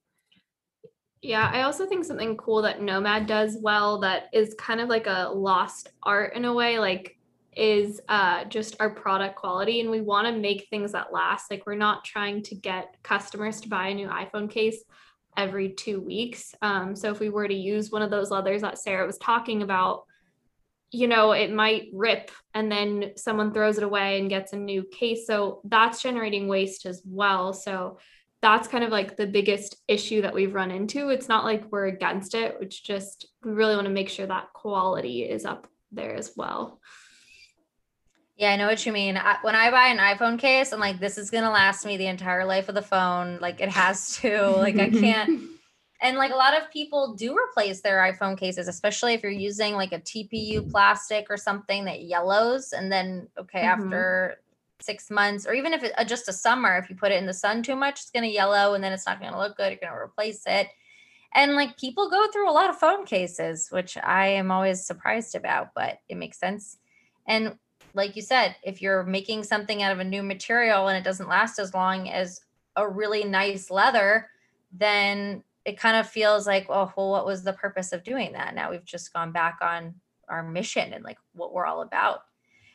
yeah, 1.25 1.51
I 1.51 1.63
also 1.63 1.87
think 1.87 2.05
something 2.05 2.37
cool 2.37 2.61
that 2.63 2.83
Nomad 2.83 3.27
does 3.27 3.57
well 3.59 3.99
that 4.01 4.25
is 4.35 4.55
kind 4.59 4.79
of 4.79 4.91
like 4.91 5.07
a 5.07 5.31
lost 5.35 5.89
art 6.03 6.37
in 6.37 6.45
a 6.45 6.53
way, 6.53 6.79
like 6.79 7.17
is 7.57 7.99
uh, 8.11 8.45
just 8.45 8.77
our 8.79 8.91
product 8.91 9.37
quality. 9.37 9.81
And 9.81 9.91
we 9.91 10.03
want 10.03 10.27
to 10.27 10.39
make 10.39 10.69
things 10.69 10.93
that 10.93 11.15
last. 11.15 11.51
Like 11.51 11.67
we're 11.67 11.77
not 11.77 12.05
trying 12.05 12.43
to 12.43 12.55
get 12.55 12.97
customers 13.03 13.63
to 13.63 13.71
buy 13.71 13.89
a 13.89 13.95
new 13.95 14.09
iPhone 14.09 14.51
case 14.51 14.85
every 15.35 15.71
two 15.71 15.99
weeks. 15.99 16.55
Um, 16.61 16.95
so 16.95 17.11
if 17.11 17.21
we 17.21 17.31
were 17.31 17.49
to 17.49 17.55
use 17.55 17.91
one 17.91 18.03
of 18.03 18.11
those 18.11 18.31
leathers 18.31 18.61
that 18.61 18.79
Sarah 18.79 19.07
was 19.07 19.17
talking 19.17 19.63
about, 19.63 20.05
you 20.95 21.09
know, 21.09 21.33
it 21.33 21.53
might 21.53 21.89
rip 21.93 22.31
and 22.55 22.71
then 22.71 23.13
someone 23.17 23.53
throws 23.53 23.79
it 23.79 23.85
away 23.85 24.21
and 24.21 24.31
gets 24.31 24.53
a 24.53 24.57
new 24.57 24.85
case. 24.85 25.27
So 25.27 25.61
that's 25.65 26.01
generating 26.01 26.47
waste 26.47 26.87
as 26.87 27.03
well. 27.05 27.53
So 27.53 27.99
that's 28.41 28.69
kind 28.69 28.85
of 28.85 28.91
like 28.91 29.17
the 29.17 29.27
biggest 29.27 29.77
issue 29.89 30.23
that 30.23 30.35
we've 30.35 30.55
run 30.55 30.71
into. 30.71 31.09
It's 31.09 31.29
not 31.29 31.45
like 31.45 31.65
we're 31.73 31.87
against 31.87 32.35
it, 32.35 32.57
it's 32.61 32.79
just 32.79 33.27
we 33.43 33.53
really 33.53 33.75
want 33.75 33.87
to 33.87 33.93
make 33.93 34.09
sure 34.09 34.27
that 34.27 34.53
quality 34.53 35.23
is 35.23 35.45
up 35.45 35.67
there 35.91 36.15
as 36.15 36.33
well. 36.37 36.81
Yeah, 38.37 38.51
I 38.51 38.57
know 38.57 38.67
what 38.67 38.85
you 38.85 38.93
mean. 38.93 39.17
I, 39.17 39.37
when 39.43 39.55
I 39.55 39.71
buy 39.71 39.87
an 39.89 39.99
iPhone 39.99 40.39
case, 40.39 40.73
I'm 40.73 40.81
like, 40.81 40.99
this 40.99 41.19
is 41.19 41.31
gonna 41.31 41.51
last 41.51 41.87
me 41.87 41.97
the 41.97 42.07
entire 42.07 42.45
life 42.45 42.69
of 42.69 42.75
the 42.75 42.83
phone. 42.83 43.39
Like 43.41 43.61
it 43.61 43.69
has 43.71 44.17
to. 44.19 44.51
Like 44.51 44.79
I 44.79 44.91
can't. 44.91 45.43
and 46.05 46.19
like 46.19 46.33
a 46.33 46.37
lot 46.37 46.55
of 46.55 46.71
people 46.71 47.15
do 47.15 47.35
replace 47.35 47.81
their 47.81 47.97
iPhone 47.97 48.39
cases, 48.39 48.69
especially 48.69 49.15
if 49.15 49.23
you're 49.23 49.33
using 49.33 49.73
like 49.75 49.93
a 49.93 49.99
TPU 49.99 50.71
plastic 50.71 51.29
or 51.31 51.39
something 51.39 51.87
that 51.87 52.03
yellows, 52.03 52.75
and 52.75 52.93
then 52.93 53.27
okay, 53.39 53.63
mm-hmm. 53.63 53.85
after 53.85 54.43
six 54.81 55.11
months, 55.11 55.47
or 55.47 55.55
even 55.55 55.73
if 55.73 55.83
it's 55.83 55.95
uh, 55.97 56.05
just 56.05 56.29
a 56.29 56.33
summer, 56.33 56.77
if 56.77 56.91
you 56.91 56.95
put 56.95 57.11
it 57.11 57.17
in 57.17 57.25
the 57.25 57.33
sun 57.33 57.63
too 57.63 57.75
much, 57.75 58.03
it's 58.03 58.11
gonna 58.11 58.27
yellow, 58.27 58.75
and 58.75 58.85
then 58.85 58.93
it's 58.93 59.07
not 59.07 59.19
gonna 59.19 59.39
look 59.39 59.57
good. 59.57 59.71
You're 59.73 59.91
gonna 59.91 59.99
replace 59.99 60.43
it. 60.47 60.69
And 61.35 61.55
like 61.55 61.79
people 61.79 62.11
go 62.11 62.29
through 62.31 62.51
a 62.51 62.53
lot 62.53 62.69
of 62.69 62.77
phone 62.77 63.07
cases, 63.07 63.69
which 63.71 63.97
I 63.97 64.27
am 64.27 64.51
always 64.51 64.85
surprised 64.85 65.35
about, 65.35 65.71
but 65.75 66.01
it 66.11 66.19
makes 66.19 66.39
sense. 66.39 66.77
And 67.27 67.57
like 67.95 68.15
you 68.15 68.21
said, 68.21 68.57
if 68.63 68.83
you're 68.83 69.05
making 69.05 69.45
something 69.45 69.83
out 69.83 69.93
of 69.93 70.01
a 70.01 70.05
new 70.05 70.23
material 70.23 70.89
and 70.89 70.99
it 70.99 71.05
doesn't 71.05 71.31
last 71.31 71.59
as 71.59 71.73
long 71.73 72.11
as 72.11 72.43
a 72.77 72.87
really 72.87 73.25
nice 73.25 73.71
leather, 73.71 74.29
then 74.71 75.43
it 75.65 75.79
kind 75.79 75.97
of 75.97 76.09
feels 76.09 76.47
like, 76.47 76.67
oh, 76.69 76.93
well, 76.97 77.11
what 77.11 77.27
was 77.27 77.43
the 77.43 77.53
purpose 77.53 77.93
of 77.93 78.05
doing 78.05 78.33
that? 78.33 78.55
Now 78.55 78.71
we've 78.71 78.85
just 78.85 79.13
gone 79.13 79.33
back 79.33 79.59
on 79.63 79.95
our 80.29 80.43
mission 80.43 80.93
and 80.93 81.05
like 81.05 81.19
what 81.35 81.53
we're 81.53 81.67
all 81.67 81.83
about. 81.83 82.21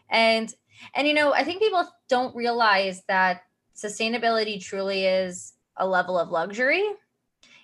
And 0.10 0.54
and 0.96 1.08
you 1.08 1.14
know, 1.14 1.34
I 1.34 1.44
think 1.44 1.62
people 1.62 1.88
don't 2.08 2.36
realize 2.36 3.04
that 3.08 3.44
sustainability 3.76 4.64
truly 4.64 5.06
is 5.06 5.54
a 5.78 5.88
level 5.88 6.18
of 6.18 6.30
luxury 6.30 6.84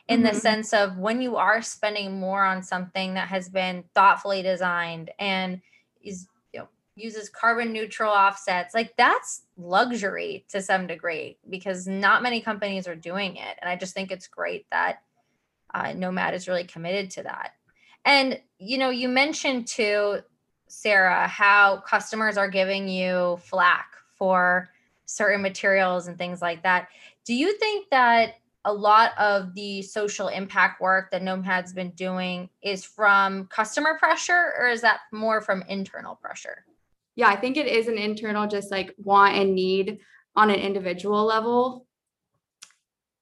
in 0.07 0.21
mm-hmm. 0.21 0.33
the 0.33 0.39
sense 0.39 0.73
of 0.73 0.97
when 0.97 1.21
you 1.21 1.35
are 1.35 1.61
spending 1.61 2.19
more 2.19 2.43
on 2.43 2.63
something 2.63 3.15
that 3.15 3.27
has 3.27 3.49
been 3.49 3.83
thoughtfully 3.93 4.41
designed 4.41 5.11
and 5.19 5.61
is 6.01 6.27
you 6.53 6.59
know 6.59 6.67
uses 6.95 7.29
carbon 7.29 7.73
neutral 7.73 8.11
offsets 8.11 8.73
like 8.73 8.95
that's 8.97 9.43
luxury 9.57 10.45
to 10.49 10.61
some 10.61 10.87
degree 10.87 11.37
because 11.49 11.87
not 11.87 12.23
many 12.23 12.39
companies 12.39 12.87
are 12.87 12.95
doing 12.95 13.35
it 13.35 13.57
and 13.59 13.69
i 13.69 13.75
just 13.75 13.93
think 13.93 14.11
it's 14.11 14.27
great 14.27 14.65
that 14.71 15.01
uh, 15.75 15.93
nomad 15.93 16.33
is 16.33 16.47
really 16.47 16.63
committed 16.63 17.11
to 17.11 17.23
that. 17.23 17.51
And 18.05 18.39
you 18.57 18.77
know 18.77 18.89
you 18.89 19.09
mentioned 19.09 19.67
too 19.67 20.19
sarah 20.67 21.27
how 21.27 21.77
customers 21.85 22.37
are 22.37 22.49
giving 22.49 22.87
you 22.87 23.37
flack 23.43 23.93
for 24.17 24.69
certain 25.05 25.41
materials 25.41 26.07
and 26.07 26.17
things 26.17 26.41
like 26.41 26.63
that. 26.63 26.87
Do 27.25 27.33
you 27.33 27.57
think 27.59 27.89
that 27.91 28.35
a 28.63 28.73
lot 28.73 29.11
of 29.19 29.53
the 29.53 29.83
social 29.83 30.29
impact 30.29 30.81
work 30.81 31.11
that 31.11 31.21
nomad's 31.21 31.73
been 31.73 31.91
doing 31.91 32.49
is 32.63 32.83
from 32.83 33.45
customer 33.47 33.97
pressure 33.99 34.53
or 34.57 34.67
is 34.67 34.81
that 34.81 35.01
more 35.11 35.41
from 35.41 35.63
internal 35.67 36.15
pressure? 36.15 36.65
Yeah, 37.15 37.27
I 37.27 37.35
think 37.35 37.57
it 37.57 37.67
is 37.67 37.87
an 37.87 37.97
internal, 37.97 38.47
just 38.47 38.71
like 38.71 38.93
want 38.97 39.35
and 39.35 39.53
need 39.53 39.99
on 40.35 40.49
an 40.49 40.59
individual 40.59 41.23
level 41.23 41.85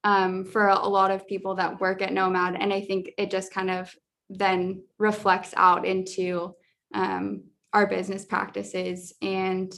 um, 0.04 0.44
for 0.44 0.68
a 0.68 0.86
lot 0.86 1.10
of 1.10 1.26
people 1.26 1.54
that 1.56 1.80
work 1.80 2.02
at 2.02 2.12
Nomad. 2.12 2.56
And 2.60 2.72
I 2.72 2.80
think 2.80 3.10
it 3.18 3.30
just 3.30 3.52
kind 3.52 3.70
of 3.70 3.94
then 4.30 4.84
reflects 4.98 5.52
out 5.56 5.84
into 5.84 6.54
um, 6.92 7.44
our 7.72 7.86
business 7.86 8.24
practices. 8.24 9.12
And 9.20 9.74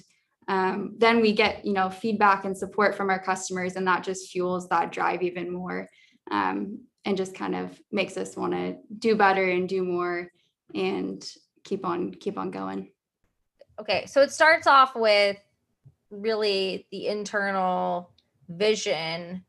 um, 0.48 0.94
then 0.98 1.20
we 1.20 1.32
get, 1.32 1.64
you 1.64 1.72
know, 1.72 1.88
feedback 1.88 2.44
and 2.44 2.56
support 2.56 2.94
from 2.94 3.10
our 3.10 3.22
customers, 3.22 3.76
and 3.76 3.86
that 3.86 4.04
just 4.04 4.30
fuels 4.30 4.68
that 4.68 4.92
drive 4.92 5.22
even 5.22 5.52
more 5.52 5.88
um, 6.30 6.80
and 7.04 7.16
just 7.16 7.34
kind 7.34 7.54
of 7.54 7.80
makes 7.90 8.16
us 8.16 8.36
want 8.36 8.52
to 8.52 8.76
do 8.98 9.16
better 9.16 9.44
and 9.44 9.68
do 9.68 9.82
more 9.82 10.28
and 10.74 11.28
keep 11.64 11.84
on 11.84 12.12
keep 12.12 12.38
on 12.38 12.50
going 12.50 12.90
okay, 13.78 14.06
so 14.06 14.22
it 14.22 14.32
starts 14.32 14.66
off 14.66 14.94
with 14.94 15.36
really 16.10 16.86
the 16.90 17.08
internal 17.08 18.12
vision 18.48 19.44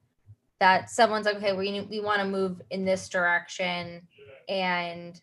that 0.59 0.89
someone's 0.89 1.25
like, 1.25 1.37
okay, 1.37 1.53
we 1.53 1.81
we 1.81 1.99
want 1.99 2.19
to 2.19 2.27
move 2.27 2.61
in 2.71 2.85
this 2.85 3.09
direction, 3.09 4.07
and 4.49 5.19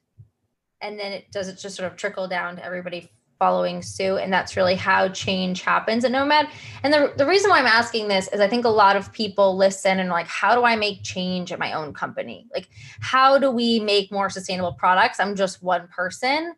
and 0.81 0.99
then 0.99 1.13
it 1.13 1.31
does 1.33 1.49
it 1.49 1.59
just 1.59 1.77
sort 1.77 1.91
of 1.91 1.97
trickle 1.97 2.29
down 2.29 2.57
to 2.57 2.65
everybody 2.65 3.11
following 3.39 3.83
suit 3.83 4.19
and 4.19 4.33
that's 4.33 4.57
really 4.57 4.77
how 4.77 5.09
change 5.09 5.63
happens 5.63 6.05
at 6.05 6.11
nomad. 6.13 6.49
And 6.83 6.93
the, 6.93 7.13
the 7.17 7.27
reason 7.27 7.51
why 7.51 7.59
i'm 7.59 7.67
asking 7.67 8.07
this 8.07 8.29
is 8.29 8.41
i 8.41 8.49
think 8.49 8.65
a 8.65 8.71
lot 8.71 8.97
of 8.97 9.13
people 9.13 9.57
listen 9.57 9.99
and 9.99 10.09
like 10.09 10.29
how 10.29 10.55
do 10.55 10.63
i 10.65 10.77
make 10.77 11.03
change 11.03 11.51
at 11.53 11.59
my 11.59 11.73
own 11.73 11.93
company? 11.93 12.47
Like 12.55 12.69
how 13.01 13.39
do 13.39 13.51
we 13.51 13.81
make 13.81 14.13
more 14.13 14.31
sustainable 14.31 14.75
products? 14.75 15.19
I'm 15.19 15.35
just 15.35 15.63
one 15.63 15.89
person. 15.89 16.55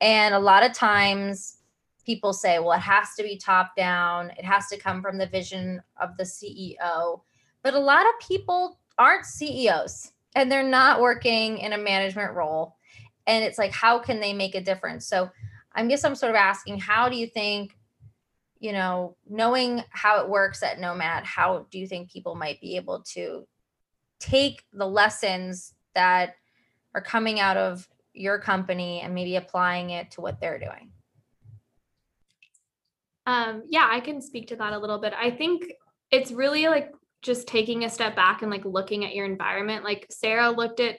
And 0.00 0.34
a 0.34 0.38
lot 0.38 0.62
of 0.62 0.72
times 0.72 1.58
people 2.04 2.32
say, 2.32 2.58
well, 2.58 2.72
it 2.72 2.80
has 2.80 3.14
to 3.16 3.22
be 3.22 3.36
top 3.36 3.74
down, 3.76 4.30
it 4.30 4.44
has 4.44 4.68
to 4.68 4.78
come 4.78 5.02
from 5.02 5.18
the 5.18 5.26
vision 5.26 5.82
of 6.00 6.16
the 6.16 6.24
CEO. 6.24 7.20
But 7.66 7.74
a 7.74 7.80
lot 7.80 8.06
of 8.06 8.12
people 8.20 8.78
aren't 8.96 9.26
CEOs 9.26 10.12
and 10.36 10.52
they're 10.52 10.62
not 10.62 11.00
working 11.00 11.58
in 11.58 11.72
a 11.72 11.76
management 11.76 12.32
role. 12.34 12.76
And 13.26 13.42
it's 13.42 13.58
like, 13.58 13.72
how 13.72 13.98
can 13.98 14.20
they 14.20 14.32
make 14.32 14.54
a 14.54 14.60
difference? 14.60 15.08
So 15.08 15.30
I 15.72 15.84
guess 15.84 16.04
I'm 16.04 16.14
sort 16.14 16.30
of 16.30 16.36
asking, 16.36 16.78
how 16.78 17.08
do 17.08 17.16
you 17.16 17.26
think, 17.26 17.76
you 18.60 18.70
know, 18.70 19.16
knowing 19.28 19.82
how 19.90 20.20
it 20.20 20.28
works 20.28 20.62
at 20.62 20.78
Nomad, 20.78 21.24
how 21.24 21.66
do 21.72 21.80
you 21.80 21.88
think 21.88 22.08
people 22.08 22.36
might 22.36 22.60
be 22.60 22.76
able 22.76 23.02
to 23.14 23.48
take 24.20 24.62
the 24.72 24.86
lessons 24.86 25.74
that 25.96 26.36
are 26.94 27.02
coming 27.02 27.40
out 27.40 27.56
of 27.56 27.88
your 28.12 28.38
company 28.38 29.00
and 29.00 29.12
maybe 29.12 29.34
applying 29.34 29.90
it 29.90 30.12
to 30.12 30.20
what 30.20 30.40
they're 30.40 30.60
doing? 30.60 30.92
Um, 33.26 33.64
yeah, 33.68 33.88
I 33.90 33.98
can 33.98 34.22
speak 34.22 34.46
to 34.50 34.56
that 34.56 34.72
a 34.72 34.78
little 34.78 34.98
bit. 34.98 35.12
I 35.20 35.32
think 35.32 35.64
it's 36.12 36.30
really 36.30 36.68
like 36.68 36.92
just 37.22 37.48
taking 37.48 37.84
a 37.84 37.90
step 37.90 38.14
back 38.14 38.42
and 38.42 38.50
like 38.50 38.64
looking 38.64 39.04
at 39.04 39.14
your 39.14 39.26
environment. 39.26 39.84
Like 39.84 40.06
Sarah 40.10 40.50
looked 40.50 40.80
at 40.80 40.98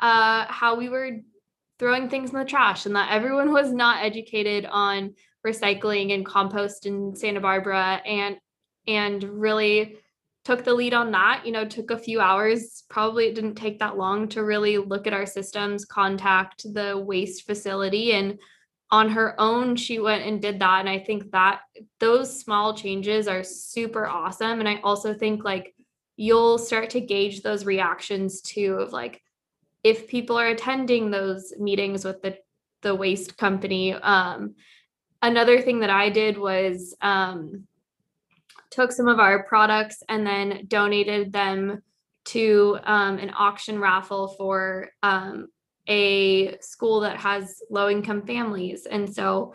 uh, 0.00 0.46
how 0.48 0.76
we 0.76 0.88
were 0.88 1.10
throwing 1.78 2.08
things 2.08 2.30
in 2.30 2.38
the 2.38 2.44
trash 2.44 2.86
and 2.86 2.94
that 2.96 3.10
everyone 3.10 3.52
was 3.52 3.72
not 3.72 4.04
educated 4.04 4.66
on 4.66 5.14
recycling 5.46 6.14
and 6.14 6.24
compost 6.24 6.86
in 6.86 7.14
Santa 7.14 7.40
Barbara 7.40 8.00
and 8.06 8.36
and 8.86 9.22
really 9.24 9.96
took 10.44 10.62
the 10.62 10.74
lead 10.74 10.94
on 10.94 11.10
that 11.10 11.42
you 11.44 11.52
know 11.52 11.64
took 11.64 11.90
a 11.90 11.98
few 11.98 12.20
hours 12.20 12.84
probably 12.88 13.26
it 13.26 13.34
didn't 13.34 13.54
take 13.54 13.78
that 13.78 13.96
long 13.96 14.28
to 14.28 14.44
really 14.44 14.78
look 14.78 15.06
at 15.06 15.12
our 15.12 15.26
systems 15.26 15.84
contact 15.84 16.62
the 16.74 16.96
waste 16.98 17.46
facility 17.46 18.12
and 18.12 18.38
on 18.90 19.10
her 19.10 19.38
own 19.40 19.76
she 19.76 19.98
went 19.98 20.24
and 20.24 20.40
did 20.40 20.58
that 20.60 20.80
and 20.80 20.88
i 20.88 20.98
think 20.98 21.30
that 21.30 21.60
those 22.00 22.38
small 22.38 22.74
changes 22.74 23.26
are 23.26 23.42
super 23.42 24.06
awesome 24.06 24.60
and 24.60 24.68
i 24.68 24.78
also 24.82 25.14
think 25.14 25.44
like 25.44 25.74
you'll 26.16 26.58
start 26.58 26.90
to 26.90 27.00
gauge 27.00 27.42
those 27.42 27.64
reactions 27.64 28.40
too 28.40 28.74
of 28.74 28.92
like 28.92 29.20
if 29.82 30.06
people 30.06 30.38
are 30.38 30.48
attending 30.48 31.10
those 31.10 31.52
meetings 31.58 32.04
with 32.04 32.20
the 32.22 32.36
the 32.82 32.94
waste 32.94 33.36
company 33.38 33.94
um, 33.94 34.54
another 35.22 35.60
thing 35.60 35.80
that 35.80 35.90
i 35.90 36.10
did 36.10 36.36
was 36.36 36.94
um, 37.00 37.66
took 38.70 38.92
some 38.92 39.08
of 39.08 39.18
our 39.18 39.44
products 39.44 40.02
and 40.08 40.26
then 40.26 40.64
donated 40.68 41.32
them 41.32 41.82
to 42.24 42.78
um, 42.84 43.18
an 43.18 43.30
auction 43.36 43.78
raffle 43.78 44.28
for 44.28 44.90
um, 45.02 45.48
a 45.88 46.58
school 46.60 47.00
that 47.00 47.18
has 47.18 47.60
low 47.70 47.88
income 47.88 48.26
families. 48.26 48.86
And 48.86 49.12
so 49.12 49.54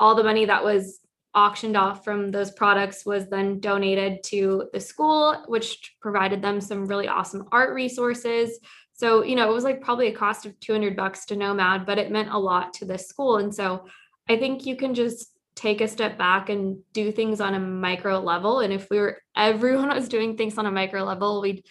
all 0.00 0.14
the 0.14 0.24
money 0.24 0.44
that 0.44 0.64
was 0.64 1.00
auctioned 1.34 1.76
off 1.76 2.04
from 2.04 2.30
those 2.30 2.50
products 2.50 3.04
was 3.06 3.28
then 3.28 3.60
donated 3.60 4.22
to 4.24 4.68
the 4.72 4.80
school, 4.80 5.44
which 5.46 5.94
provided 6.00 6.42
them 6.42 6.60
some 6.60 6.86
really 6.86 7.06
awesome 7.06 7.46
art 7.52 7.74
resources. 7.74 8.58
So, 8.94 9.22
you 9.22 9.36
know, 9.36 9.48
it 9.48 9.54
was 9.54 9.64
like 9.64 9.80
probably 9.80 10.08
a 10.08 10.14
cost 10.14 10.46
of 10.46 10.58
200 10.58 10.96
bucks 10.96 11.26
to 11.26 11.36
Nomad, 11.36 11.86
but 11.86 11.98
it 11.98 12.10
meant 12.10 12.30
a 12.30 12.38
lot 12.38 12.74
to 12.74 12.84
this 12.84 13.06
school. 13.06 13.36
And 13.36 13.54
so 13.54 13.86
I 14.28 14.36
think 14.36 14.66
you 14.66 14.74
can 14.74 14.94
just 14.94 15.32
take 15.54 15.80
a 15.80 15.88
step 15.88 16.18
back 16.18 16.48
and 16.48 16.78
do 16.92 17.12
things 17.12 17.40
on 17.40 17.54
a 17.54 17.60
micro 17.60 18.20
level. 18.20 18.60
And 18.60 18.72
if 18.72 18.88
we 18.90 18.98
were, 18.98 19.22
everyone 19.36 19.88
was 19.88 20.08
doing 20.08 20.36
things 20.36 20.58
on 20.58 20.66
a 20.66 20.72
micro 20.72 21.04
level, 21.04 21.40
we'd 21.40 21.64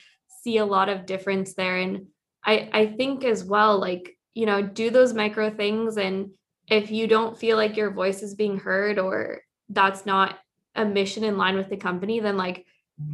see 0.44 0.58
a 0.58 0.66
lot 0.66 0.88
of 0.88 1.06
difference 1.06 1.54
there. 1.54 1.78
And 1.78 2.08
I 2.48 2.70
I 2.74 2.86
think 2.88 3.24
as 3.24 3.44
well 3.44 3.80
like 3.80 4.18
you 4.34 4.46
know 4.46 4.62
do 4.64 4.90
those 4.90 5.14
micro 5.14 5.52
things 5.52 5.98
and 5.98 6.32
if 6.68 6.90
you 6.90 7.08
don't 7.08 7.38
feel 7.38 7.58
like 7.58 7.78
your 7.78 7.92
voice 7.92 8.24
is 8.24 8.36
being 8.36 8.58
heard 8.58 8.98
or 8.98 9.42
that's 9.70 10.06
not 10.06 10.38
a 10.76 10.86
mission 10.86 11.24
in 11.24 11.38
line 11.38 11.56
with 11.58 11.70
the 11.70 11.78
company 11.78 12.20
then 12.20 12.38
like 12.38 12.66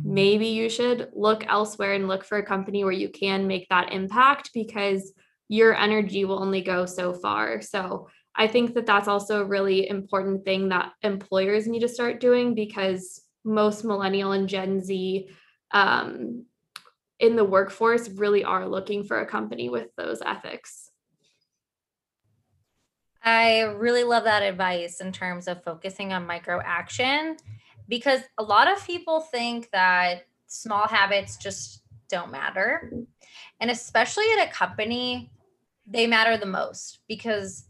maybe 0.04 0.48
you 0.48 0.70
should 0.70 1.10
look 1.14 1.46
elsewhere 1.48 1.94
and 1.94 2.08
look 2.08 2.24
for 2.24 2.38
a 2.38 2.46
company 2.46 2.84
where 2.84 2.94
you 2.94 3.10
can 3.10 3.48
make 3.48 3.68
that 3.70 3.92
impact 3.92 4.52
because 4.54 5.14
your 5.50 5.76
energy 5.76 6.26
will 6.26 6.42
only 6.42 6.62
go 6.62 6.86
so 6.86 7.14
far. 7.14 7.62
So 7.62 8.08
I 8.36 8.48
think 8.48 8.74
that 8.74 8.86
that's 8.86 9.08
also 9.08 9.42
a 9.42 9.46
really 9.46 9.88
important 9.88 10.46
thing 10.46 10.70
that 10.70 10.94
employers 11.02 11.68
need 11.68 11.82
to 11.82 11.88
start 11.88 12.20
doing 12.20 12.56
because 12.56 13.22
most 13.44 13.84
millennial 13.84 14.32
and 14.32 14.48
Gen 14.48 14.82
Z 14.82 15.30
um, 15.72 16.46
in 17.24 17.38
the 17.38 17.46
workforce 17.46 18.10
really 18.10 18.44
are 18.44 18.68
looking 18.68 19.02
for 19.02 19.22
a 19.22 19.26
company 19.26 19.70
with 19.70 19.88
those 19.96 20.22
ethics. 20.26 20.92
I 23.24 23.62
really 23.62 24.04
love 24.04 24.26
that 24.26 24.44
advice 24.44 25.00
in 25.00 25.14
terms 25.14 25.48
of 25.48 25.64
focusing 25.64 26.12
on 26.12 26.28
micro 26.28 26.60
action 26.62 27.38
because 27.88 28.20
a 28.38 28.44
lot 28.44 28.70
of 28.70 28.86
people 28.86 29.22
think 29.22 29.70
that 29.72 30.24
small 30.48 30.86
habits 30.86 31.38
just 31.38 31.84
don't 32.10 32.30
matter. 32.30 32.92
And 33.62 33.72
especially 33.72 34.26
at 34.38 34.50
a 34.50 34.52
company, 34.52 35.32
they 35.88 36.08
matter 36.08 36.36
the 36.36 36.46
most 36.46 37.00
because 37.08 37.70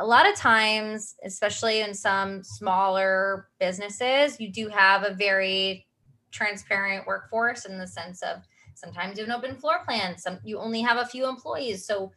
a 0.00 0.04
lot 0.04 0.28
of 0.28 0.34
times, 0.34 1.14
especially 1.24 1.80
in 1.80 1.94
some 1.94 2.42
smaller 2.42 3.50
businesses, 3.60 4.40
you 4.40 4.50
do 4.50 4.68
have 4.68 5.04
a 5.04 5.14
very 5.14 5.86
transparent 6.32 7.06
workforce 7.06 7.66
in 7.66 7.78
the 7.78 7.86
sense 7.86 8.20
of 8.22 8.42
sometimes 8.74 9.18
you 9.18 9.24
have 9.24 9.34
an 9.34 9.38
open 9.44 9.56
floor 9.56 9.84
plan, 9.84 10.18
some 10.18 10.38
you 10.44 10.58
only 10.58 10.80
have 10.82 10.98
a 10.98 11.06
few 11.06 11.28
employees. 11.28 11.86
So 11.86 12.12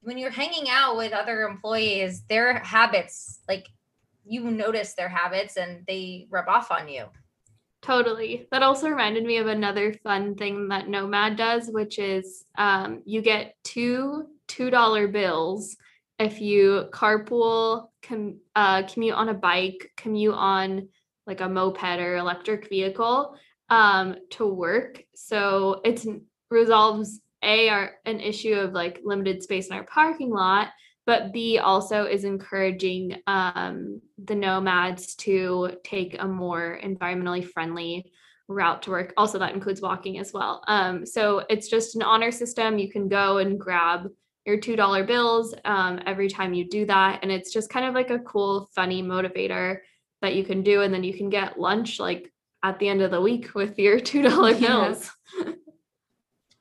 when 0.00 0.18
you're 0.18 0.30
hanging 0.30 0.68
out 0.70 0.96
with 0.96 1.12
other 1.12 1.42
employees, 1.42 2.22
their 2.28 2.58
habits, 2.60 3.40
like 3.48 3.68
you 4.24 4.50
notice 4.50 4.94
their 4.94 5.08
habits 5.08 5.56
and 5.56 5.84
they 5.86 6.26
rub 6.30 6.48
off 6.48 6.70
on 6.70 6.88
you. 6.88 7.06
Totally. 7.80 8.48
That 8.50 8.62
also 8.62 8.88
reminded 8.88 9.24
me 9.24 9.38
of 9.38 9.46
another 9.46 9.92
fun 9.92 10.34
thing 10.34 10.68
that 10.68 10.88
Nomad 10.88 11.36
does, 11.36 11.68
which 11.70 11.98
is 11.98 12.44
um, 12.56 13.02
you 13.04 13.22
get 13.22 13.54
two 13.64 14.26
$2 14.48 15.12
bills 15.12 15.76
if 16.18 16.40
you 16.40 16.86
carpool, 16.90 17.88
com- 18.02 18.40
uh, 18.56 18.82
commute 18.82 19.14
on 19.14 19.28
a 19.28 19.34
bike, 19.34 19.92
commute 19.96 20.34
on 20.34 20.88
like 21.26 21.40
a 21.40 21.48
moped 21.48 22.00
or 22.00 22.16
electric 22.16 22.68
vehicle 22.68 23.36
um, 23.70 24.16
to 24.30 24.46
work. 24.46 25.02
So 25.14 25.80
it 25.84 26.04
resolves 26.50 27.20
a 27.42 27.68
our 27.68 27.92
an 28.04 28.20
issue 28.20 28.54
of 28.54 28.72
like 28.72 29.00
limited 29.04 29.42
space 29.42 29.68
in 29.68 29.76
our 29.76 29.84
parking 29.84 30.30
lot, 30.30 30.68
but 31.06 31.32
B 31.32 31.58
also 31.58 32.04
is 32.04 32.24
encouraging 32.24 33.16
um, 33.26 34.00
the 34.24 34.34
nomads 34.34 35.14
to 35.16 35.76
take 35.84 36.16
a 36.18 36.26
more 36.26 36.80
environmentally 36.82 37.46
friendly 37.46 38.10
route 38.48 38.82
to 38.82 38.90
work. 38.90 39.12
Also, 39.16 39.38
that 39.38 39.54
includes 39.54 39.80
walking 39.80 40.18
as 40.18 40.32
well. 40.32 40.64
Um, 40.66 41.06
so 41.06 41.44
it's 41.48 41.68
just 41.68 41.96
an 41.96 42.02
honor 42.02 42.32
system. 42.32 42.78
You 42.78 42.90
can 42.90 43.08
go 43.08 43.38
and 43.38 43.60
grab 43.60 44.08
your 44.46 44.58
$2 44.58 45.06
bills 45.06 45.54
um, 45.66 46.00
every 46.06 46.28
time 46.28 46.54
you 46.54 46.68
do 46.68 46.86
that. 46.86 47.20
And 47.22 47.30
it's 47.30 47.52
just 47.52 47.68
kind 47.68 47.84
of 47.84 47.94
like 47.94 48.10
a 48.10 48.18
cool, 48.20 48.70
funny 48.74 49.02
motivator 49.02 49.78
that 50.22 50.34
you 50.34 50.42
can 50.42 50.62
do. 50.62 50.80
And 50.80 50.92
then 50.92 51.04
you 51.04 51.12
can 51.12 51.28
get 51.28 51.60
lunch 51.60 52.00
like 52.00 52.32
at 52.62 52.78
the 52.78 52.88
end 52.88 53.02
of 53.02 53.10
the 53.10 53.20
week 53.20 53.54
with 53.54 53.78
your 53.78 54.00
$2 54.00 54.60
bills. 54.60 55.10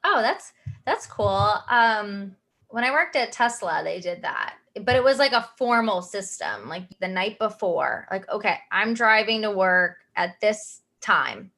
oh, 0.04 0.22
that's 0.22 0.54
that's 0.86 1.06
cool. 1.06 1.54
Um, 1.70 2.36
when 2.70 2.84
I 2.84 2.91
worked 2.91 3.16
at 3.16 3.32
Tesla, 3.32 3.82
they 3.84 4.00
did 4.00 4.22
that, 4.22 4.56
but 4.82 4.95
it 4.95 5.04
was 5.04 5.20
like 5.20 5.34
a 5.34 5.50
formal 5.58 6.02
system. 6.02 6.70
Like 6.70 6.84
the 7.00 7.08
night 7.08 7.38
before, 7.39 8.08
like, 8.10 8.30
okay, 8.30 8.60
I'm 8.72 8.93
driving 8.93 9.41
to 9.41 9.52
work 9.52 9.98
at 10.16 10.39
this 10.39 10.82
time. 11.02 11.52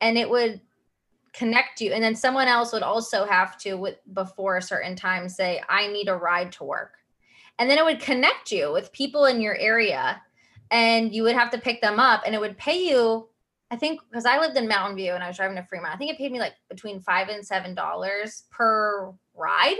And 0.00 0.16
it 0.16 0.28
would 0.28 0.60
connect 1.32 1.80
you. 1.80 1.92
And 1.92 2.02
then 2.02 2.16
someone 2.16 2.48
else 2.48 2.72
would 2.72 2.82
also 2.82 3.26
have 3.26 3.58
to, 3.58 3.74
with, 3.74 3.96
before 4.12 4.56
a 4.56 4.62
certain 4.62 4.96
time, 4.96 5.28
say, 5.28 5.62
I 5.68 5.86
need 5.88 6.08
a 6.08 6.16
ride 6.16 6.52
to 6.52 6.64
work. 6.64 6.94
And 7.58 7.70
then 7.70 7.78
it 7.78 7.84
would 7.84 8.00
connect 8.00 8.52
you 8.52 8.72
with 8.72 8.92
people 8.92 9.26
in 9.26 9.40
your 9.40 9.56
area 9.56 10.20
and 10.70 11.14
you 11.14 11.22
would 11.22 11.36
have 11.36 11.50
to 11.50 11.58
pick 11.58 11.80
them 11.80 12.00
up 12.00 12.22
and 12.26 12.34
it 12.34 12.40
would 12.40 12.58
pay 12.58 12.88
you 12.88 13.28
I 13.70 13.76
think 13.76 14.00
because 14.08 14.26
I 14.26 14.38
lived 14.38 14.56
in 14.56 14.68
Mountain 14.68 14.96
View 14.96 15.12
and 15.12 15.22
I 15.22 15.28
was 15.28 15.36
driving 15.36 15.56
to 15.56 15.64
Fremont, 15.64 15.94
I 15.94 15.96
think 15.96 16.12
it 16.12 16.18
paid 16.18 16.30
me 16.30 16.38
like 16.38 16.54
between 16.70 17.00
five 17.00 17.28
and 17.28 17.44
seven 17.44 17.74
dollars 17.74 18.44
per 18.50 19.12
ride. 19.34 19.76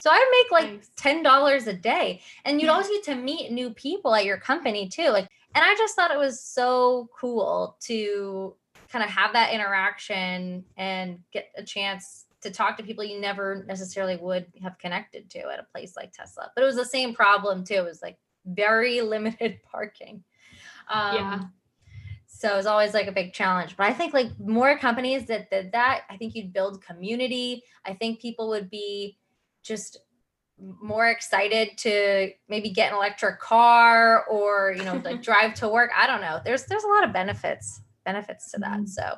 So 0.00 0.10
I 0.10 0.18
would 0.18 0.60
make 0.60 0.70
like 0.70 0.82
ten 0.96 1.22
dollars 1.22 1.66
a 1.66 1.72
day, 1.72 2.20
and 2.44 2.60
you'd 2.60 2.70
always 2.70 2.88
get 2.88 3.04
to 3.04 3.14
meet 3.14 3.52
new 3.52 3.70
people 3.70 4.14
at 4.14 4.24
your 4.24 4.38
company 4.38 4.88
too. 4.88 5.10
Like, 5.10 5.28
and 5.54 5.64
I 5.64 5.74
just 5.76 5.94
thought 5.94 6.10
it 6.10 6.18
was 6.18 6.42
so 6.42 7.08
cool 7.18 7.76
to 7.82 8.54
kind 8.90 9.04
of 9.04 9.10
have 9.10 9.32
that 9.34 9.52
interaction 9.52 10.64
and 10.76 11.18
get 11.32 11.50
a 11.56 11.62
chance 11.62 12.24
to 12.40 12.50
talk 12.50 12.76
to 12.76 12.84
people 12.84 13.04
you 13.04 13.20
never 13.20 13.64
necessarily 13.66 14.16
would 14.16 14.46
have 14.62 14.78
connected 14.78 15.28
to 15.30 15.40
at 15.40 15.58
a 15.58 15.66
place 15.72 15.94
like 15.96 16.12
Tesla. 16.12 16.50
But 16.54 16.62
it 16.62 16.66
was 16.66 16.76
the 16.76 16.84
same 16.84 17.14
problem 17.14 17.64
too. 17.64 17.74
It 17.74 17.84
was 17.84 18.02
like 18.02 18.16
very 18.46 19.00
limited 19.00 19.60
parking. 19.70 20.24
Um, 20.90 21.14
yeah 21.14 21.40
so 22.38 22.56
it's 22.56 22.68
always 22.68 22.94
like 22.94 23.08
a 23.08 23.12
big 23.12 23.32
challenge. 23.32 23.76
But 23.76 23.88
I 23.88 23.92
think 23.92 24.14
like 24.14 24.28
more 24.38 24.78
companies 24.78 25.26
that 25.26 25.50
did 25.50 25.72
that, 25.72 26.02
I 26.08 26.16
think 26.16 26.36
you'd 26.36 26.52
build 26.52 26.80
community. 26.80 27.64
I 27.84 27.94
think 27.94 28.20
people 28.20 28.48
would 28.50 28.70
be 28.70 29.18
just 29.64 29.98
more 30.80 31.08
excited 31.08 31.76
to 31.78 32.30
maybe 32.48 32.70
get 32.70 32.92
an 32.92 32.96
electric 32.96 33.40
car 33.40 34.24
or 34.26 34.72
you 34.76 34.84
know 34.84 35.02
like 35.04 35.20
drive 35.30 35.54
to 35.54 35.68
work. 35.68 35.90
I 35.96 36.06
don't 36.06 36.20
know. 36.20 36.38
There's 36.44 36.64
there's 36.66 36.84
a 36.84 36.88
lot 36.88 37.02
of 37.02 37.12
benefits 37.12 37.80
benefits 38.04 38.52
to 38.52 38.60
that. 38.60 38.78
Mm-hmm. 38.78 38.86
So 38.86 39.14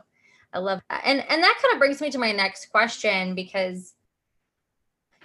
I 0.55 0.59
love 0.59 0.81
that. 0.89 1.03
And 1.05 1.21
and 1.21 1.43
that 1.43 1.61
kind 1.63 1.75
of 1.75 1.79
brings 1.79 2.01
me 2.01 2.11
to 2.13 2.19
my 2.19 2.33
next 2.33 2.71
question 2.71 3.35
because 3.35 3.93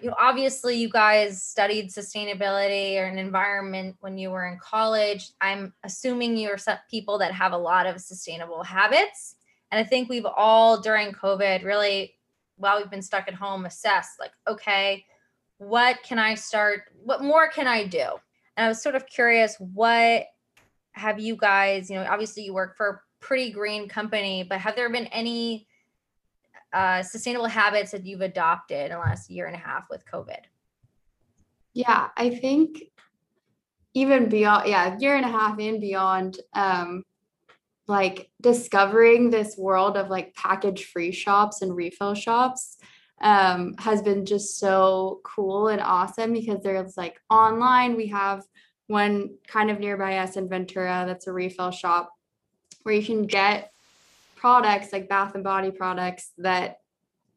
you 0.06 0.12
know, 0.12 0.18
obviously 0.20 0.76
you 0.76 0.88
guys 0.88 1.42
studied 1.42 1.90
sustainability 1.90 2.96
or 3.02 3.06
an 3.06 3.18
environment 3.18 3.96
when 4.02 4.20
you 4.20 4.30
were 4.30 4.46
in 4.46 4.60
college. 4.60 5.32
I'm 5.42 5.74
assuming 5.84 6.38
you're 6.38 6.60
people 6.92 7.18
that 7.18 7.32
have 7.32 7.54
a 7.54 7.58
lot 7.58 7.88
of 7.88 8.00
sustainable 8.00 8.62
habits. 8.62 9.36
And 9.72 9.84
I 9.84 9.84
think 9.84 10.08
we've 10.08 10.28
all 10.28 10.80
during 10.80 11.12
COVID 11.12 11.64
really, 11.64 12.14
while 12.58 12.78
we've 12.78 12.92
been 12.92 13.02
stuck 13.02 13.28
at 13.28 13.34
home, 13.34 13.66
assessed 13.66 14.20
like, 14.20 14.30
okay, 14.48 15.04
what 15.58 15.98
can 16.04 16.20
I 16.20 16.36
start? 16.36 16.84
What 17.04 17.24
more 17.24 17.50
can 17.50 17.66
I 17.66 17.88
do? 17.88 18.06
And 18.58 18.66
I 18.66 18.68
was 18.68 18.84
sort 18.84 18.94
of 18.94 19.08
curious, 19.08 19.56
what 19.58 20.28
have 20.92 21.20
you 21.20 21.36
guys, 21.36 21.90
you 21.90 21.96
know, 21.96 22.06
obviously 22.08 22.44
you 22.44 22.54
work 22.54 22.78
for 22.78 22.88
a 22.88 23.26
pretty 23.26 23.50
green 23.50 23.90
company, 23.90 24.44
but 24.48 24.60
have 24.60 24.76
there 24.76 24.88
been 24.92 25.08
any 25.08 25.66
uh, 26.76 27.02
sustainable 27.02 27.48
habits 27.48 27.92
that 27.92 28.06
you've 28.06 28.22
adopted 28.22 28.86
in 28.86 28.92
the 28.92 28.98
last 28.98 29.30
year 29.32 29.48
and 29.48 29.56
a 29.56 29.60
half 29.60 29.86
with 29.90 30.06
COVID? 30.06 30.42
Yeah, 31.74 32.10
I 32.18 32.32
think 32.32 32.84
even 33.94 34.28
beyond, 34.28 34.68
yeah, 34.68 34.98
year 35.00 35.16
and 35.16 35.26
a 35.26 35.30
half 35.30 35.58
and 35.58 35.80
beyond, 35.80 36.38
um, 36.54 37.04
like 37.88 38.30
discovering 38.42 39.30
this 39.30 39.56
world 39.58 39.96
of 39.96 40.10
like 40.10 40.36
package 40.36 40.86
free 40.86 41.12
shops 41.12 41.62
and 41.62 41.74
refill 41.74 42.14
shops 42.14 42.78
um, 43.22 43.76
has 43.78 44.02
been 44.02 44.26
just 44.26 44.60
so 44.60 45.22
cool 45.24 45.70
and 45.70 45.80
awesome 45.80 46.34
because 46.34 46.62
there's 46.62 46.98
like 46.98 47.22
online, 47.30 47.96
we 47.96 48.08
have 48.08 48.44
one 48.88 49.30
kind 49.48 49.72
of 49.72 49.80
nearby 49.80 50.18
us 50.18 50.36
in 50.36 50.50
Ventura 50.50 51.06
that's 51.08 51.28
a 51.28 51.32
refill 51.32 51.72
shop 51.72 52.12
where 52.84 52.96
you 52.96 53.06
can 53.06 53.28
get 53.28 53.72
products 54.46 54.94
like 54.94 55.10
bath 55.10 55.34
and 55.34 55.44
body 55.44 55.72
products 55.72 56.30
that 56.38 56.78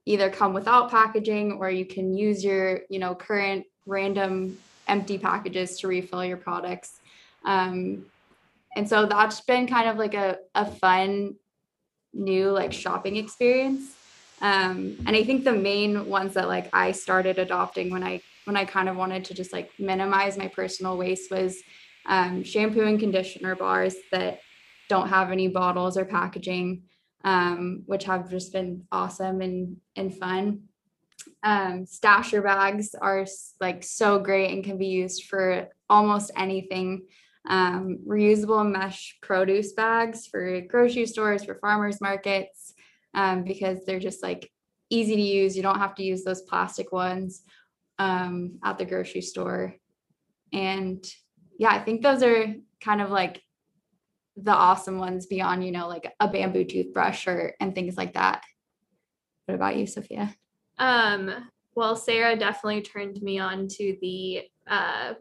either 0.05 0.29
come 0.29 0.53
without 0.53 0.91
packaging 0.91 1.53
or 1.53 1.71
you 1.71 1.87
can 1.87 2.13
use 2.13 2.45
your 2.45 2.81
you 2.91 2.99
know 2.99 3.15
current 3.15 3.65
random 3.87 4.59
empty 4.89 5.17
packages 5.17 5.79
to 5.79 5.89
refill 5.89 6.23
your 6.23 6.37
products. 6.37 7.01
Um, 7.47 8.05
and 8.77 8.87
so 8.87 9.07
that's 9.07 9.41
been 9.41 9.67
kind 9.67 9.89
of 9.89 9.97
like 9.97 10.13
a, 10.13 10.37
a 10.55 10.67
fun 10.67 11.37
new 12.13 12.51
like 12.51 12.75
shopping 12.75 13.17
experience. 13.17 13.85
Um, 14.43 14.77
and 15.07 15.17
i 15.17 15.25
think 15.25 15.45
the 15.45 15.59
main 15.71 15.93
ones 16.09 16.35
that 16.35 16.47
like 16.47 16.69
i 16.73 16.93
started 16.93 17.39
adopting 17.39 17.91
when 17.91 18.05
i 18.05 18.21
when 18.45 18.57
i 18.57 18.65
kind 18.65 18.89
of 18.89 18.97
wanted 18.97 19.25
to 19.25 19.35
just 19.35 19.53
like 19.53 19.69
minimize 19.79 20.39
my 20.39 20.47
personal 20.47 20.97
waste 20.97 21.29
was 21.31 21.57
um, 22.07 22.45
shampoo 22.45 22.87
and 22.91 23.01
conditioner 23.01 23.57
bars 23.57 23.97
that 24.13 24.41
don't 24.89 25.09
have 25.09 25.33
any 25.33 25.49
bottles 25.49 25.97
or 25.97 26.05
packaging 26.05 26.83
um, 27.25 27.83
which 27.87 28.05
have 28.05 28.31
just 28.31 28.53
been 28.53 28.85
awesome 28.93 29.41
and 29.41 29.77
and 29.97 30.15
fun. 30.15 30.63
Um, 31.43 31.85
stasher 31.85 32.43
bags 32.43 32.95
are 33.01 33.27
like 33.61 33.83
so 33.83 34.19
great 34.19 34.53
and 34.53 34.65
can 34.65 34.79
be 34.79 34.87
used 34.87 35.25
for 35.25 35.69
almost 35.89 36.31
anything. 36.37 37.07
Um, 37.49 38.01
reusable 38.07 38.69
mesh 38.71 39.17
produce 39.23 39.73
bags 39.73 40.27
for 40.27 40.61
grocery 40.63 41.07
stores, 41.07 41.45
for 41.45 41.55
farmers 41.55 42.01
markets, 42.01 42.75
um, 43.15 43.45
because 43.45 43.85
they're 43.85 44.01
just 44.01 44.23
like 44.23 44.51
easy 44.91 45.17
to 45.17 45.23
use. 45.23 45.57
You 45.57 45.63
don't 45.63 45.79
have 45.79 45.95
to 45.97 46.03
use 46.03 46.25
those 46.25 46.43
plastic 46.43 46.93
ones 46.93 47.43
um, 47.99 48.59
at 48.65 48.79
the 48.79 48.85
grocery 48.85 49.23
store. 49.23 49.75
And 50.53 51.05
yeah, 51.59 51.71
I 51.71 51.79
think 51.79 52.03
those 52.03 52.23
are 52.23 52.55
kind 52.81 53.01
of 53.01 53.11
like 53.11 53.43
the 54.43 54.53
awesome 54.53 54.99
ones 54.99 55.27
beyond, 55.27 55.65
you 55.65 55.73
know, 55.73 55.89
like 55.89 56.13
a 56.21 56.29
bamboo 56.29 56.65
toothbrush 56.65 57.27
or 57.27 57.55
and 57.61 57.75
things 57.75 57.97
like 57.97 58.15
that. 58.15 58.43
What 59.47 59.55
about 59.55 59.77
you, 59.77 59.87
Sofia? 59.87 60.35
Um, 60.79 61.31
well, 61.75 61.97
Sarah 61.97 62.37
definitely 62.37 62.83
turned 62.83 63.21
me 63.23 63.39
on 63.39 63.69
to 63.69 63.97
the 64.01 64.43
uh, 64.67 65.15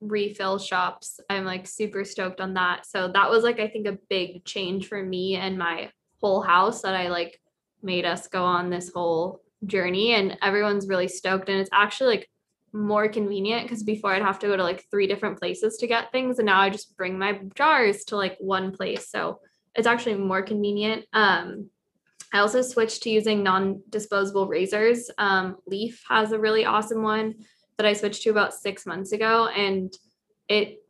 refill 0.00 0.58
shops. 0.58 1.20
I'm 1.28 1.44
like 1.44 1.66
super 1.66 2.04
stoked 2.04 2.40
on 2.40 2.54
that. 2.54 2.86
So 2.86 3.08
that 3.08 3.30
was 3.30 3.44
like 3.44 3.60
I 3.60 3.68
think 3.68 3.86
a 3.86 3.98
big 4.08 4.44
change 4.44 4.88
for 4.88 5.02
me 5.02 5.36
and 5.36 5.58
my 5.58 5.90
whole 6.20 6.42
house 6.42 6.82
that 6.82 6.94
I 6.94 7.08
like 7.08 7.40
made 7.82 8.04
us 8.04 8.28
go 8.28 8.44
on 8.44 8.70
this 8.70 8.90
whole 8.92 9.42
journey 9.66 10.14
and 10.14 10.36
everyone's 10.42 10.88
really 10.88 11.08
stoked 11.08 11.48
and 11.48 11.60
it's 11.60 11.70
actually 11.72 12.16
like 12.16 12.30
more 12.72 13.08
convenient 13.08 13.62
because 13.62 13.82
before 13.82 14.12
I'd 14.12 14.22
have 14.22 14.38
to 14.40 14.46
go 14.46 14.56
to 14.56 14.62
like 14.62 14.84
three 14.90 15.06
different 15.06 15.38
places 15.38 15.76
to 15.78 15.86
get 15.86 16.12
things 16.12 16.38
and 16.38 16.46
now 16.46 16.60
I 16.60 16.70
just 16.70 16.96
bring 16.96 17.18
my 17.18 17.40
jars 17.54 18.04
to 18.06 18.16
like 18.16 18.36
one 18.38 18.72
place. 18.72 19.08
So 19.08 19.40
it's 19.74 19.86
actually 19.86 20.16
more 20.16 20.42
convenient. 20.42 21.06
Um 21.12 21.70
I 22.32 22.40
also 22.40 22.62
switched 22.62 23.02
to 23.04 23.10
using 23.10 23.42
non-disposable 23.42 24.48
razors. 24.48 25.10
Um, 25.16 25.56
Leaf 25.66 26.04
has 26.08 26.32
a 26.32 26.38
really 26.38 26.64
awesome 26.64 27.02
one 27.02 27.36
that 27.78 27.86
I 27.86 27.94
switched 27.94 28.22
to 28.24 28.30
about 28.30 28.54
six 28.54 28.84
months 28.84 29.12
ago, 29.12 29.46
and 29.46 29.92
it 30.48 30.82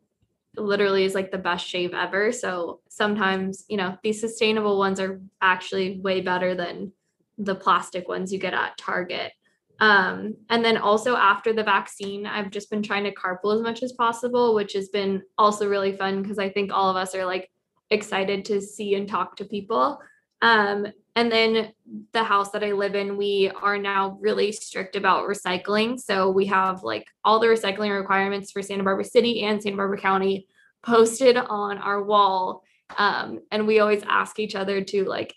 literally 0.57 1.05
is 1.05 1.15
like 1.15 1.31
the 1.31 1.39
best 1.39 1.67
shave 1.67 1.95
ever. 1.95 2.33
So 2.33 2.81
sometimes, 2.89 3.65
you 3.69 3.77
know, 3.77 3.97
these 4.03 4.21
sustainable 4.21 4.79
ones 4.79 4.99
are 4.99 5.21
actually 5.41 6.01
way 6.01 6.21
better 6.21 6.55
than 6.55 6.93
the 7.37 7.55
plastic 7.55 8.09
ones 8.09 8.33
you 8.33 8.41
get 8.41 8.55
at 8.55 8.77
Target. 8.77 9.33
Um, 9.81 10.35
and 10.51 10.65
then 10.65 10.77
also 10.77 11.17
after 11.17 11.53
the 11.53 11.63
vaccine, 11.63 12.27
I've 12.27 12.51
just 12.51 12.71
been 12.71 12.83
trying 12.83 13.05
to 13.05 13.15
carpool 13.15 13.55
as 13.55 13.63
much 13.63 13.83
as 13.83 13.93
possible, 13.93 14.55
which 14.55 14.73
has 14.73 14.89
been 14.89 15.23
also 15.37 15.69
really 15.69 15.93
fun 15.93 16.23
because 16.23 16.39
I 16.39 16.49
think 16.51 16.73
all 16.73 16.91
of 16.91 16.97
us 16.97 17.15
are 17.15 17.25
like 17.25 17.51
excited 17.91 18.45
to 18.47 18.61
see 18.61 18.95
and 18.95 19.09
talk 19.09 19.37
to 19.37 19.45
people. 19.45 20.01
Um, 20.43 20.87
and 21.17 21.33
then 21.33 21.73
the 22.13 22.23
house 22.23 22.51
that 22.53 22.63
I 22.63 22.73
live 22.73 22.95
in, 22.95 23.17
we 23.17 23.51
are 23.61 23.79
now 23.79 24.19
really 24.21 24.53
strict 24.53 24.95
about 24.95 25.29
recycling. 25.29 25.99
So 25.99 26.31
we 26.31 26.47
have 26.47 26.83
like 26.83 27.07
all 27.25 27.41
the 27.41 27.49
recycling 27.49 27.97
requirements 27.97 28.53
for 28.53 28.63
Santa 28.63 28.85
Barbara 28.85 29.05
City 29.05 29.43
and 29.43 29.61
Santa 29.61 29.77
Barbara 29.77 29.99
County 29.99 30.47
posted 30.83 31.37
on 31.37 31.79
our 31.79 32.03
wall. 32.03 32.63
Um, 32.97 33.41
and 33.51 33.67
we 33.67 33.81
always 33.81 34.03
ask 34.09 34.39
each 34.39 34.55
other 34.55 34.83
to 34.83 35.05
like, 35.05 35.35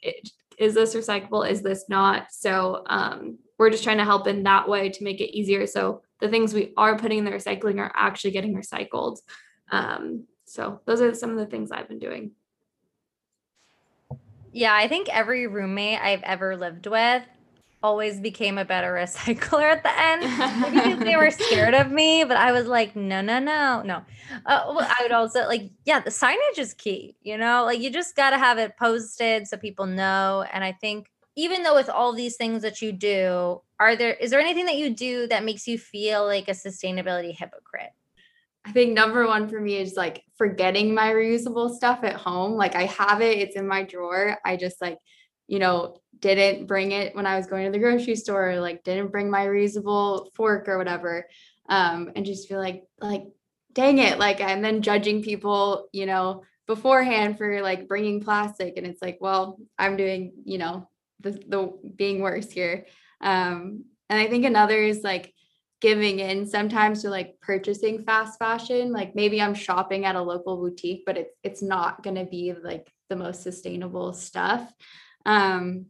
is 0.59 0.75
this 0.75 0.93
recyclable? 0.93 1.49
Is 1.49 1.63
this 1.63 1.85
not? 1.89 2.27
So 2.31 2.83
um, 2.85 3.39
we're 3.62 3.70
just 3.70 3.84
trying 3.84 3.99
to 3.99 4.03
help 4.03 4.26
in 4.26 4.41
that 4.41 4.68
way 4.68 4.89
to 4.89 5.03
make 5.03 5.22
it 5.22 5.38
easier. 5.38 5.68
So 5.68 6.01
the 6.20 6.28
things 6.28 6.51
we 6.51 6.74
are 6.78 6.97
putting 6.97 7.20
in 7.20 7.26
the 7.26 7.30
recycling 7.30 7.78
are 7.78 7.91
actually 7.95 8.32
getting 8.32 8.55
recycled. 8.55 9.20
Um, 9.72 10.26
so 10.45 10.82
those 10.86 10.99
are 10.99 11.14
some 11.14 11.30
of 11.30 11.38
the 11.38 11.45
things 11.45 11.72
I've 11.72 11.88
been 11.88 11.99
doing. 11.99 12.32
Yeah, 14.51 14.74
I 14.74 14.88
think 14.88 15.09
every 15.16 15.45
roommate 15.45 15.99
I've 16.01 16.24
ever 16.24 16.57
lived 16.57 16.88
with 16.88 17.22
always 17.84 18.20
became 18.20 18.57
a 18.57 18.66
better 18.66 18.93
recycler 18.99 19.72
at 19.72 19.84
the 19.84 19.95
end. 19.95 20.74
Maybe 20.76 21.03
they 21.03 21.16
were 21.16 21.30
scared 21.45 21.76
of 21.76 21.91
me, 21.91 22.24
but 22.24 22.38
I 22.38 22.51
was 22.53 22.66
like, 22.66 22.95
no, 22.95 23.22
no, 23.22 23.38
no, 23.38 23.84
no. 23.84 23.97
Uh, 24.43 24.64
well, 24.70 24.88
I 24.89 25.03
would 25.03 25.12
also 25.12 25.45
like, 25.45 25.70
yeah, 25.86 25.99
the 25.99 26.09
signage 26.09 26.57
is 26.57 26.74
key. 26.74 27.16
You 27.22 27.38
know, 27.38 27.64
like 27.64 27.80
you 27.80 27.91
just 27.91 28.16
got 28.16 28.32
to 28.32 28.39
have 28.39 28.57
it 28.57 28.76
posted 28.76 29.47
so 29.47 29.55
people 29.55 29.86
know. 29.86 30.45
And 30.51 30.64
I 30.64 30.72
think 30.72 31.12
even 31.41 31.63
though 31.63 31.73
with 31.73 31.89
all 31.89 32.13
these 32.13 32.35
things 32.35 32.61
that 32.61 32.83
you 32.83 32.91
do, 32.91 33.61
are 33.79 33.95
there 33.95 34.13
is 34.13 34.29
there 34.29 34.39
anything 34.39 34.65
that 34.65 34.77
you 34.77 34.91
do 34.91 35.25
that 35.27 35.43
makes 35.43 35.67
you 35.67 35.79
feel 35.79 36.23
like 36.23 36.47
a 36.47 36.51
sustainability 36.51 37.35
hypocrite? 37.35 37.89
I 38.63 38.71
think 38.71 38.93
number 38.93 39.25
one 39.25 39.49
for 39.49 39.59
me 39.59 39.77
is 39.77 39.95
like 39.95 40.23
forgetting 40.37 40.93
my 40.93 41.11
reusable 41.11 41.75
stuff 41.75 42.03
at 42.03 42.13
home. 42.13 42.51
Like 42.51 42.75
I 42.75 42.85
have 42.85 43.21
it, 43.21 43.39
it's 43.39 43.55
in 43.55 43.67
my 43.67 43.81
drawer. 43.81 44.37
I 44.45 44.55
just 44.55 44.79
like, 44.79 44.99
you 45.47 45.57
know, 45.57 45.97
didn't 46.19 46.67
bring 46.67 46.91
it 46.91 47.15
when 47.15 47.25
I 47.25 47.37
was 47.37 47.47
going 47.47 47.65
to 47.65 47.71
the 47.71 47.79
grocery 47.79 48.15
store, 48.15 48.59
like 48.59 48.83
didn't 48.83 49.11
bring 49.11 49.31
my 49.31 49.47
reusable 49.47 50.31
fork 50.35 50.69
or 50.69 50.77
whatever. 50.77 51.25
Um, 51.67 52.11
and 52.15 52.23
just 52.23 52.47
feel 52.47 52.59
like, 52.59 52.83
like, 52.99 53.23
dang 53.73 53.97
it. 53.97 54.19
Like, 54.19 54.41
and 54.41 54.63
then 54.63 54.83
judging 54.83 55.23
people, 55.23 55.87
you 55.91 56.05
know, 56.05 56.43
beforehand 56.67 57.39
for 57.39 57.63
like 57.63 57.87
bringing 57.87 58.21
plastic. 58.21 58.75
And 58.77 58.85
it's 58.85 59.01
like, 59.01 59.17
well, 59.19 59.57
I'm 59.79 59.97
doing, 59.97 60.33
you 60.45 60.59
know, 60.59 60.87
the, 61.22 61.32
the 61.32 61.74
being 61.95 62.22
worse 62.22 62.49
here. 62.49 62.86
Um, 63.22 63.86
and 64.09 64.19
I 64.19 64.28
think 64.28 64.45
another 64.45 64.78
is 64.78 65.03
like, 65.03 65.34
giving 65.82 66.19
in 66.19 66.45
sometimes 66.45 67.01
to 67.01 67.09
like 67.09 67.39
purchasing 67.41 68.03
fast 68.03 68.38
fashion 68.38 68.91
like 68.91 69.15
maybe 69.15 69.41
i'm 69.41 69.55
shopping 69.55 70.05
at 70.05 70.15
a 70.15 70.22
local 70.22 70.57
boutique 70.57 71.03
but 71.05 71.17
it's 71.17 71.34
it's 71.43 71.61
not 71.61 72.01
going 72.03 72.15
to 72.15 72.26
be 72.26 72.53
like 72.63 72.89
the 73.09 73.15
most 73.15 73.41
sustainable 73.41 74.13
stuff 74.13 74.72
um 75.26 75.88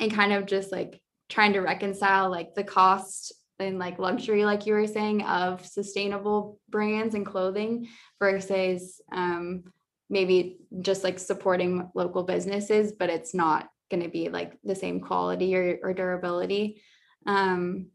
and 0.00 0.12
kind 0.12 0.32
of 0.32 0.46
just 0.46 0.72
like 0.72 1.00
trying 1.28 1.52
to 1.52 1.60
reconcile 1.60 2.30
like 2.30 2.54
the 2.54 2.64
cost 2.64 3.32
and 3.58 3.78
like 3.78 3.98
luxury 3.98 4.44
like 4.44 4.66
you 4.66 4.72
were 4.72 4.86
saying 4.86 5.22
of 5.22 5.64
sustainable 5.64 6.58
brands 6.68 7.14
and 7.14 7.24
clothing 7.24 7.86
versus 8.18 9.00
um 9.12 9.62
maybe 10.10 10.58
just 10.80 11.04
like 11.04 11.18
supporting 11.18 11.88
local 11.94 12.24
businesses 12.24 12.92
but 12.98 13.08
it's 13.08 13.34
not 13.34 13.68
going 13.92 14.02
to 14.02 14.08
be 14.08 14.28
like 14.28 14.58
the 14.64 14.74
same 14.74 14.98
quality 15.00 15.54
or, 15.54 15.78
or 15.82 15.92
durability 15.94 16.82
um 17.26 17.86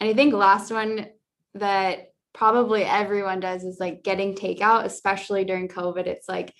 and 0.00 0.10
I 0.10 0.14
think 0.14 0.34
last 0.34 0.70
one 0.70 1.06
that 1.54 2.08
probably 2.34 2.82
everyone 2.82 3.40
does 3.40 3.64
is 3.64 3.78
like 3.80 4.02
getting 4.02 4.34
takeout, 4.34 4.84
especially 4.84 5.44
during 5.44 5.68
COVID. 5.68 6.06
It's 6.06 6.28
like 6.28 6.52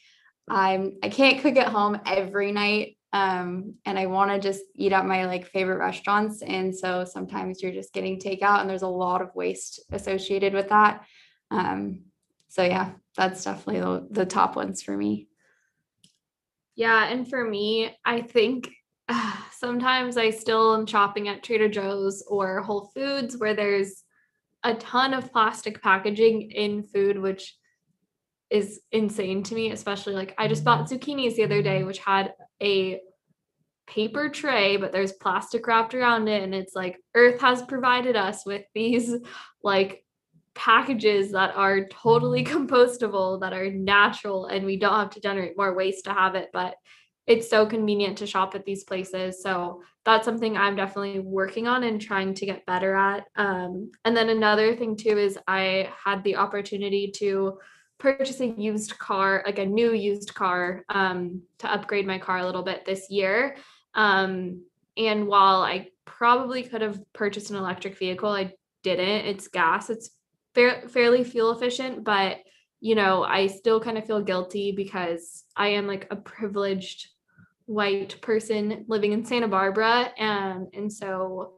I'm 0.49 0.99
I 1.03 1.09
can't 1.09 1.41
cook 1.43 1.57
at 1.57 1.69
home 1.69 2.01
every 2.07 2.53
night. 2.53 2.97
Um, 3.13 3.75
and 3.85 3.97
I 3.99 4.07
want 4.07 4.33
to 4.33 4.41
just 4.41 4.63
eat 4.75 4.93
at 4.93 5.07
my 5.07 5.27
like 5.27 5.47
favorite 5.47 5.79
restaurants. 5.79 6.43
And 6.43 6.75
so 6.75 7.05
sometimes 7.05 7.63
you're 7.63 7.73
just 7.73 7.93
getting 7.93 8.19
takeout 8.19 8.61
and 8.61 8.69
there's 8.69 8.83
a 8.83 8.89
lot 8.89 9.23
of 9.23 9.35
waste 9.35 9.81
associated 9.93 10.53
with 10.53 10.71
that. 10.71 11.05
Um, 11.51 12.07
so 12.49 12.65
yeah, 12.65 12.93
that's 13.17 13.45
definitely 13.45 13.83
the, 13.83 14.09
the 14.11 14.27
top 14.27 14.57
ones 14.57 14.83
for 14.83 14.97
me. 14.97 15.29
Yeah, 16.75 17.07
and 17.07 17.29
for 17.29 17.45
me, 17.45 17.97
I 18.05 18.23
think 18.23 18.69
sometimes 19.53 20.17
I 20.17 20.31
still 20.31 20.75
am 20.75 20.87
shopping 20.87 21.29
at 21.29 21.43
Trader 21.43 21.69
Joe's 21.69 22.23
or 22.29 22.63
Whole 22.63 22.91
Foods 22.95 23.37
where 23.37 23.55
there's 23.55 24.05
a 24.63 24.75
ton 24.75 25.13
of 25.15 25.31
plastic 25.33 25.83
packaging 25.83 26.51
in 26.51 26.83
food, 26.83 27.19
which 27.19 27.57
is 28.51 28.81
insane 28.93 29.43
to 29.43 29.55
me, 29.55 29.73
especially 29.73 30.15
like 30.15 30.35
I 30.39 30.49
just 30.49 30.65
bought 30.65 30.87
mm-hmm. 30.87 30.95
zucchinis 30.95 31.37
the 31.37 31.45
other 31.45 31.63
day, 31.63 31.83
which 31.85 31.99
had 31.99 32.33
a 32.63 33.01
paper 33.87 34.31
tray, 34.31 34.77
but 34.77 34.93
there's 34.93 35.13
plastic 35.13 35.67
wrapped 35.67 35.95
around 35.95 36.29
it. 36.29 36.43
And 36.43 36.55
it's 36.55 36.75
like 36.75 36.99
Earth 37.15 37.41
has 37.41 37.63
provided 37.63 38.17
us 38.17 38.47
with 38.47 38.63
these 38.75 39.15
like 39.63 40.05
packages 40.55 41.33
that 41.33 41.55
are 41.57 41.87
totally 41.89 42.45
compostable, 42.45 43.41
that 43.41 43.53
are 43.53 43.71
natural, 43.71 44.47
and 44.47 44.65
we 44.65 44.79
don't 44.79 44.99
have 44.99 45.11
to 45.11 45.21
generate 45.21 45.59
more 45.59 45.75
waste 45.75 46.05
to 46.05 46.13
have 46.13 46.35
it. 46.35 46.49
But 46.53 46.77
it's 47.27 47.49
so 47.49 47.65
convenient 47.65 48.19
to 48.19 48.27
shop 48.27 48.55
at 48.55 48.65
these 48.65 48.85
places. 48.85 49.43
So 49.43 49.83
that's 50.05 50.25
something 50.25 50.57
I'm 50.57 50.77
definitely 50.77 51.21
working 51.21 51.67
on 51.67 51.83
and 51.85 52.01
trying 52.01 52.35
to 52.35 52.47
get 52.47 52.67
better 52.67 52.95
at. 52.95 53.25
Um, 53.37 53.93
and 54.05 54.17
then 54.17 54.29
another 54.29 54.77
thing 54.77 54.97
too 54.97 55.17
is 55.17 55.39
I 55.49 55.91
had 56.05 56.23
the 56.23 56.37
opportunity 56.37 57.11
to 57.17 57.59
purchase 57.99 58.41
a 58.41 58.47
used 58.47 58.99
car, 58.99 59.43
like 59.47 59.59
a 59.59 59.65
new 59.65 59.95
used 59.95 60.35
car, 60.35 60.85
um, 60.91 61.43
to 61.59 61.73
upgrade 61.73 62.07
my 62.07 62.19
car 62.19 62.39
a 62.39 62.47
little 62.47 62.63
bit 62.63 62.85
this 62.85 63.09
year. 63.09 63.57
Um, 63.95 64.65
and 64.97 65.27
while 65.27 65.63
I 65.63 65.89
probably 66.05 66.63
could 66.63 66.83
have 66.83 67.01
purchased 67.15 67.51
an 67.51 67.57
electric 67.57 67.99
vehicle, 67.99 68.29
I 68.29 68.53
didn't. 68.83 69.27
It's 69.27 69.49
gas. 69.49 69.89
It's 69.89 70.11
fa- 70.55 70.89
fairly 70.89 71.25
fuel 71.25 71.53
efficient, 71.53 72.05
but 72.05 72.39
you 72.81 72.95
know, 72.95 73.23
I 73.23 73.47
still 73.47 73.81
kind 73.81 73.97
of 73.97 74.05
feel 74.05 74.21
guilty 74.21 74.73
because 74.73 75.45
I 75.57 75.69
am 75.69 75.87
like 75.87 76.07
a 76.11 76.17
privileged 76.17 77.09
white 77.67 78.21
person 78.21 78.85
living 78.89 79.13
in 79.13 79.25
Santa 79.25 79.49
Barbara. 79.49 80.13
And, 80.19 80.69
and 80.75 80.93
so 80.93 81.55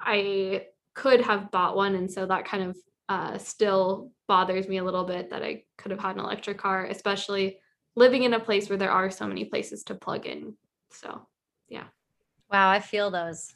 I 0.00 0.66
could 0.94 1.20
have 1.20 1.50
bought 1.50 1.76
one. 1.76 1.94
And 1.94 2.10
so 2.10 2.26
that 2.26 2.44
kind 2.44 2.70
of 2.70 2.76
uh, 3.08 3.38
still 3.38 4.12
bothers 4.28 4.68
me 4.68 4.78
a 4.78 4.84
little 4.84 5.04
bit 5.04 5.30
that 5.30 5.42
I 5.42 5.64
could 5.76 5.90
have 5.90 6.00
had 6.00 6.16
an 6.16 6.22
electric 6.22 6.58
car, 6.58 6.86
especially 6.86 7.58
living 7.96 8.22
in 8.22 8.34
a 8.34 8.40
place 8.40 8.68
where 8.68 8.78
there 8.78 8.90
are 8.90 9.10
so 9.10 9.26
many 9.26 9.44
places 9.44 9.84
to 9.84 9.94
plug 9.94 10.26
in. 10.26 10.54
So, 10.90 11.26
yeah. 11.68 11.84
Wow, 12.50 12.70
I 12.70 12.80
feel 12.80 13.10
those. 13.10 13.54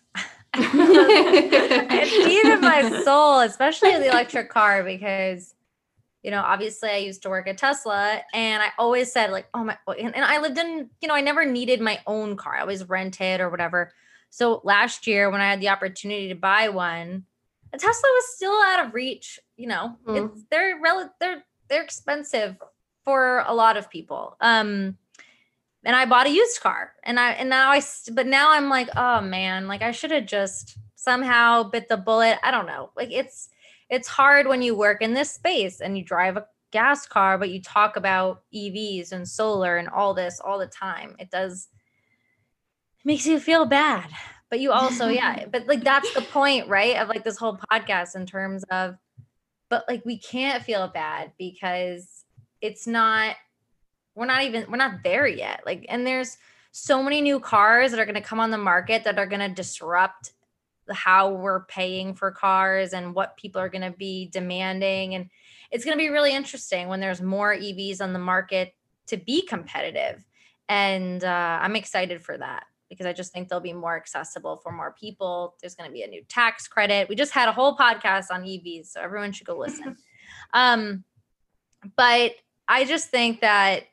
it's 0.54 2.10
deep 2.24 2.44
in 2.44 2.60
my 2.60 3.02
soul, 3.04 3.40
especially 3.40 3.92
the 3.92 4.10
electric 4.10 4.48
car, 4.48 4.82
because 4.82 5.54
you 6.22 6.30
know, 6.30 6.40
obviously 6.40 6.88
I 6.88 6.96
used 6.96 7.22
to 7.22 7.28
work 7.28 7.46
at 7.46 7.58
Tesla 7.58 8.20
and 8.34 8.62
I 8.62 8.68
always 8.78 9.12
said 9.12 9.30
like, 9.30 9.46
oh 9.54 9.64
my, 9.64 9.78
and, 9.86 10.14
and 10.14 10.24
I 10.24 10.40
lived 10.40 10.58
in, 10.58 10.90
you 11.00 11.08
know, 11.08 11.14
I 11.14 11.20
never 11.20 11.44
needed 11.44 11.80
my 11.80 12.00
own 12.06 12.36
car. 12.36 12.56
I 12.56 12.60
always 12.62 12.88
rented 12.88 13.40
or 13.40 13.48
whatever. 13.48 13.92
So 14.30 14.60
last 14.64 15.06
year 15.06 15.30
when 15.30 15.40
I 15.40 15.48
had 15.48 15.60
the 15.60 15.68
opportunity 15.68 16.28
to 16.28 16.34
buy 16.34 16.68
one, 16.68 17.24
a 17.72 17.78
Tesla 17.78 18.08
was 18.08 18.34
still 18.34 18.52
out 18.52 18.86
of 18.86 18.94
reach. 18.94 19.38
You 19.56 19.68
know, 19.68 19.96
mm. 20.06 20.26
it's 20.26 20.44
they're 20.50 20.78
rel- 20.82 21.14
they're 21.20 21.44
they're 21.68 21.82
expensive 21.82 22.56
for 23.04 23.44
a 23.46 23.54
lot 23.54 23.76
of 23.76 23.90
people. 23.90 24.36
Um, 24.40 24.98
and 25.84 25.94
I 25.94 26.04
bought 26.04 26.26
a 26.26 26.30
used 26.30 26.60
car, 26.60 26.92
and 27.04 27.18
I 27.18 27.32
and 27.32 27.48
now 27.48 27.70
I 27.70 27.80
but 28.12 28.26
now 28.26 28.50
I'm 28.50 28.68
like, 28.68 28.88
oh 28.96 29.20
man, 29.20 29.68
like 29.68 29.82
I 29.82 29.92
should 29.92 30.10
have 30.10 30.26
just 30.26 30.76
somehow 30.96 31.62
bit 31.62 31.88
the 31.88 31.96
bullet. 31.96 32.38
I 32.42 32.50
don't 32.50 32.66
know. 32.66 32.90
Like 32.96 33.12
it's 33.12 33.48
it's 33.88 34.08
hard 34.08 34.46
when 34.46 34.62
you 34.62 34.74
work 34.74 35.02
in 35.02 35.14
this 35.14 35.30
space 35.30 35.80
and 35.80 35.96
you 35.96 36.04
drive 36.04 36.36
a 36.36 36.46
gas 36.72 37.06
car, 37.06 37.38
but 37.38 37.50
you 37.50 37.62
talk 37.62 37.96
about 37.96 38.42
EVs 38.54 39.12
and 39.12 39.26
solar 39.26 39.76
and 39.76 39.88
all 39.88 40.14
this 40.14 40.40
all 40.40 40.58
the 40.58 40.66
time. 40.66 41.16
It 41.18 41.30
does 41.30 41.68
it 42.98 43.06
makes 43.06 43.26
you 43.26 43.38
feel 43.38 43.66
bad. 43.66 44.10
But 44.50 44.60
you 44.60 44.72
also, 44.72 45.08
yeah, 45.08 45.46
but 45.52 45.66
like 45.66 45.84
that's 45.84 46.12
the 46.14 46.22
point, 46.22 46.68
right? 46.68 46.96
Of 46.96 47.08
like 47.08 47.24
this 47.24 47.38
whole 47.38 47.58
podcast 47.70 48.16
in 48.16 48.26
terms 48.26 48.64
of 48.70 48.96
but 49.68 49.84
like 49.88 50.04
we 50.04 50.18
can't 50.18 50.62
feel 50.62 50.88
bad 50.88 51.32
because 51.38 52.24
it's 52.60 52.86
not 52.86 53.36
we're 54.14 54.26
not 54.26 54.44
even 54.44 54.70
we're 54.70 54.76
not 54.76 55.02
there 55.02 55.26
yet 55.26 55.62
like 55.66 55.84
and 55.88 56.06
there's 56.06 56.36
so 56.72 57.02
many 57.02 57.20
new 57.20 57.40
cars 57.40 57.90
that 57.90 58.00
are 58.00 58.04
going 58.04 58.14
to 58.14 58.20
come 58.20 58.40
on 58.40 58.50
the 58.50 58.58
market 58.58 59.04
that 59.04 59.18
are 59.18 59.26
going 59.26 59.40
to 59.40 59.48
disrupt 59.48 60.32
how 60.92 61.30
we're 61.30 61.64
paying 61.64 62.14
for 62.14 62.30
cars 62.30 62.92
and 62.92 63.14
what 63.14 63.36
people 63.36 63.60
are 63.60 63.68
going 63.68 63.82
to 63.90 63.96
be 63.96 64.28
demanding 64.32 65.14
and 65.14 65.28
it's 65.70 65.84
going 65.84 65.96
to 65.96 66.02
be 66.02 66.10
really 66.10 66.32
interesting 66.32 66.88
when 66.88 67.00
there's 67.00 67.20
more 67.20 67.54
evs 67.54 68.00
on 68.00 68.12
the 68.12 68.18
market 68.18 68.74
to 69.06 69.16
be 69.16 69.42
competitive 69.42 70.24
and 70.68 71.24
uh, 71.24 71.58
i'm 71.60 71.76
excited 71.76 72.22
for 72.22 72.36
that 72.38 72.64
because 72.88 73.06
i 73.06 73.12
just 73.12 73.32
think 73.32 73.48
they'll 73.48 73.60
be 73.60 73.72
more 73.72 73.96
accessible 73.96 74.58
for 74.62 74.70
more 74.70 74.94
people. 74.98 75.56
There's 75.60 75.74
going 75.74 75.90
to 75.90 75.92
be 75.92 76.02
a 76.02 76.06
new 76.06 76.22
tax 76.28 76.68
credit. 76.68 77.08
We 77.08 77.16
just 77.16 77.32
had 77.32 77.48
a 77.48 77.52
whole 77.52 77.76
podcast 77.76 78.26
on 78.30 78.44
evs 78.44 78.86
so 78.86 79.00
everyone 79.00 79.32
should 79.32 79.46
go 79.46 79.58
listen. 79.58 79.96
Um, 80.52 81.04
but 81.96 82.32
i 82.68 82.84
just 82.84 83.10
think 83.10 83.40
that 83.40 83.84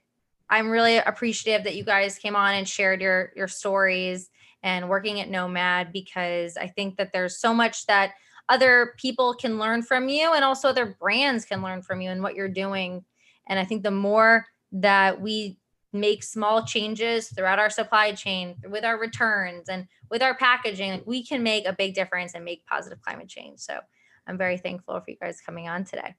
I'm 0.50 0.70
really 0.70 0.98
appreciative 0.98 1.64
that 1.64 1.76
you 1.76 1.84
guys 1.84 2.20
came 2.20 2.36
on 2.36 2.54
and 2.54 2.68
shared 2.68 3.02
your 3.02 3.32
your 3.36 3.48
stories 3.48 4.30
and 4.64 4.90
working 4.90 5.20
at 5.20 5.30
Nomad 5.30 5.92
because 5.92 6.58
I 6.58 6.68
think 6.68 6.98
that 6.98 7.12
there's 7.12 7.38
so 7.38 7.54
much 7.54 7.86
that 7.88 8.14
other 8.50 8.94
people 8.98 9.34
can 9.34 9.60
learn 9.60 9.84
from 9.84 10.10
you 10.10 10.34
and 10.34 10.44
also 10.44 10.70
other 10.70 10.98
brands 11.00 11.46
can 11.46 11.62
learn 11.62 11.82
from 11.82 12.02
you 12.02 12.10
and 12.10 12.24
what 12.24 12.36
you're 12.36 12.50
doing. 12.50 13.04
And 13.48 13.60
I 13.60 13.66
think 13.66 13.84
the 13.84 13.92
more 13.92 14.46
that 14.72 15.22
we 15.22 15.60
make 15.92 16.24
small 16.24 16.66
changes 16.66 17.30
throughout 17.30 17.60
our 17.60 17.70
supply 17.70 18.14
chain 18.14 18.56
with 18.70 18.84
our 18.84 19.00
returns 19.00 19.70
and 19.70 19.88
with 20.10 20.24
our 20.24 20.36
packaging, 20.36 21.04
we 21.06 21.24
can 21.26 21.44
make 21.44 21.68
a 21.68 21.74
big 21.74 21.94
difference 21.94 22.34
and 22.34 22.44
make 22.44 22.66
positive 22.66 23.02
climate 23.02 23.30
change. 23.30 23.60
So 23.60 23.80
I'm 24.26 24.38
very 24.38 24.58
thankful 24.58 25.00
for 25.00 25.12
you 25.12 25.18
guys 25.22 25.42
coming 25.46 25.68
on 25.68 25.84
today. 25.84 26.16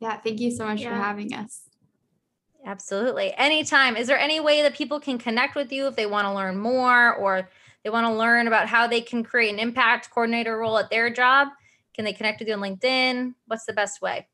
Yeah, 0.00 0.18
thank 0.18 0.40
you 0.40 0.50
so 0.50 0.64
much 0.64 0.80
yeah. 0.80 0.90
for 0.90 0.96
having 0.96 1.32
us. 1.32 1.62
Absolutely. 2.64 3.32
Anytime. 3.36 3.96
Is 3.96 4.06
there 4.06 4.18
any 4.18 4.40
way 4.40 4.62
that 4.62 4.74
people 4.74 4.98
can 4.98 5.18
connect 5.18 5.54
with 5.54 5.70
you 5.70 5.86
if 5.86 5.96
they 5.96 6.06
want 6.06 6.26
to 6.26 6.32
learn 6.32 6.56
more 6.56 7.14
or 7.14 7.48
they 7.82 7.90
want 7.90 8.06
to 8.06 8.12
learn 8.12 8.46
about 8.46 8.68
how 8.68 8.86
they 8.86 9.02
can 9.02 9.22
create 9.22 9.52
an 9.52 9.58
impact 9.58 10.10
coordinator 10.10 10.56
role 10.56 10.78
at 10.78 10.88
their 10.88 11.10
job? 11.10 11.48
Can 11.94 12.04
they 12.04 12.14
connect 12.14 12.40
with 12.40 12.48
you 12.48 12.54
on 12.54 12.60
LinkedIn? 12.60 13.34
What's 13.46 13.66
the 13.66 13.74
best 13.74 14.00
way? 14.00 14.26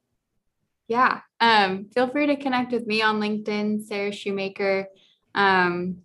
Yeah. 0.86 1.20
Um, 1.40 1.86
feel 1.92 2.08
free 2.08 2.26
to 2.26 2.36
connect 2.36 2.72
with 2.72 2.86
me 2.86 3.02
on 3.02 3.20
LinkedIn, 3.20 3.84
Sarah 3.84 4.12
Shoemaker. 4.12 4.86
Um, 5.34 5.98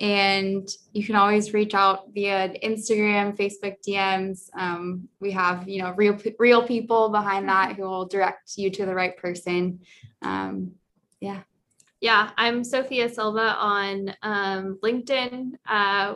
and 0.00 0.68
you 0.92 1.04
can 1.04 1.16
always 1.16 1.52
reach 1.52 1.74
out 1.74 2.12
via 2.14 2.54
Instagram, 2.64 3.36
Facebook 3.36 3.76
DMs. 3.86 4.48
Um, 4.56 5.08
we 5.20 5.32
have, 5.32 5.68
you 5.68 5.82
know, 5.82 5.92
real 5.96 6.16
real 6.38 6.66
people 6.66 7.08
behind 7.08 7.48
that 7.48 7.74
who 7.74 7.82
will 7.82 8.06
direct 8.06 8.56
you 8.56 8.70
to 8.70 8.86
the 8.86 8.94
right 8.94 9.16
person. 9.16 9.80
Um, 10.22 10.72
yeah. 11.20 11.42
Yeah, 12.00 12.30
I'm 12.36 12.62
Sofia 12.62 13.08
Silva 13.08 13.56
on 13.58 14.14
um, 14.22 14.78
LinkedIn. 14.84 15.52
Uh, 15.66 16.14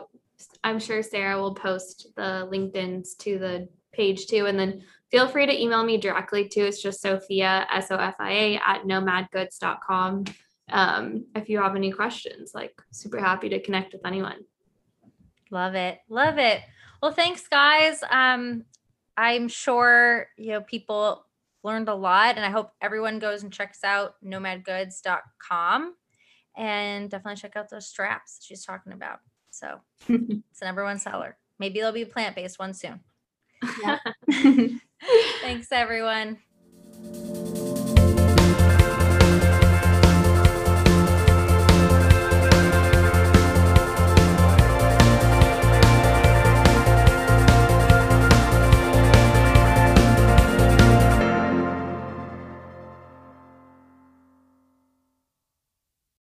I'm 0.63 0.79
sure 0.79 1.03
Sarah 1.03 1.41
will 1.41 1.55
post 1.55 2.07
the 2.15 2.47
LinkedIn's 2.49 3.15
to 3.15 3.37
the 3.37 3.67
page 3.91 4.27
too. 4.27 4.45
And 4.45 4.57
then 4.57 4.83
feel 5.11 5.27
free 5.27 5.45
to 5.45 5.61
email 5.61 5.83
me 5.83 5.97
directly 5.97 6.47
too. 6.47 6.63
It's 6.63 6.81
just 6.81 7.01
Sofia, 7.01 7.67
S 7.71 7.91
O 7.91 7.97
F 7.97 8.15
I 8.19 8.31
A, 8.31 8.55
at 8.65 8.83
nomadgoods.com. 8.83 10.23
Um, 10.69 11.25
if 11.35 11.49
you 11.49 11.61
have 11.61 11.75
any 11.75 11.91
questions, 11.91 12.51
like 12.55 12.81
super 12.91 13.19
happy 13.19 13.49
to 13.49 13.61
connect 13.61 13.91
with 13.91 14.05
anyone. 14.05 14.45
Love 15.51 15.75
it. 15.75 15.99
Love 16.07 16.37
it. 16.37 16.61
Well, 17.01 17.11
thanks, 17.11 17.45
guys. 17.49 18.01
Um, 18.09 18.63
I'm 19.17 19.49
sure 19.49 20.27
you 20.37 20.53
know 20.53 20.61
people 20.61 21.25
learned 21.63 21.89
a 21.89 21.95
lot 21.95 22.35
and 22.35 22.45
I 22.45 22.49
hope 22.49 22.71
everyone 22.81 23.19
goes 23.19 23.43
and 23.43 23.51
checks 23.51 23.83
out 23.83 24.15
nomadgoods.com 24.23 25.95
and 26.55 27.09
definitely 27.09 27.39
check 27.39 27.55
out 27.55 27.69
those 27.69 27.87
straps 27.87 28.39
she's 28.41 28.63
talking 28.63 28.93
about. 28.93 29.19
So 29.49 29.79
it's 30.07 30.59
the 30.59 30.65
number 30.65 30.83
one 30.83 30.99
seller. 30.99 31.37
Maybe 31.59 31.79
there'll 31.79 31.93
be 31.93 32.01
a 32.01 32.07
plant-based 32.07 32.59
one 32.59 32.73
soon. 32.73 32.99
Yeah. 33.81 33.99
Thanks 35.41 35.67
everyone. 35.71 36.39